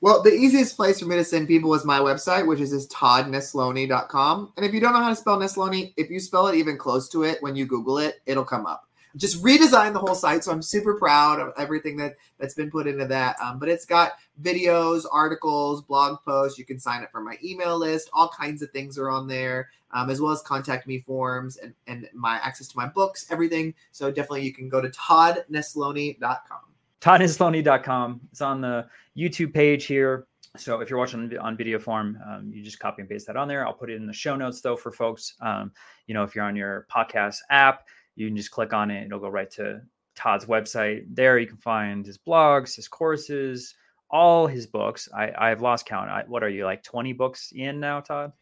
Well, 0.00 0.20
the 0.20 0.32
easiest 0.32 0.76
place 0.76 0.98
for 0.98 1.06
me 1.06 1.14
to 1.14 1.24
send 1.24 1.46
people 1.46 1.72
is 1.74 1.84
my 1.84 2.00
website, 2.00 2.44
which 2.44 2.58
is 2.58 2.70
just 2.70 2.90
toddnesloney.com. 2.90 4.52
And 4.56 4.66
if 4.66 4.74
you 4.74 4.80
don't 4.80 4.94
know 4.94 5.02
how 5.02 5.10
to 5.10 5.16
spell 5.16 5.38
Nesloney, 5.38 5.94
if 5.96 6.10
you 6.10 6.18
spell 6.18 6.48
it 6.48 6.56
even 6.56 6.76
close 6.76 7.08
to 7.10 7.22
it 7.22 7.40
when 7.40 7.54
you 7.54 7.66
Google 7.66 7.98
it, 7.98 8.20
it'll 8.26 8.44
come 8.44 8.66
up. 8.66 8.88
Just 9.16 9.42
redesigned 9.42 9.92
the 9.92 9.98
whole 9.98 10.14
site, 10.14 10.44
so 10.44 10.52
I'm 10.52 10.62
super 10.62 10.94
proud 10.94 11.40
of 11.40 11.52
everything 11.58 11.96
that 11.98 12.16
that's 12.38 12.54
been 12.54 12.70
put 12.70 12.86
into 12.86 13.06
that. 13.06 13.36
Um, 13.42 13.58
but 13.58 13.68
it's 13.68 13.84
got 13.84 14.12
videos, 14.42 15.04
articles, 15.10 15.82
blog 15.82 16.18
posts. 16.24 16.58
You 16.58 16.64
can 16.64 16.78
sign 16.78 17.02
up 17.02 17.10
for 17.10 17.20
my 17.20 17.36
email 17.42 17.78
list. 17.78 18.10
All 18.12 18.28
kinds 18.28 18.62
of 18.62 18.70
things 18.70 18.98
are 18.98 19.10
on 19.10 19.28
there, 19.28 19.70
um, 19.92 20.10
as 20.10 20.20
well 20.20 20.32
as 20.32 20.42
contact 20.42 20.86
me 20.86 21.00
forms 21.00 21.56
and 21.58 21.74
and 21.86 22.08
my 22.14 22.36
access 22.36 22.68
to 22.68 22.76
my 22.76 22.86
books, 22.86 23.26
everything. 23.30 23.74
So 23.92 24.10
definitely, 24.10 24.42
you 24.42 24.54
can 24.54 24.68
go 24.68 24.80
to 24.80 24.88
toddnesloney.com. 24.88 26.60
toddnesloney.com. 27.00 28.20
It's 28.30 28.40
on 28.40 28.60
the 28.60 28.86
YouTube 29.16 29.52
page 29.52 29.84
here. 29.84 30.26
So 30.56 30.80
if 30.80 30.90
you're 30.90 30.98
watching 30.98 31.34
on 31.38 31.56
video 31.56 31.78
form, 31.78 32.18
um, 32.26 32.50
you 32.52 32.62
just 32.62 32.78
copy 32.78 33.00
and 33.00 33.08
paste 33.08 33.26
that 33.26 33.36
on 33.36 33.48
there. 33.48 33.66
I'll 33.66 33.72
put 33.72 33.88
it 33.88 33.96
in 33.96 34.06
the 34.06 34.12
show 34.12 34.36
notes 34.36 34.60
though 34.60 34.76
for 34.76 34.92
folks. 34.92 35.34
Um, 35.40 35.72
you 36.06 36.14
know, 36.14 36.24
if 36.24 36.34
you're 36.34 36.44
on 36.44 36.56
your 36.56 36.86
podcast 36.94 37.38
app, 37.48 37.86
you 38.16 38.28
can 38.28 38.36
just 38.36 38.50
click 38.50 38.72
on 38.72 38.90
it. 38.90 39.06
It'll 39.06 39.18
go 39.18 39.28
right 39.28 39.50
to 39.52 39.80
Todd's 40.14 40.46
website. 40.46 41.04
There 41.10 41.38
you 41.38 41.46
can 41.46 41.56
find 41.56 42.04
his 42.04 42.18
blogs, 42.18 42.76
his 42.76 42.88
courses, 42.88 43.74
all 44.10 44.46
his 44.46 44.66
books. 44.66 45.08
I, 45.16 45.32
I've 45.36 45.62
lost 45.62 45.86
count. 45.86 46.10
I, 46.10 46.24
what 46.26 46.42
are 46.42 46.48
you 46.48 46.64
like 46.64 46.82
20 46.82 47.12
books 47.14 47.52
in 47.54 47.80
now, 47.80 48.00
Todd? 48.00 48.32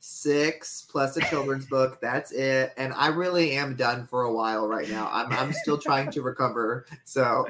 Six 0.00 0.86
plus 0.90 1.16
a 1.16 1.22
children's 1.22 1.64
book. 1.64 1.98
That's 2.02 2.30
it. 2.30 2.74
And 2.76 2.92
I 2.92 3.06
really 3.06 3.52
am 3.52 3.74
done 3.74 4.06
for 4.06 4.24
a 4.24 4.32
while 4.32 4.68
right 4.68 4.88
now. 4.90 5.08
I'm, 5.10 5.32
I'm 5.32 5.52
still 5.54 5.78
trying 5.78 6.10
to 6.10 6.20
recover. 6.20 6.84
So. 7.04 7.46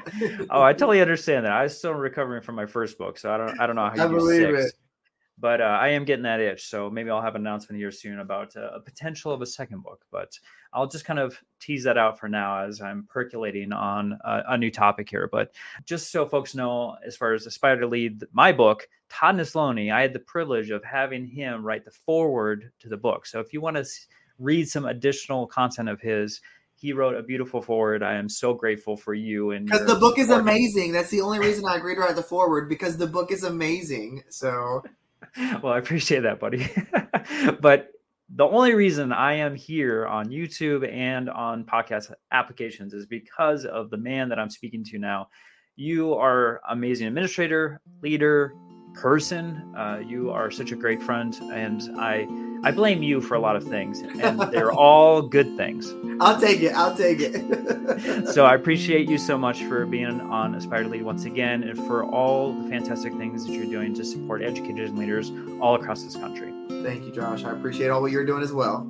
oh, 0.49 0.61
I 0.61 0.71
totally 0.71 1.01
understand 1.01 1.45
that. 1.45 1.51
I 1.51 1.63
was 1.63 1.77
still 1.77 1.93
recovering 1.93 2.41
from 2.41 2.55
my 2.55 2.65
first 2.65 2.97
book, 2.97 3.17
so 3.17 3.29
I 3.33 3.37
don't 3.37 3.59
I 3.59 3.67
don't 3.67 3.75
know 3.75 3.89
how 3.89 3.95
you 3.95 4.03
I 4.03 4.07
do 4.07 4.29
six. 4.29 4.71
It 4.71 4.75
but 5.37 5.59
uh, 5.59 5.65
I 5.65 5.89
am 5.89 6.05
getting 6.05 6.23
that 6.23 6.39
itch. 6.39 6.67
So 6.67 6.89
maybe 6.89 7.09
I'll 7.09 7.21
have 7.21 7.35
an 7.35 7.41
announcement 7.41 7.79
here 7.79 7.91
soon 7.91 8.19
about 8.19 8.55
uh, 8.55 8.69
a 8.73 8.79
potential 8.79 9.31
of 9.31 9.41
a 9.41 9.45
second 9.45 9.83
book. 9.83 10.05
But 10.11 10.37
I'll 10.73 10.87
just 10.87 11.05
kind 11.05 11.19
of 11.19 11.37
tease 11.59 11.83
that 11.83 11.97
out 11.97 12.19
for 12.19 12.29
now 12.29 12.63
as 12.63 12.81
I'm 12.81 13.07
percolating 13.09 13.73
on 13.73 14.17
a, 14.23 14.43
a 14.49 14.57
new 14.57 14.71
topic 14.71 15.09
here. 15.09 15.27
But 15.29 15.53
just 15.85 16.11
so 16.11 16.25
folks 16.25 16.55
know, 16.55 16.95
as 17.05 17.17
far 17.17 17.33
as 17.33 17.45
Aspire 17.45 17.79
to 17.79 17.87
Lead, 17.87 18.23
my 18.31 18.51
book, 18.51 18.87
Todd 19.09 19.35
Nesloney, 19.35 19.91
I 19.91 20.01
had 20.01 20.13
the 20.13 20.19
privilege 20.19 20.69
of 20.69 20.83
having 20.83 21.25
him 21.25 21.65
write 21.65 21.85
the 21.85 21.91
foreword 21.91 22.71
to 22.79 22.89
the 22.89 22.97
book. 22.97 23.25
So 23.25 23.39
if 23.39 23.51
you 23.51 23.61
want 23.61 23.75
to 23.77 23.85
read 24.39 24.69
some 24.69 24.85
additional 24.85 25.47
content 25.47 25.89
of 25.89 25.99
his, 25.99 26.41
he 26.75 26.93
wrote 26.93 27.15
a 27.15 27.23
beautiful 27.23 27.61
foreword. 27.61 28.03
I 28.03 28.15
am 28.15 28.29
so 28.29 28.53
grateful 28.53 28.97
for 28.97 29.13
you 29.13 29.51
and 29.51 29.65
because 29.65 29.87
the 29.87 29.95
book 29.95 30.19
is 30.19 30.29
amazing. 30.29 30.91
That's 30.91 31.09
the 31.09 31.21
only 31.21 31.39
reason 31.39 31.65
I 31.65 31.77
agreed 31.77 31.95
to 31.95 32.01
write 32.01 32.15
the 32.15 32.23
foreword 32.23 32.67
because 32.67 32.97
the 32.97 33.07
book 33.07 33.31
is 33.31 33.43
amazing. 33.43 34.23
So 34.29 34.83
well, 35.61 35.73
I 35.73 35.77
appreciate 35.77 36.21
that, 36.21 36.39
buddy. 36.39 36.67
but 37.61 37.89
the 38.33 38.45
only 38.45 38.73
reason 38.73 39.11
I 39.11 39.33
am 39.33 39.55
here 39.55 40.07
on 40.07 40.27
YouTube 40.27 40.91
and 40.91 41.29
on 41.29 41.63
podcast 41.65 42.11
applications 42.31 42.93
is 42.93 43.05
because 43.05 43.65
of 43.65 43.89
the 43.89 43.97
man 43.97 44.29
that 44.29 44.39
I'm 44.39 44.49
speaking 44.49 44.83
to 44.85 44.97
now. 44.97 45.27
You 45.75 46.13
are 46.13 46.61
amazing 46.69 47.07
administrator, 47.07 47.81
leader, 48.01 48.53
person. 48.95 49.73
Uh, 49.77 49.99
you 50.05 50.31
are 50.31 50.49
such 50.49 50.71
a 50.71 50.75
great 50.75 51.01
friend, 51.01 51.37
and 51.53 51.91
I 51.99 52.27
I 52.63 52.71
blame 52.71 53.03
you 53.03 53.21
for 53.21 53.35
a 53.35 53.39
lot 53.39 53.55
of 53.55 53.63
things, 53.63 53.99
and 53.99 54.39
they're 54.51 54.71
all 54.71 55.21
good 55.21 55.55
things. 55.55 55.93
I'll 56.19 56.39
take 56.39 56.61
it. 56.61 56.73
I'll 56.73 56.95
take 56.95 57.19
it. 57.19 58.27
so 58.33 58.45
I 58.45 58.55
appreciate 58.55 59.07
you 59.09 59.17
so 59.17 59.37
much 59.37 59.63
for 59.63 59.85
being 59.85 60.21
on 60.21 60.55
Aspire 60.55 60.83
to 60.83 60.89
Lead 60.89 61.03
once 61.03 61.25
again, 61.25 61.63
and 61.63 61.77
for 61.85 62.03
all 62.03 62.53
the 62.53 62.69
fantastic 62.69 63.13
things 63.13 63.45
that 63.45 63.53
you're 63.53 63.65
doing 63.65 63.93
to 63.93 64.03
support 64.03 64.41
educators 64.41 64.89
and 64.89 64.97
leaders 64.97 65.31
all 65.61 65.75
across 65.75 66.03
this 66.03 66.15
country. 66.15 66.53
Thank 66.83 67.05
you, 67.05 67.11
Josh. 67.11 67.43
I 67.43 67.51
appreciate 67.51 67.89
all 67.89 68.01
what 68.01 68.11
you're 68.11 68.25
doing 68.25 68.41
as 68.41 68.53
well. 68.53 68.89